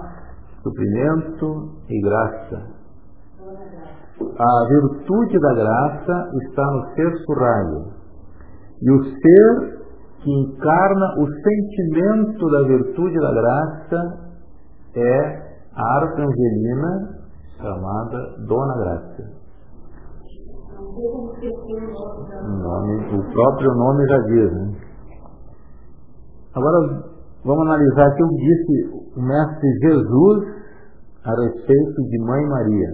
suprimento 0.62 1.70
e 1.88 2.00
graça. 2.03 2.82
A 4.20 4.68
virtude 4.68 5.38
da 5.40 5.55
graça 5.55 6.30
está 6.44 6.64
no 6.64 6.86
sexto 6.94 7.32
raio. 7.34 8.03
E 8.82 8.90
o 8.90 9.05
ser 9.05 9.82
que 10.22 10.30
encarna 10.30 11.14
o 11.18 11.26
sentimento 11.26 12.50
da 12.50 12.62
virtude 12.68 13.14
da 13.18 13.32
graça 13.32 14.32
é 14.94 15.52
a 15.74 15.96
arcangelina 15.98 17.18
chamada 17.56 18.18
Dona 18.46 18.74
Graça. 18.78 19.42
O, 20.78 21.36
nome, 22.46 23.16
o 23.16 23.32
próprio 23.32 23.74
nome 23.74 24.06
já 24.06 24.18
diz. 24.18 24.52
Né? 24.52 24.74
Agora 26.54 26.78
vamos 27.44 27.66
analisar 27.66 28.08
o 28.08 28.14
que 28.14 28.36
disse 28.36 28.90
o 29.16 29.22
Mestre 29.22 29.70
Jesus 29.82 30.62
a 31.24 31.30
respeito 31.30 32.02
de 32.02 32.18
Mãe 32.24 32.46
Maria. 32.46 32.88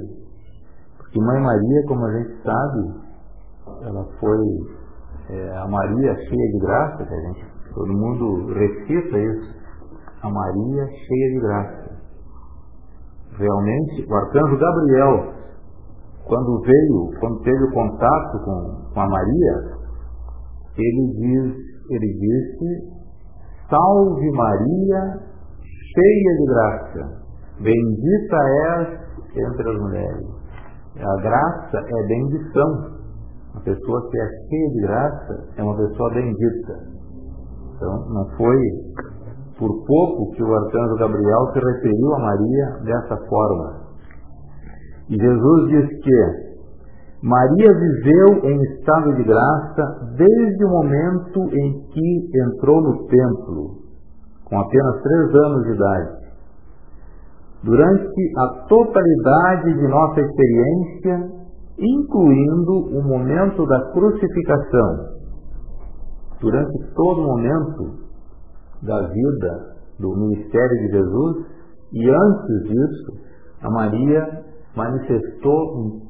Porque 0.98 1.20
Mãe 1.20 1.40
Maria, 1.42 1.86
como 1.88 2.04
a 2.06 2.12
gente 2.12 2.42
sabe, 2.42 3.08
ela 3.82 4.04
foi 4.20 4.77
é, 5.30 5.56
a 5.58 5.66
Maria 5.68 6.14
cheia 6.14 6.52
de 6.52 6.58
graça, 6.60 7.04
que 7.04 7.14
a 7.14 7.20
gente, 7.20 7.46
todo 7.74 7.92
mundo 7.92 8.52
recita 8.54 9.18
isso, 9.18 9.54
a 10.22 10.30
Maria 10.30 10.86
cheia 10.86 11.28
de 11.32 11.40
graça. 11.40 11.88
Realmente, 13.38 14.06
o 14.08 14.14
arcanjo 14.14 14.58
Gabriel 14.58 15.38
quando 16.28 16.60
veio, 16.60 17.10
quando 17.20 17.40
teve 17.42 17.64
o 17.64 17.72
contato 17.72 18.38
com, 18.44 18.92
com 18.92 19.00
a 19.00 19.08
Maria, 19.08 19.54
ele, 20.76 21.12
diz, 21.16 21.56
ele 21.90 22.12
disse, 22.20 22.98
Salve 23.70 24.30
Maria, 24.32 25.20
cheia 25.94 26.36
de 26.36 26.46
graça, 26.46 27.22
bendita 27.60 28.36
és 28.36 28.88
entre 29.36 29.70
as 29.70 29.80
mulheres. 29.80 30.26
A 30.98 31.22
graça 31.22 31.78
é 31.78 32.06
bendição. 32.06 32.98
Pessoa 33.68 34.00
que 34.10 34.18
é 34.18 34.28
cheia 34.48 34.70
de 34.70 34.80
graça 34.80 35.44
é 35.58 35.62
uma 35.62 35.76
pessoa 35.76 36.08
bendita. 36.14 36.72
Então, 37.76 38.08
não 38.08 38.26
foi 38.38 38.56
por 39.58 39.84
pouco 39.84 40.30
que 40.32 40.42
o 40.42 40.54
arcanjo 40.54 40.96
Gabriel 40.96 41.52
se 41.52 41.58
referiu 41.58 42.14
a 42.14 42.18
Maria 42.18 42.66
dessa 42.84 43.16
forma. 43.28 43.80
E 45.10 45.16
Jesus 45.20 45.68
diz 45.68 46.02
que 46.02 46.48
Maria 47.22 47.68
viveu 47.74 48.50
em 48.50 48.62
estado 48.72 49.14
de 49.16 49.24
graça 49.24 50.14
desde 50.16 50.64
o 50.64 50.70
momento 50.70 51.40
em 51.52 51.80
que 51.92 52.30
entrou 52.46 52.80
no 52.80 53.06
templo, 53.06 53.82
com 54.46 54.58
apenas 54.58 55.02
três 55.02 55.34
anos 55.44 55.64
de 55.64 55.72
idade. 55.72 56.18
Durante 57.64 58.32
a 58.38 58.66
totalidade 58.66 59.74
de 59.74 59.88
nossa 59.88 60.20
experiência, 60.22 61.37
incluindo 61.78 62.98
o 62.98 63.02
momento 63.02 63.64
da 63.66 63.92
crucificação, 63.92 65.18
durante 66.40 66.94
todo 66.94 67.20
o 67.20 67.26
momento 67.26 68.08
da 68.82 69.00
vida 69.08 69.76
do 69.98 70.16
ministério 70.16 70.78
de 70.78 70.92
Jesus 70.92 71.46
e 71.92 72.10
antes 72.10 72.68
disso, 72.68 73.28
a 73.62 73.70
Maria 73.70 74.44
manifestou 74.76 75.78
em 75.78 76.02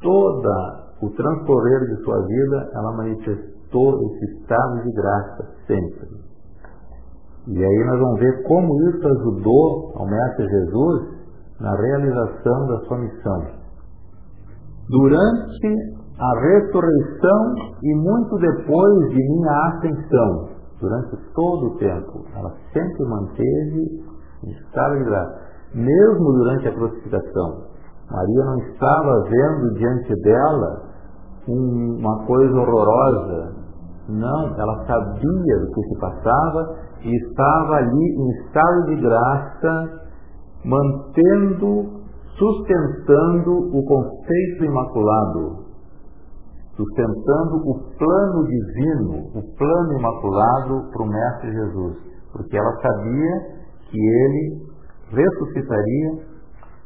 toda 0.00 0.86
o 1.02 1.10
transcorrer 1.10 1.80
de 1.86 2.02
sua 2.02 2.20
vida, 2.26 2.70
ela 2.74 2.96
manifestou 2.96 4.02
esse 4.02 4.40
estado 4.40 4.82
de 4.82 4.92
graça 4.92 5.54
sempre. 5.66 6.08
E 7.48 7.64
aí 7.64 7.84
nós 7.86 8.00
vamos 8.00 8.18
ver 8.18 8.42
como 8.42 8.88
isso 8.90 9.06
ajudou 9.06 9.92
ao 9.94 10.06
Mestre 10.06 10.48
Jesus 10.48 11.16
na 11.60 11.76
realização 11.76 12.66
da 12.66 12.80
sua 12.86 12.98
missão. 12.98 13.55
Durante 14.88 15.96
a 16.18 16.40
ressurreição 16.40 17.54
e 17.82 17.94
muito 17.94 18.36
depois 18.36 19.08
de 19.10 19.16
minha 19.16 19.68
ascensão, 19.68 20.48
durante 20.80 21.16
todo 21.34 21.66
o 21.66 21.76
tempo, 21.78 22.24
ela 22.34 22.52
sempre 22.72 23.04
manteve 23.04 24.06
estado 24.50 24.98
de 24.98 25.04
graça, 25.04 25.40
mesmo 25.74 26.32
durante 26.32 26.68
a 26.68 26.72
crucificação. 26.72 27.66
Maria 28.10 28.44
não 28.44 28.58
estava 28.58 29.22
vendo 29.22 29.74
diante 29.74 30.14
dela 30.22 30.82
uma 31.48 32.24
coisa 32.26 32.54
horrorosa. 32.54 33.54
Não, 34.08 34.54
ela 34.56 34.86
sabia 34.86 35.58
do 35.60 35.70
que 35.72 35.82
se 35.82 36.00
passava 36.00 36.76
e 37.02 37.16
estava 37.16 37.74
ali 37.76 38.16
em 38.16 38.30
estado 38.40 38.86
de 38.86 38.96
graça, 39.00 40.00
mantendo, 40.64 41.95
sustentando 42.38 43.76
o 43.76 43.84
conceito 43.84 44.64
imaculado, 44.64 45.64
sustentando 46.76 47.56
o 47.64 47.96
plano 47.96 48.44
divino, 48.46 49.30
o 49.34 49.56
plano 49.56 49.98
imaculado 49.98 50.90
para 50.90 51.02
o 51.02 51.08
Mestre 51.08 51.52
Jesus, 51.52 51.96
porque 52.32 52.56
ela 52.56 52.72
sabia 52.82 53.56
que 53.90 53.98
ele 53.98 54.66
ressuscitaria 55.10 56.26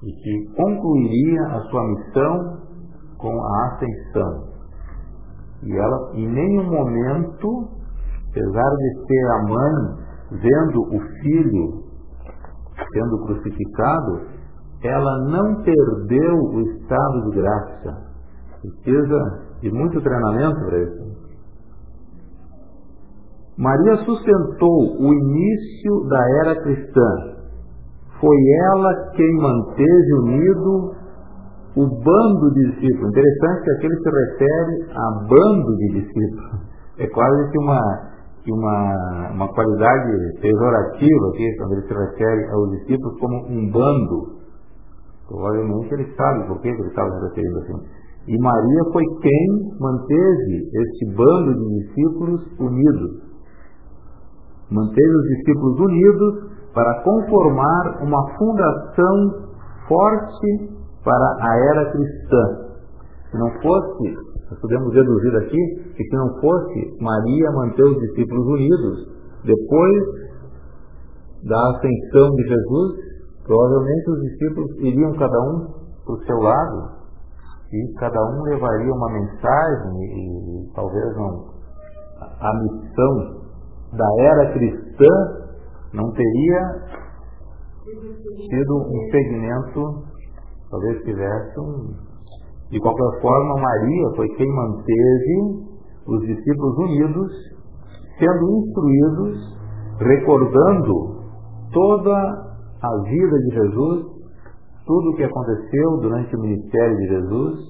e 0.02 0.12
que 0.12 0.54
concluiria 0.54 1.42
a 1.42 1.60
sua 1.62 1.84
missão 1.88 2.60
com 3.18 3.42
a 3.42 3.66
ascensão. 3.66 4.50
E 5.62 5.76
ela, 5.76 6.12
em 6.14 6.28
nenhum 6.28 6.70
momento, 6.70 7.68
apesar 8.30 8.70
de 8.76 9.06
ser 9.06 9.26
a 9.26 9.42
mãe 9.42 10.00
vendo 10.30 10.80
o 10.82 11.00
filho 11.20 11.90
sendo 12.92 13.26
crucificado, 13.26 14.39
ela 14.82 15.18
não 15.28 15.62
perdeu 15.62 16.34
o 16.36 16.60
estado 16.60 17.30
de 17.30 17.36
graça. 17.36 18.10
Precisa 18.60 19.50
de 19.60 19.70
muito 19.70 20.00
treinamento 20.00 20.60
para 20.66 20.82
isso. 20.82 21.10
Maria 23.58 23.96
sustentou 24.04 24.96
o 24.98 25.12
início 25.12 26.08
da 26.08 26.30
era 26.40 26.62
cristã. 26.62 27.40
Foi 28.18 28.36
ela 28.72 29.10
quem 29.10 29.36
manteve 29.36 30.14
unido 30.24 30.94
o 31.76 31.86
bando 31.86 32.54
de 32.54 32.70
discípulos. 32.70 33.10
Interessante 33.10 33.62
que 33.62 33.70
aqui 33.72 33.86
ele 33.86 33.96
se 33.96 34.10
refere 34.10 34.92
a 34.92 35.10
bando 35.28 35.76
de 35.76 36.00
discípulos. 36.00 36.60
É 36.98 37.06
quase 37.06 37.50
que 37.50 37.58
uma, 37.58 37.80
que 38.44 38.52
uma, 38.52 39.30
uma 39.32 39.48
qualidade 39.54 40.40
pejorativa 40.40 41.28
aqui, 41.28 41.56
quando 41.58 41.72
ele 41.72 41.82
se 41.82 41.94
refere 41.94 42.50
aos 42.52 42.70
discípulos 42.70 43.18
como 43.20 43.46
um 43.46 43.70
bando. 43.70 44.39
Provavelmente 45.30 45.94
ele 45.94 46.12
sabe 46.16 46.48
por 46.48 46.60
que 46.60 46.68
ele 46.68 46.88
estava 46.88 47.08
se 47.08 47.28
referindo 47.28 47.58
assim. 47.60 47.86
E 48.26 48.38
Maria 48.38 48.84
foi 48.92 49.04
quem 49.22 49.46
manteve 49.78 50.68
este 50.74 51.14
bando 51.14 51.54
de 51.54 51.86
discípulos 51.86 52.40
unidos. 52.58 53.22
Manteve 54.72 55.16
os 55.16 55.28
discípulos 55.36 55.80
unidos 55.80 56.50
para 56.74 57.02
conformar 57.02 58.02
uma 58.02 58.36
fundação 58.36 59.50
forte 59.86 60.68
para 61.04 61.36
a 61.40 61.56
era 61.70 61.92
cristã. 61.92 62.70
Se 63.30 63.38
não 63.38 63.50
fosse, 63.62 64.14
nós 64.50 64.60
podemos 64.60 64.92
deduzir 64.92 65.36
aqui, 65.36 65.92
que 65.96 66.04
se 66.04 66.16
não 66.16 66.40
fosse 66.40 66.96
Maria 67.00 67.52
manter 67.52 67.84
os 67.84 67.98
discípulos 68.00 68.46
unidos, 68.48 69.08
depois 69.44 70.04
da 71.44 71.70
ascensão 71.70 72.34
de 72.34 72.42
Jesus, 72.42 73.09
provavelmente 73.50 74.10
os 74.10 74.20
discípulos 74.20 74.76
iriam 74.78 75.12
cada 75.14 75.40
um 75.40 75.66
para 76.04 76.14
o 76.14 76.24
seu 76.24 76.36
lado 76.36 77.00
e 77.72 77.94
cada 77.98 78.20
um 78.30 78.42
levaria 78.44 78.92
uma 78.92 79.10
mensagem 79.10 80.02
e, 80.04 80.72
talvez 80.72 81.16
não, 81.16 81.50
a 82.20 82.62
missão 82.62 83.40
da 83.92 84.22
era 84.22 84.52
cristã 84.52 85.08
não 85.94 86.12
teria 86.12 86.60
sido 88.48 88.76
um 88.76 89.10
segmento 89.10 90.04
talvez 90.70 91.02
tivesse 91.02 91.58
um. 91.58 91.92
De 92.70 92.78
qualquer 92.78 93.20
forma, 93.20 93.60
Maria 93.60 94.10
foi 94.14 94.28
quem 94.28 94.46
manteve 94.46 95.66
os 96.06 96.20
discípulos 96.20 96.78
unidos, 96.78 97.32
sendo 98.16 98.58
instruídos, 98.58 99.58
recordando 99.98 101.18
toda 101.72 102.49
a 102.82 103.02
vida 103.02 103.38
de 103.38 103.54
Jesus, 103.54 104.20
tudo 104.86 105.10
o 105.10 105.16
que 105.16 105.24
aconteceu 105.24 105.98
durante 106.00 106.34
o 106.34 106.40
ministério 106.40 106.96
de 106.96 107.06
Jesus, 107.08 107.60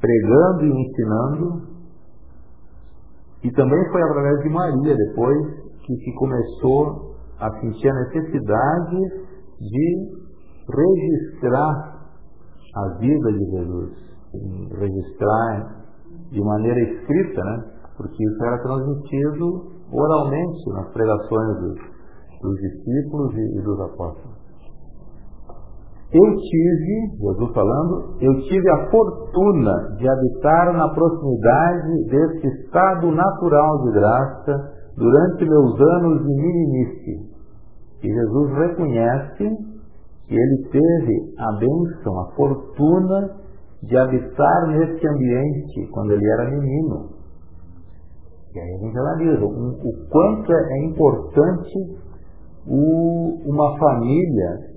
pregando 0.00 0.64
e 0.64 0.82
ensinando. 0.82 1.74
E 3.42 3.50
também 3.52 3.90
foi 3.90 4.02
através 4.02 4.40
de 4.42 4.48
Maria, 4.50 4.96
depois, 4.96 5.64
que 5.84 5.94
se 5.96 6.14
começou 6.14 7.14
a 7.40 7.50
sentir 7.60 7.88
a 7.88 7.94
necessidade 7.94 8.96
de 9.60 10.24
registrar 10.68 11.94
a 12.74 12.98
vida 12.98 13.32
de 13.32 13.44
Jesus, 13.50 13.92
registrar 14.78 15.84
de 16.30 16.40
maneira 16.40 16.80
escrita, 16.80 17.44
né? 17.44 17.64
porque 17.96 18.24
isso 18.24 18.44
era 18.44 18.58
transmitido 18.62 19.74
oralmente 19.92 20.70
nas 20.72 20.92
pregações 20.92 21.60
dos, 21.60 21.78
dos 22.42 22.60
discípulos 22.60 23.34
e, 23.34 23.58
e 23.58 23.62
dos 23.62 23.80
apóstolos. 23.80 24.33
Eu 26.12 26.36
tive, 26.36 27.16
Jesus 27.18 27.52
falando, 27.52 28.16
eu 28.20 28.40
tive 28.42 28.70
a 28.70 28.90
fortuna 28.90 29.96
de 29.98 30.08
habitar 30.08 30.72
na 30.72 30.88
proximidade 30.94 32.04
deste 32.08 32.46
estado 32.46 33.10
natural 33.10 33.82
de 33.82 33.92
graça 33.92 34.72
durante 34.96 35.44
meus 35.44 35.80
anos 35.80 36.18
de 36.20 36.34
meninice. 36.34 37.34
E 38.02 38.08
Jesus 38.08 38.52
reconhece 38.52 39.74
que 40.28 40.34
ele 40.34 40.68
teve 40.70 41.34
a 41.38 41.58
bênção, 41.58 42.20
a 42.20 42.32
fortuna 42.36 43.30
de 43.82 43.96
habitar 43.96 44.68
nesse 44.68 45.06
ambiente 45.08 45.90
quando 45.90 46.12
ele 46.12 46.30
era 46.30 46.50
menino. 46.50 47.10
E 48.54 48.60
aí 48.60 48.74
a 48.74 48.78
gente 48.78 48.98
analisa 48.98 49.44
o 49.44 50.08
quanto 50.10 50.52
é 50.52 50.84
importante 50.84 52.04
o, 52.68 53.50
uma 53.50 53.76
família 53.78 54.73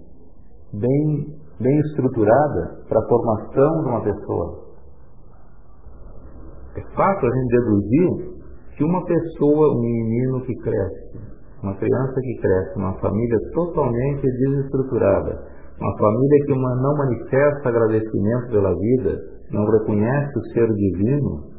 bem, 0.80 1.25
bem 1.59 1.80
estruturada 1.80 2.84
para 2.88 2.99
a 2.99 3.07
formação 3.07 3.84
de 3.84 3.89
uma 3.89 4.01
pessoa. 4.01 4.67
É 6.75 6.82
fácil 6.95 7.28
a 7.28 7.36
gente 7.36 7.49
deduzir 7.49 8.38
que 8.78 8.84
uma 8.84 9.03
pessoa, 9.03 9.73
um 9.73 9.82
menino 9.82 10.41
que 10.41 10.53
cresce, 10.61 11.19
uma 11.63 11.73
criança 11.75 12.13
que 12.21 12.39
cresce 12.39 12.78
numa 12.78 12.93
família 12.99 13.38
totalmente 13.53 14.21
desestruturada, 14.21 15.57
uma 15.80 15.97
família 15.97 16.45
que 16.45 16.55
não 16.55 16.97
manifesta 16.97 17.69
agradecimento 17.69 18.51
pela 18.51 18.73
vida, 18.75 19.19
não 19.51 19.65
reconhece 19.65 20.38
o 20.38 20.43
ser 20.53 20.67
divino 20.73 21.57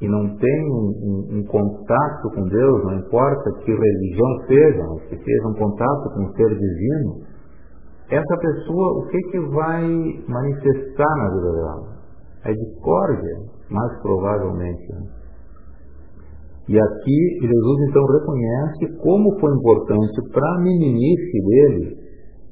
e 0.00 0.08
não 0.08 0.36
tem 0.36 0.70
um, 0.70 0.90
um, 1.02 1.38
um 1.38 1.44
contato 1.44 2.30
com 2.34 2.42
Deus, 2.48 2.84
não 2.84 2.98
importa 2.98 3.52
que 3.64 3.72
religião 3.72 4.46
seja, 4.46 4.82
mas 4.88 5.02
que 5.08 5.16
seja 5.16 5.48
um 5.48 5.54
contato 5.54 6.14
com 6.14 6.24
o 6.24 6.32
ser 6.34 6.48
divino, 6.48 7.31
essa 8.14 8.36
pessoa, 8.36 8.98
o 8.98 9.06
que, 9.08 9.18
que 9.30 9.40
vai 9.40 9.84
manifestar 10.28 11.16
na 11.16 11.30
vida 11.30 11.52
dela? 11.52 12.02
A 12.44 12.52
discórdia, 12.52 13.36
mais 13.70 14.02
provavelmente. 14.02 14.92
Né? 14.92 15.06
E 16.68 16.78
aqui 16.78 17.38
Jesus 17.40 17.88
então 17.88 18.04
reconhece 18.06 19.02
como 19.02 19.40
foi 19.40 19.54
importante 19.56 20.30
para 20.32 20.46
a 20.54 20.58
meninice 20.60 21.40
dele 21.48 22.02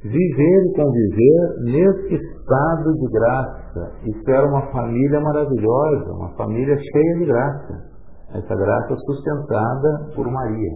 viver 0.03 0.65
e 0.65 0.75
conviver 0.75 1.73
nesse 1.73 2.15
estado 2.15 2.93
de 2.95 3.07
graça. 3.13 3.93
Isso 4.05 4.31
era 4.31 4.47
uma 4.47 4.73
família 4.73 5.21
maravilhosa, 5.21 6.13
uma 6.13 6.35
família 6.37 6.77
cheia 6.77 7.19
de 7.19 7.27
graça. 7.27 7.91
Essa 8.33 8.55
graça 8.55 8.97
sustentada 8.97 10.11
por 10.15 10.27
Maria. 10.31 10.73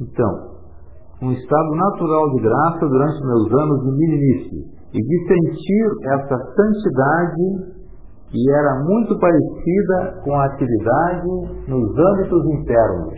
Então, 0.00 0.53
um 1.22 1.32
estado 1.32 1.70
natural 1.74 2.30
de 2.30 2.42
graça 2.42 2.86
durante 2.86 3.26
meus 3.26 3.52
anos 3.52 3.80
de 3.84 3.90
meninice 3.98 4.74
e 4.92 4.98
de 4.98 5.28
sentir 5.28 5.86
essa 6.12 6.36
santidade 6.54 7.74
e 8.32 8.50
era 8.50 8.82
muito 8.84 9.18
parecida 9.18 10.20
com 10.24 10.34
a 10.34 10.46
atividade 10.46 11.28
nos 11.68 11.98
âmbitos 11.98 12.44
internos. 12.46 13.14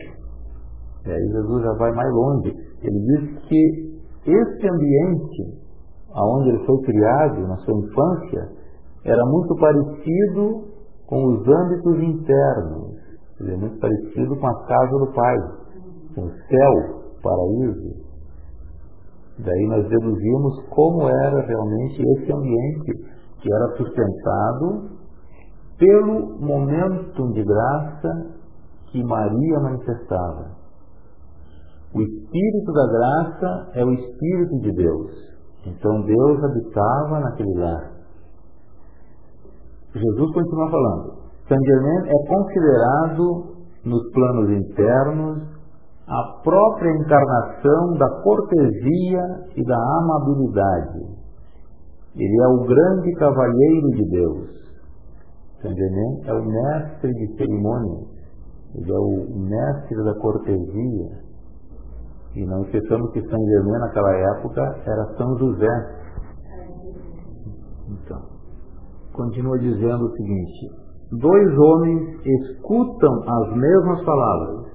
E 1.07 1.11
aí 1.11 1.29
Jesus 1.33 1.63
já 1.63 1.73
vai 1.75 1.91
mais 1.93 2.13
longe. 2.13 2.53
Ele 2.83 2.99
diz 3.01 3.39
que 3.49 3.87
esse 4.27 4.69
ambiente 4.69 5.67
aonde 6.13 6.49
ele 6.51 6.67
foi 6.67 6.83
criado 6.83 7.47
na 7.47 7.57
sua 7.59 7.79
infância 7.79 8.49
era 9.05 9.25
muito 9.27 9.55
parecido 9.57 10.65
com 11.07 11.25
os 11.27 11.49
âmbitos 11.49 12.03
internos. 12.03 12.97
Ele 13.41 13.53
é 13.53 13.57
muito 13.57 13.79
parecido 13.79 14.37
com 14.37 14.47
a 14.47 14.67
casa 14.67 14.99
do 14.99 15.13
Pai, 15.13 15.37
com 16.15 16.23
o 16.23 16.31
céu, 16.31 16.96
paraíso. 17.27 18.07
Daí 19.39 19.67
nós 19.69 19.89
deduzimos 19.89 20.65
como 20.71 21.09
era 21.09 21.41
realmente 21.47 22.03
esse 22.03 22.33
ambiente 22.33 22.93
que 23.41 23.53
era 23.53 23.77
sustentado 23.77 24.97
pelo 25.79 26.39
momento 26.41 27.33
de 27.33 27.45
graça 27.45 28.37
que 28.87 29.03
Maria 29.05 29.61
manifestava. 29.61 30.57
O 31.95 32.01
Espírito 32.01 32.73
da 32.73 32.87
graça 32.87 33.71
é 33.75 33.85
o 33.85 33.93
Espírito 33.93 34.59
de 34.61 34.73
Deus. 34.73 35.11
Então 35.67 36.03
Deus 36.03 36.45
habitava 36.45 37.21
naquele 37.21 37.55
lar. 37.59 37.93
Jesus 39.93 40.33
continua 40.33 40.71
falando. 40.71 41.27
Saint 41.49 41.61
Germain 41.65 42.09
é 42.09 42.29
considerado 42.29 43.57
nos 43.85 44.11
planos 44.13 44.51
internos 44.51 45.56
a 46.09 46.41
própria 46.43 46.91
encarnação 46.91 47.95
da 47.99 48.09
cortesia 48.23 49.23
e 49.57 49.65
da 49.65 49.77
amabilidade. 50.01 51.27
Ele 52.15 52.43
é 52.43 52.49
o 52.49 52.65
grande 52.65 53.13
cavalheiro 53.15 53.89
de 53.89 54.11
Deus. 54.11 54.57
Germain 55.65 56.23
é 56.27 56.33
o 56.33 56.45
mestre 56.45 57.13
de 57.13 57.37
cerimônias, 57.37 58.09
ele 58.75 58.93
é 58.93 58.99
o 58.99 59.39
mestre 59.39 60.05
da 60.05 60.15
cortesia. 60.21 61.27
E 62.37 62.45
não 62.45 62.63
esqueçamos 62.65 63.11
que 63.13 63.21
Saint 63.21 63.49
Germain 63.49 63.81
naquela 63.81 64.15
época 64.37 64.61
era 64.85 65.17
São 65.17 65.39
José. 65.39 65.97
Então, 67.89 68.23
continua 69.13 69.59
dizendo 69.59 70.05
o 70.05 70.11
seguinte: 70.13 70.71
dois 71.19 71.59
homens 71.59 72.21
escutam 72.25 73.13
as 73.27 73.57
mesmas 73.57 74.05
palavras. 74.05 74.66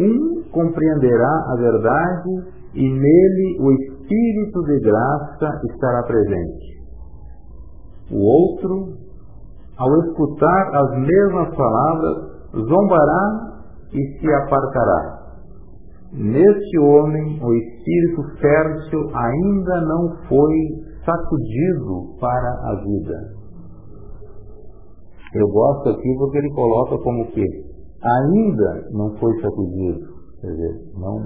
Um 0.00 0.42
compreenderá 0.50 1.44
a 1.48 1.56
verdade 1.56 2.30
e 2.74 2.82
nele 2.82 3.58
o 3.60 3.72
Espírito 3.72 4.62
de 4.64 4.80
graça 4.80 5.60
estará 5.70 6.02
presente. 6.04 6.82
O 8.10 8.18
outro, 8.18 8.96
ao 9.76 9.98
escutar 10.00 10.74
as 10.74 10.90
mesmas 10.98 11.54
palavras, 11.56 12.32
zombará 12.54 13.52
e 13.92 14.18
se 14.18 14.34
apartará. 14.34 15.22
Neste 16.12 16.78
homem, 16.78 17.40
o 17.42 17.54
espírito 17.54 18.22
fértil 18.38 19.10
ainda 19.16 19.80
não 19.80 20.16
foi 20.28 20.54
sacudido 21.06 22.18
para 22.20 22.70
a 22.70 22.74
vida. 22.84 23.42
Eu 25.34 25.48
gosto 25.48 25.88
aqui 25.88 26.14
porque 26.18 26.38
ele 26.38 26.50
coloca 26.50 26.98
como 27.02 27.26
que 27.30 27.71
ainda 28.02 28.88
não 28.92 29.14
foi 29.18 29.32
sacudido. 29.40 30.12
Quer 30.40 30.48
dizer, 30.48 30.74
não, 30.98 31.18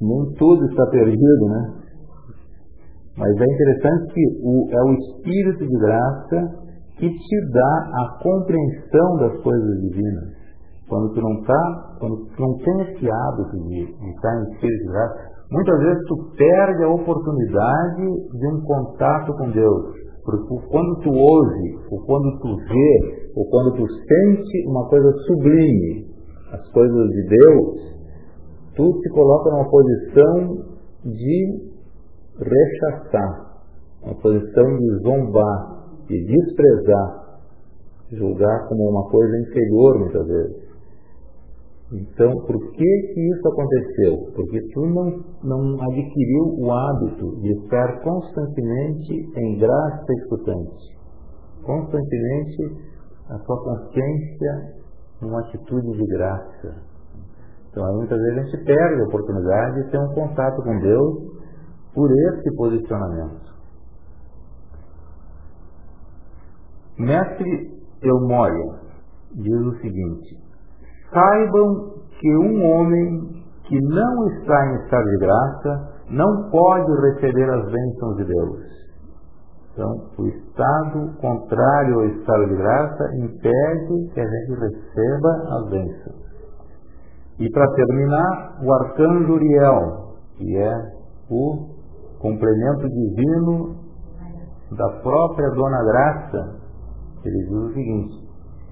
nem 0.00 0.34
tudo 0.36 0.64
está 0.66 0.86
perdido, 0.86 1.46
né? 1.48 1.78
Mas 3.16 3.30
é 3.36 3.44
interessante 3.44 4.14
que 4.14 4.22
o, 4.42 4.68
é 4.70 4.82
o 4.82 4.92
Espírito 4.94 5.66
de 5.66 5.78
graça 5.78 6.68
que 6.98 7.08
te 7.08 7.50
dá 7.52 7.90
a 8.02 8.22
compreensão 8.22 9.16
das 9.18 9.42
coisas 9.42 9.80
divinas. 9.80 10.38
Quando 10.88 11.12
tu 11.14 11.20
não 11.20 11.32
está, 11.40 11.96
quando 12.00 12.16
tu 12.26 12.42
não 12.42 12.56
tem 12.58 12.80
esse 12.82 13.10
hábito 13.10 13.56
de, 13.68 13.86
de 13.86 14.10
estar 14.10 14.38
em 14.38 14.52
Espírito 14.54 14.82
de 14.82 14.88
graça, 14.88 15.14
muitas 15.50 15.78
vezes 15.80 16.02
tu 16.06 16.16
perde 16.36 16.84
a 16.84 16.88
oportunidade 16.88 18.02
de 18.32 18.46
um 18.54 18.60
contato 18.62 19.32
com 19.34 19.50
Deus. 19.50 20.07
Porque 20.28 20.68
quando 20.68 21.00
tu 21.00 21.10
ouve, 21.10 21.78
ou 21.90 22.04
quando 22.04 22.38
tu 22.40 22.54
vê, 22.56 23.30
ou 23.34 23.48
quando 23.48 23.76
tu 23.76 23.86
sente 23.86 24.68
uma 24.68 24.86
coisa 24.86 25.10
sublime, 25.26 26.06
as 26.52 26.68
coisas 26.70 27.08
de 27.08 27.28
Deus, 27.28 27.96
tu 28.76 29.00
te 29.00 29.08
coloca 29.08 29.50
numa 29.50 29.70
posição 29.70 30.66
de 31.06 31.70
rechaçar, 32.36 33.62
uma 34.02 34.16
posição 34.16 34.76
de 34.76 35.02
zombar, 35.02 35.96
de 36.06 36.26
desprezar, 36.26 37.40
julgar 38.12 38.68
como 38.68 38.86
uma 38.86 39.08
coisa 39.08 39.34
inferior 39.38 39.98
muitas 39.98 40.26
vezes. 40.26 40.67
Então, 41.90 42.30
por 42.46 42.70
que 42.72 43.12
que 43.14 43.30
isso 43.32 43.48
aconteceu? 43.48 44.32
Porque 44.34 44.60
tu 44.74 44.86
não, 44.86 45.24
não 45.42 45.82
adquiriu 45.82 46.44
o 46.58 46.70
hábito 46.70 47.40
de 47.40 47.50
estar 47.62 48.02
constantemente 48.02 49.12
em 49.36 49.58
graça 49.58 50.12
escutante. 50.20 50.98
Constantemente 51.64 52.88
a 53.30 53.38
tua 53.38 53.64
consciência 53.64 54.78
numa 55.22 55.40
atitude 55.40 55.96
de 55.96 56.06
graça. 56.08 56.82
Então, 57.70 57.84
aí, 57.86 57.94
muitas 57.96 58.18
vezes 58.18 58.38
a 58.38 58.42
gente 58.42 58.64
perde 58.64 59.00
a 59.00 59.06
oportunidade 59.06 59.82
de 59.82 59.90
ter 59.90 59.98
um 59.98 60.14
contato 60.14 60.62
com 60.62 60.78
Deus 60.80 61.38
por 61.94 62.10
esse 62.10 62.54
posicionamento. 62.54 63.48
Mestre 66.98 67.80
Eumória 68.02 68.80
diz 69.34 69.60
o 69.60 69.76
seguinte: 69.80 70.47
Saibam 71.12 71.94
que 72.20 72.36
um 72.36 72.70
homem 72.70 73.38
que 73.64 73.78
não 73.80 74.28
está 74.28 74.66
em 74.66 74.84
estado 74.84 75.04
de 75.04 75.18
graça 75.18 75.98
não 76.10 76.50
pode 76.50 76.90
receber 77.02 77.50
as 77.50 77.64
bênçãos 77.70 78.16
de 78.16 78.24
Deus. 78.24 78.78
Então, 79.72 80.10
o 80.18 80.26
estado 80.26 81.16
contrário 81.20 82.00
ao 82.00 82.04
estado 82.06 82.46
de 82.48 82.56
graça 82.56 83.04
impede 83.14 84.10
que 84.12 84.20
a 84.20 84.24
gente 84.24 84.60
receba 84.60 85.30
as 85.50 85.70
bênçãos. 85.70 86.28
E 87.38 87.48
para 87.50 87.70
terminar, 87.74 88.58
o 88.64 88.72
arcanjo 88.72 89.32
Uriel, 89.34 90.16
que 90.36 90.56
é 90.56 90.74
o 91.30 91.68
complemento 92.18 92.88
divino 92.88 93.76
da 94.76 94.88
própria 95.00 95.48
Dona 95.50 95.84
Graça, 95.84 96.56
ele 97.24 97.38
diz 97.44 97.52
o 97.52 97.72
seguinte: 97.72 98.27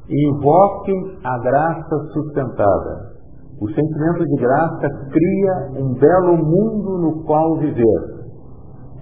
Invoquem 0.08 1.18
a 1.24 1.38
graça 1.38 1.96
sustentada. 2.12 3.16
O 3.60 3.68
sentimento 3.68 4.24
de 4.24 4.36
graça 4.36 4.88
cria 5.10 5.80
um 5.80 5.94
belo 5.94 6.36
mundo 6.36 6.98
no 6.98 7.24
qual 7.24 7.56
viver. 7.58 8.16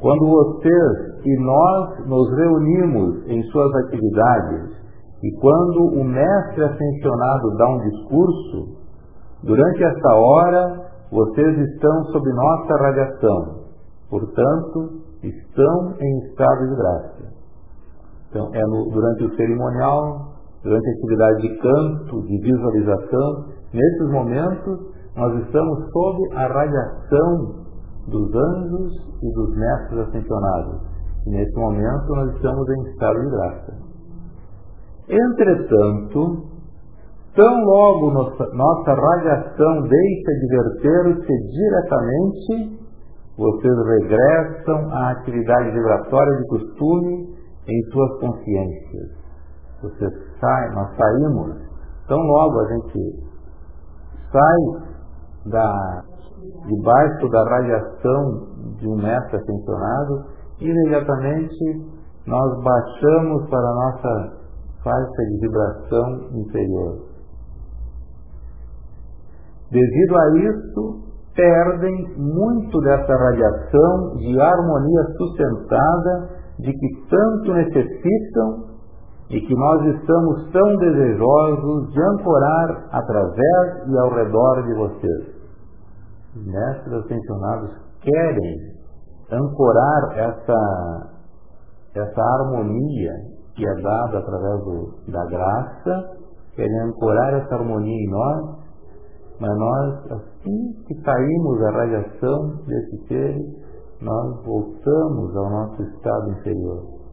Quando 0.01 0.27
vocês 0.27 1.25
e 1.25 1.41
nós 1.41 2.07
nos 2.07 2.37
reunimos 2.37 3.27
em 3.27 3.43
suas 3.45 3.75
atividades 3.87 4.85
e 5.23 5.41
quando 5.41 6.01
o 6.01 6.05
mestre 6.05 6.65
ascensionado 6.65 7.57
dá 7.57 7.69
um 7.69 7.79
discurso, 7.81 8.79
durante 9.43 9.83
esta 9.83 10.15
hora 10.15 10.91
vocês 11.11 11.59
estão 11.59 12.05
sob 12.13 12.33
nossa 12.33 12.83
radiação, 12.83 13.65
portanto, 14.11 15.01
estão 15.23 15.95
em 16.01 16.19
estado 16.27 16.69
de 16.69 16.77
graça. 16.77 17.35
Então, 18.29 18.51
é 18.53 18.63
no, 18.67 18.91
durante 18.91 19.25
o 19.25 19.37
cerimonial, 19.37 20.34
durante 20.65 20.89
a 20.89 20.93
atividade 20.93 21.43
de 21.43 21.59
canto, 21.59 22.23
de 22.23 22.39
visualização, 22.39 23.45
nesses 23.73 24.11
momentos 24.11 24.95
nós 25.15 25.45
estamos 25.45 25.91
sob 25.93 26.35
a 26.35 26.47
radiação 26.49 27.65
dos 28.09 28.35
anjos 28.35 28.93
e 29.23 29.33
dos 29.35 29.57
mestres 29.57 30.09
ascensionados. 30.09 30.81
E 31.27 31.31
nesse 31.31 31.55
momento 31.55 32.15
nós 32.17 32.35
estamos 32.35 32.69
em 32.69 32.91
estado 32.91 33.21
de 33.21 33.31
graça. 33.31 33.73
Entretanto, 35.09 36.45
tão 37.37 37.65
logo 37.65 38.11
nossa, 38.11 38.47
nossa 38.55 38.95
radiação 38.95 39.83
deixa 39.83 40.33
de 40.41 40.47
verter-se 40.49 41.33
diretamente, 41.53 42.85
vocês 43.37 43.75
regressam 43.87 44.91
à 44.93 45.11
atividade 45.11 45.71
vibratória 45.73 46.37
de 46.39 46.47
costume 46.49 47.35
em 47.69 47.83
suas 47.93 48.21
consciências 48.21 49.25
você 49.85 50.07
sai, 50.45 50.71
nós 50.75 50.97
saímos, 50.97 51.57
tão 52.07 52.19
logo 52.19 52.61
a 52.61 52.69
gente 52.75 53.25
sai 54.31 54.93
da, 55.47 56.05
debaixo 56.67 57.29
da 57.31 57.45
radiação 57.49 58.77
de 58.79 58.89
um 58.89 58.97
mestre 58.97 59.37
ascensionado, 59.37 60.25
imediatamente 60.61 61.95
nós 62.27 62.63
baixamos 62.63 63.49
para 63.49 63.69
a 63.69 63.75
nossa 63.75 64.45
faixa 64.83 65.23
de 65.31 65.41
vibração 65.41 66.31
inferior. 66.33 67.15
Devido 69.71 70.17
a 70.17 70.39
isso, 70.39 71.05
perdem 71.35 72.17
muito 72.17 72.81
dessa 72.81 73.13
radiação 73.17 74.17
de 74.19 74.41
harmonia 74.41 75.05
sustentada 75.17 76.29
de 76.59 76.73
que 76.73 77.09
tanto 77.11 77.53
necessitam 77.55 78.74
e 79.35 79.41
que 79.41 79.55
nós 79.57 79.85
estamos 79.97 80.49
tão 80.53 80.77
desejosos 80.77 81.93
de 81.93 82.01
ancorar 82.01 82.89
através 82.93 83.89
e 83.89 83.99
ao 83.99 84.11
redor 84.15 84.63
de 84.63 84.75
vocês. 84.75 85.35
Os 86.37 86.47
mestres 86.47 86.93
ascensionados 86.93 87.71
querem 88.01 88.57
ancorar 89.33 90.19
essa, 90.19 91.11
essa 91.97 92.23
harmonia 92.23 93.11
que 93.57 93.67
é 93.67 93.75
dada 93.83 94.19
através 94.19 94.65
do, 94.65 95.11
da 95.11 95.25
graça, 95.27 96.17
querem 96.55 96.81
ancorar 96.83 97.35
essa 97.35 97.57
harmonia 97.57 97.93
em 97.93 98.11
nós, 98.11 98.59
mas 99.41 99.59
nós, 99.59 100.13
assim 100.13 100.75
que 100.87 100.95
saímos 101.03 101.59
da 101.59 101.71
radiação 101.73 102.57
desse 102.69 103.09
ser, 103.09 103.35
nós 104.01 104.45
voltamos 104.45 105.37
ao 105.37 105.51
nosso 105.51 105.83
estado 105.83 106.31
inferior. 106.39 107.04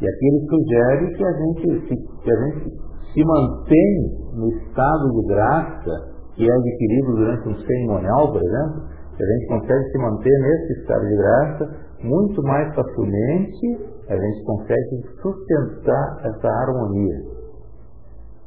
E 0.00 0.06
aqui 0.06 0.26
ele 0.26 0.46
sugere 0.48 1.16
que 1.16 1.24
a 1.24 1.32
gente 1.32 1.88
se, 1.88 1.96
que 2.22 2.30
a 2.30 2.44
gente 2.44 2.70
se 3.12 3.24
mantém 3.24 4.28
no 4.34 4.48
estado 4.48 5.10
de 5.10 5.28
graça 5.28 6.16
que 6.34 6.44
é 6.44 6.52
adquirido 6.52 7.16
durante 7.16 7.48
um 7.48 7.56
cerimonial, 7.66 8.30
por 8.30 8.42
exemplo, 8.42 8.82
que 9.16 9.22
a 9.22 9.26
gente 9.26 9.46
consegue 9.48 9.90
se 9.90 9.98
manter 9.98 10.38
nesse 10.42 10.80
estado 10.80 11.06
de 11.06 11.16
graça 11.16 11.86
muito 12.04 12.42
mais 12.42 12.74
facilmente, 12.74 13.96
a 14.08 14.16
gente 14.16 14.44
consegue 14.44 15.02
sustentar 15.22 16.20
essa 16.24 16.48
harmonia. 16.48 17.36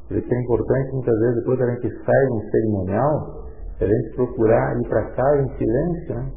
Por 0.07 0.17
isso 0.17 0.33
é 0.33 0.41
importante, 0.41 0.93
muitas 0.93 1.19
vezes, 1.19 1.35
depois 1.35 1.57
que 1.57 1.63
a 1.63 1.73
gente 1.73 2.05
sai 2.05 2.25
de 2.27 2.33
um 2.33 2.51
cerimonial, 2.51 3.39
a 3.81 3.85
gente 3.85 4.15
procurar 4.15 4.79
ir 4.79 4.87
para 4.87 5.11
casa 5.11 5.41
em 5.41 5.57
silêncio, 5.57 6.15
né? 6.15 6.31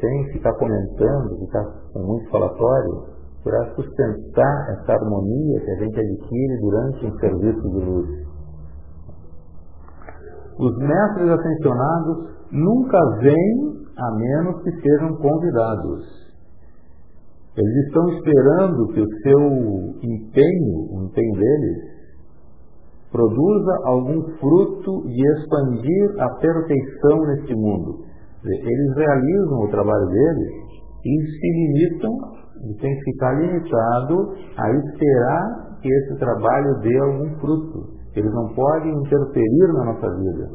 sem 0.00 0.32
ficar 0.32 0.52
comentando, 0.54 1.38
ficar 1.38 1.64
com 1.92 2.00
muito 2.00 2.30
falatório, 2.30 3.13
para 3.44 3.74
sustentar 3.74 4.70
essa 4.72 4.92
harmonia 4.94 5.60
que 5.60 5.70
a 5.70 5.84
gente 5.84 6.00
adquire 6.00 6.60
durante 6.60 7.06
um 7.06 7.18
serviço 7.18 7.60
de 7.60 7.84
luz. 7.84 8.08
Os 10.58 10.78
mestres 10.78 11.28
ascensionados 11.28 12.30
nunca 12.50 12.98
vêm 13.20 13.84
a 13.96 14.16
menos 14.16 14.62
que 14.62 14.70
sejam 14.80 15.14
convidados. 15.16 16.24
Eles 17.56 17.86
estão 17.86 18.08
esperando 18.08 18.88
que 18.88 19.00
o 19.00 19.06
seu 19.22 19.40
empenho, 20.02 20.90
o 20.90 21.04
empenho 21.04 21.34
deles, 21.34 21.94
produza 23.12 23.78
algum 23.84 24.22
fruto 24.38 25.06
de 25.06 25.22
expandir 25.38 26.20
a 26.20 26.30
perfeição 26.40 27.20
neste 27.26 27.54
mundo. 27.54 28.04
Eles 28.44 28.96
realizam 28.96 29.60
o 29.60 29.70
trabalho 29.70 30.06
deles 30.06 30.52
e 31.04 31.26
se 31.26 31.46
limitam, 31.52 32.12
e 32.66 32.74
tem 32.80 32.94
que 32.94 33.12
ficar 33.12 33.32
limitado 33.34 34.34
a 34.56 34.70
esperar 34.70 35.78
que 35.80 35.88
esse 35.88 36.18
trabalho 36.18 36.78
dê 36.80 36.98
algum 36.98 37.38
fruto. 37.40 37.94
Eles 38.16 38.32
não 38.32 38.54
podem 38.54 38.92
interferir 38.92 39.72
na 39.74 39.84
nossa 39.84 40.08
vida, 40.16 40.48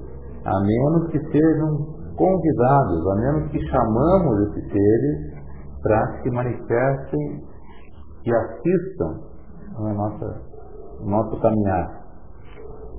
a 0.45 0.61
menos 0.61 1.11
que 1.11 1.19
sejam 1.19 1.99
convidados, 2.15 3.07
a 3.07 3.15
menos 3.15 3.51
que 3.51 3.59
chamamos 3.67 4.49
esses 4.49 4.71
seres 4.71 5.39
para 5.81 6.07
que 6.07 6.23
se 6.23 6.31
manifestem 6.31 7.43
e 8.25 8.33
assistam 8.33 9.29
no 9.77 9.93
nossa, 9.93 10.41
no 11.01 11.09
nosso 11.09 11.39
caminhar. 11.41 11.99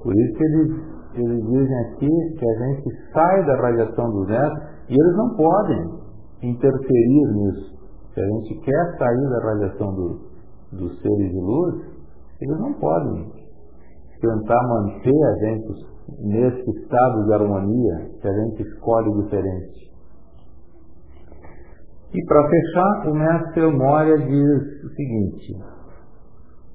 Por 0.02 0.14
isso 0.14 0.42
eles, 0.42 0.82
eles 1.14 1.46
dizem 1.46 1.78
aqui 1.86 2.38
que 2.38 2.48
a 2.48 2.66
gente 2.66 3.12
sai 3.12 3.46
da 3.46 3.56
radiação 3.56 4.10
dos 4.10 4.28
netos 4.28 4.62
e 4.88 4.92
eles 4.92 5.16
não 5.16 5.36
podem 5.36 6.00
interferir 6.42 7.34
nisso. 7.34 7.79
Se 8.14 8.20
a 8.20 8.26
gente 8.26 8.60
quer 8.60 8.98
sair 8.98 9.30
da 9.30 9.50
radiação 9.50 9.94
do, 9.94 10.20
dos 10.72 11.00
seres 11.00 11.30
de 11.30 11.40
luz, 11.40 11.74
eles 12.40 12.58
não 12.58 12.72
podem 12.74 13.32
tentar 14.20 14.62
manter 14.68 15.24
a 15.24 15.34
gente 15.46 15.90
nesse 16.18 16.70
estado 16.70 17.24
de 17.24 17.32
harmonia 17.32 18.10
que 18.20 18.28
a 18.28 18.32
gente 18.32 18.62
escolhe 18.62 19.22
diferente. 19.22 19.90
E 22.12 22.24
para 22.24 22.48
fechar, 22.48 23.08
o 23.08 23.14
mestre 23.14 23.66
Moria 23.70 24.18
diz 24.18 24.84
o 24.84 24.88
seguinte: 24.88 25.80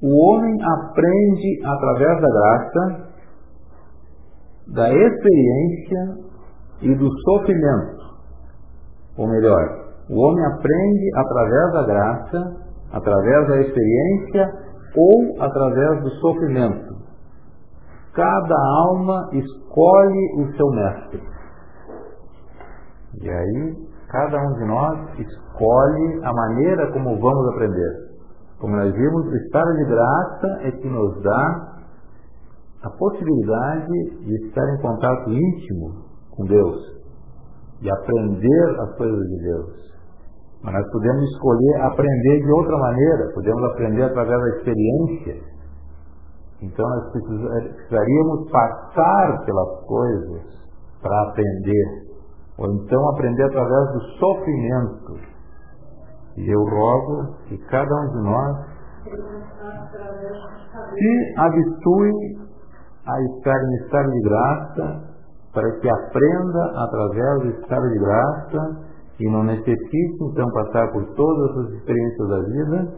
o 0.01 0.07
homem 0.07 0.55
aprende 0.63 1.65
através 1.65 2.21
da 2.21 2.27
graça, 2.27 3.09
da 4.73 4.89
experiência 4.89 6.17
e 6.81 6.95
do 6.95 7.09
sofrimento. 7.21 8.05
Ou 9.17 9.27
melhor, 9.27 9.84
o 10.09 10.19
homem 10.19 10.45
aprende 10.45 11.11
através 11.15 11.73
da 11.73 11.83
graça, 11.83 12.65
através 12.91 13.47
da 13.47 13.61
experiência 13.61 14.51
ou 14.95 15.41
através 15.41 16.03
do 16.03 16.09
sofrimento. 16.21 16.95
Cada 18.13 18.55
alma 18.87 19.29
escolhe 19.33 20.41
o 20.41 20.55
seu 20.55 20.67
mestre. 20.69 21.23
E 23.21 23.29
aí, 23.29 23.75
cada 24.09 24.37
um 24.37 24.53
de 24.53 24.65
nós 24.65 25.19
escolhe 25.19 26.23
a 26.23 26.33
maneira 26.33 26.91
como 26.91 27.19
vamos 27.19 27.53
aprender. 27.53 28.05
Como 28.59 28.75
nós 28.75 28.93
vimos, 28.93 29.25
o 29.25 29.35
estado 29.35 29.73
de 29.73 29.85
graça 29.85 30.59
é 30.61 30.71
que 30.71 30.87
nos 30.87 31.21
dá 31.23 31.75
a 32.83 32.89
possibilidade 32.91 33.93
de 34.21 34.47
estar 34.47 34.63
em 34.75 34.81
contato 34.81 35.29
íntimo 35.31 36.05
com 36.29 36.45
Deus, 36.45 36.77
de 37.81 37.91
aprender 37.91 38.79
as 38.79 38.95
coisas 38.97 39.27
de 39.27 39.41
Deus. 39.41 39.94
Mas 40.65 40.73
nós 40.73 40.91
podemos 40.91 41.23
escolher 41.29 41.81
aprender 41.83 42.43
de 42.43 42.51
outra 42.51 42.75
maneira, 42.75 43.31
podemos 43.35 43.63
aprender 43.65 44.01
através 44.01 44.41
da 44.41 44.49
experiência. 44.57 45.43
Então 46.59 46.89
nós 46.89 47.11
precisaríamos 47.11 48.49
passar 48.49 49.45
pelas 49.45 49.85
coisas 49.85 50.41
para 51.03 51.21
aprender, 51.29 51.85
ou 52.57 52.65
então 52.73 53.09
aprender 53.09 53.43
através 53.43 53.93
do 53.93 54.01
sofrimento. 54.17 55.19
E 56.37 56.49
eu 56.49 56.59
rogo 56.63 57.35
que 57.47 57.57
cada 57.69 57.95
um 58.01 58.07
de 58.09 58.21
nós 58.23 58.57
se 60.95 61.33
habitue 61.37 62.11
a 63.05 63.21
estar 63.21 63.63
em 63.63 63.75
estado 63.83 64.11
de 64.11 64.21
graça, 64.21 65.15
para 65.53 65.71
que 65.79 65.87
aprenda 65.87 66.83
através 66.83 67.41
do 67.43 67.49
estado 67.61 67.87
de 67.87 67.99
graça 67.99 68.84
e 69.19 69.31
não 69.31 69.43
necessite 69.43 70.23
então 70.23 70.45
passar 70.51 70.91
por 70.91 71.05
todas 71.15 71.57
as 71.57 71.73
experiências 71.73 72.29
da 72.29 72.39
vida 72.41 72.93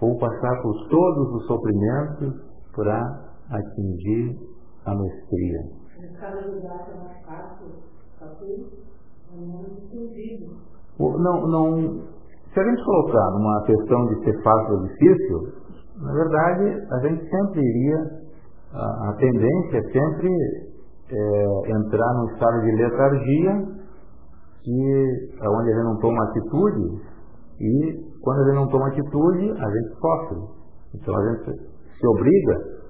ou 0.00 0.18
passar 0.18 0.62
por 0.62 0.88
todos 0.88 1.34
os 1.34 1.46
sofrimentos 1.46 2.34
para 2.74 3.30
atingir 3.50 4.36
a 4.86 4.94
mestria. 4.94 5.60
É 5.98 6.96
mais 6.96 7.24
fácil, 7.26 7.66
não, 10.98 11.46
não, 11.46 12.02
se 12.52 12.60
a 12.60 12.64
gente 12.64 12.84
colocar 12.84 13.30
numa 13.30 13.62
questão 13.64 14.06
de 14.08 14.24
ser 14.24 14.42
fácil 14.42 14.74
ou 14.74 14.82
difícil, 14.86 15.52
na 15.96 16.12
verdade 16.12 16.86
a 16.90 16.98
gente 17.00 17.30
sempre 17.30 17.60
iria, 17.60 17.98
a, 18.72 19.10
a 19.10 19.16
tendência 19.18 19.78
é 19.78 19.82
sempre 19.92 20.28
é, 21.10 21.70
entrar 21.70 22.14
num 22.14 22.32
estado 22.32 22.60
de 22.62 22.72
letargia, 22.72 23.79
que, 24.62 25.38
onde 25.42 25.70
a 25.70 25.74
gente 25.74 25.84
não 25.84 25.98
toma 25.98 26.24
atitude, 26.24 27.02
e 27.60 28.10
quando 28.22 28.40
a 28.40 28.44
gente 28.44 28.54
não 28.54 28.68
toma 28.68 28.88
atitude, 28.88 29.50
a 29.50 29.70
gente 29.70 30.00
sofre. 30.00 30.38
Então 30.94 31.16
a 31.16 31.34
gente 31.34 31.58
se 31.98 32.06
obriga 32.06 32.80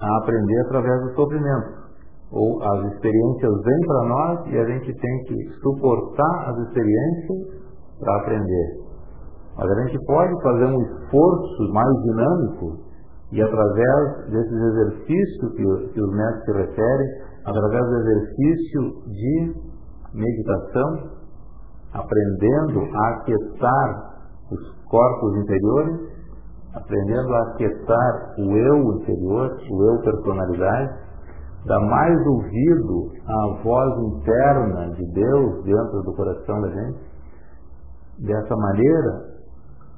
a 0.00 0.18
aprender 0.18 0.60
através 0.66 1.02
do 1.02 1.14
sofrimento. 1.14 1.86
Ou 2.32 2.62
as 2.62 2.92
experiências 2.92 3.52
vêm 3.62 3.80
para 3.86 4.08
nós 4.08 4.46
e 4.48 4.58
a 4.58 4.64
gente 4.64 4.92
tem 4.92 5.24
que 5.24 5.34
suportar 5.62 6.50
as 6.50 6.58
experiências 6.66 7.56
para 8.00 8.16
aprender. 8.16 8.86
Mas 9.56 9.70
a 9.70 9.82
gente 9.82 10.04
pode 10.06 10.42
fazer 10.42 10.66
um 10.66 10.82
esforço 10.82 11.72
mais 11.72 12.02
dinâmico 12.02 12.86
e 13.32 13.42
através 13.42 14.30
desses 14.30 14.52
exercícios 14.52 15.52
que, 15.52 15.92
que 15.92 16.00
os 16.00 16.12
mestres 16.14 16.44
se 16.44 16.52
referem, 16.52 17.08
através 17.44 17.86
do 17.86 17.96
exercício 17.96 18.82
de 19.06 19.54
meditação, 20.16 21.10
aprendendo 21.92 22.80
a 22.94 23.08
aquietar 23.10 24.16
os 24.50 24.84
corpos 24.86 25.36
interiores, 25.36 26.16
aprendendo 26.74 27.34
a 27.34 27.42
aquietar 27.42 28.34
o 28.38 28.52
eu 28.52 28.92
interior, 29.00 29.58
o 29.70 29.84
eu 29.84 30.02
personalidade, 30.02 31.06
dar 31.66 31.80
mais 31.80 32.26
ouvido 32.26 33.10
à 33.26 33.62
voz 33.62 33.98
interna 33.98 34.90
de 34.94 35.12
Deus 35.12 35.64
dentro 35.64 36.02
do 36.02 36.14
coração 36.14 36.60
da 36.60 36.68
gente. 36.68 36.98
Dessa 38.18 38.56
maneira, 38.56 39.24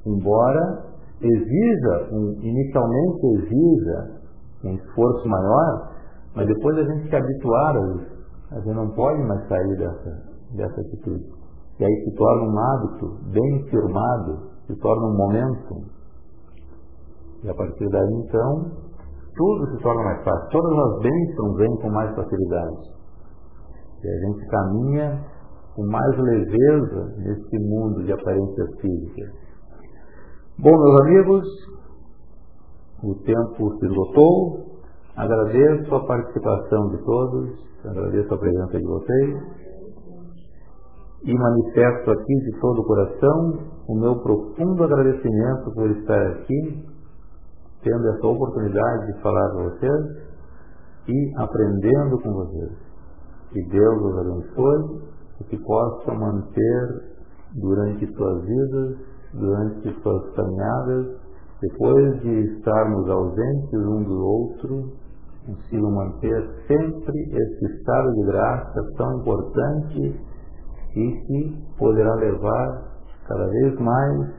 embora 0.07 0.85
exija, 1.21 2.09
um, 2.13 2.33
inicialmente 2.41 3.27
exija 3.37 4.19
um 4.65 4.75
esforço 4.75 5.29
maior, 5.29 5.93
mas 6.35 6.47
depois 6.47 6.79
a 6.79 6.85
gente 6.85 7.09
se 7.09 7.17
habituar 7.17 7.75
isso. 7.97 8.18
A 8.51 8.61
gente 8.61 8.75
não 8.75 8.89
pode 8.91 9.23
mais 9.25 9.47
sair 9.49 9.77
dessa, 9.77 10.23
dessa 10.57 10.81
atitude. 10.81 11.25
E 11.79 11.85
aí 11.85 12.05
se 12.05 12.15
torna 12.17 12.51
um 12.51 12.59
hábito 12.59 13.19
bem 13.31 13.69
firmado, 13.71 14.51
se 14.67 14.75
torna 14.77 15.07
um 15.07 15.17
momento. 15.17 15.99
E 17.45 17.49
a 17.49 17.55
partir 17.55 17.89
daí 17.89 18.15
então, 18.27 18.73
tudo 19.37 19.71
se 19.71 19.83
torna 19.83 20.03
mais 20.03 20.25
fácil. 20.25 20.49
Todas 20.51 20.79
as 20.79 21.03
bênçãos 21.03 21.57
vêm 21.57 21.77
com 21.77 21.91
mais 21.91 22.15
facilidade. 22.17 22.99
E 24.03 24.09
a 24.09 24.27
gente 24.27 24.47
caminha 24.49 25.25
com 25.75 25.87
mais 25.87 26.19
leveza 26.19 27.15
nesse 27.19 27.59
mundo 27.59 28.03
de 28.05 28.13
aparências 28.13 28.81
físicas. 28.81 29.31
Bom, 30.59 30.77
meus 30.77 31.01
amigos, 31.03 31.47
o 33.05 33.15
tempo 33.15 33.79
se 33.79 33.87
esgotou. 33.87 34.68
Agradeço 35.19 35.95
a 35.95 36.07
participação 36.07 36.89
de 36.91 37.05
todos, 37.05 37.51
agradeço 37.85 38.33
a 38.33 38.39
presença 38.39 38.79
de 38.79 38.87
vocês 38.87 39.43
e 41.25 41.35
manifesto 41.35 42.11
aqui 42.13 42.35
de 42.35 42.61
todo 42.61 42.81
o 42.81 42.85
coração 42.85 43.59
o 43.89 43.99
meu 43.99 44.17
profundo 44.21 44.85
agradecimento 44.85 45.73
por 45.75 45.91
estar 45.91 46.27
aqui, 46.29 46.87
tendo 47.83 48.09
essa 48.11 48.27
oportunidade 48.29 49.13
de 49.13 49.21
falar 49.21 49.51
com 49.51 49.65
vocês 49.65 50.05
e 51.09 51.33
aprendendo 51.37 52.21
com 52.23 52.33
vocês. 52.35 52.73
Que 53.53 53.69
Deus 53.71 54.01
os 54.01 54.19
abençoe 54.19 55.03
e 55.41 55.45
que 55.45 55.59
possa 55.59 56.15
manter 56.15 57.03
durante 57.55 58.07
suas 58.15 58.45
vidas 58.45 58.99
durante 59.35 60.03
suas 60.03 60.31
caminhadas, 60.35 61.17
depois 61.61 62.21
de 62.23 62.57
estarmos 62.57 63.09
ausentes 63.11 63.75
um 63.75 64.05
do 64.05 64.27
outro, 64.27 64.93
consigam 65.49 65.91
manter 65.91 66.65
sempre 66.67 67.19
esse 67.23 67.65
estado 67.77 68.13
de 68.13 68.23
graça 68.25 68.81
tão 68.99 69.21
importante 69.21 70.21
e 70.95 71.27
que 71.27 71.57
poderá 71.79 72.15
levar 72.17 73.01
cada 73.27 73.47
vez 73.47 73.81
mais 73.81 74.31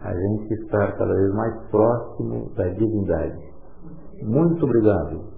a 0.00 0.12
gente 0.14 0.54
estar 0.54 0.96
cada 0.96 1.14
vez 1.14 1.34
mais 1.34 1.54
próximo 1.70 2.50
da 2.56 2.68
divindade. 2.68 3.38
Muito 4.22 4.64
obrigado. 4.64 5.33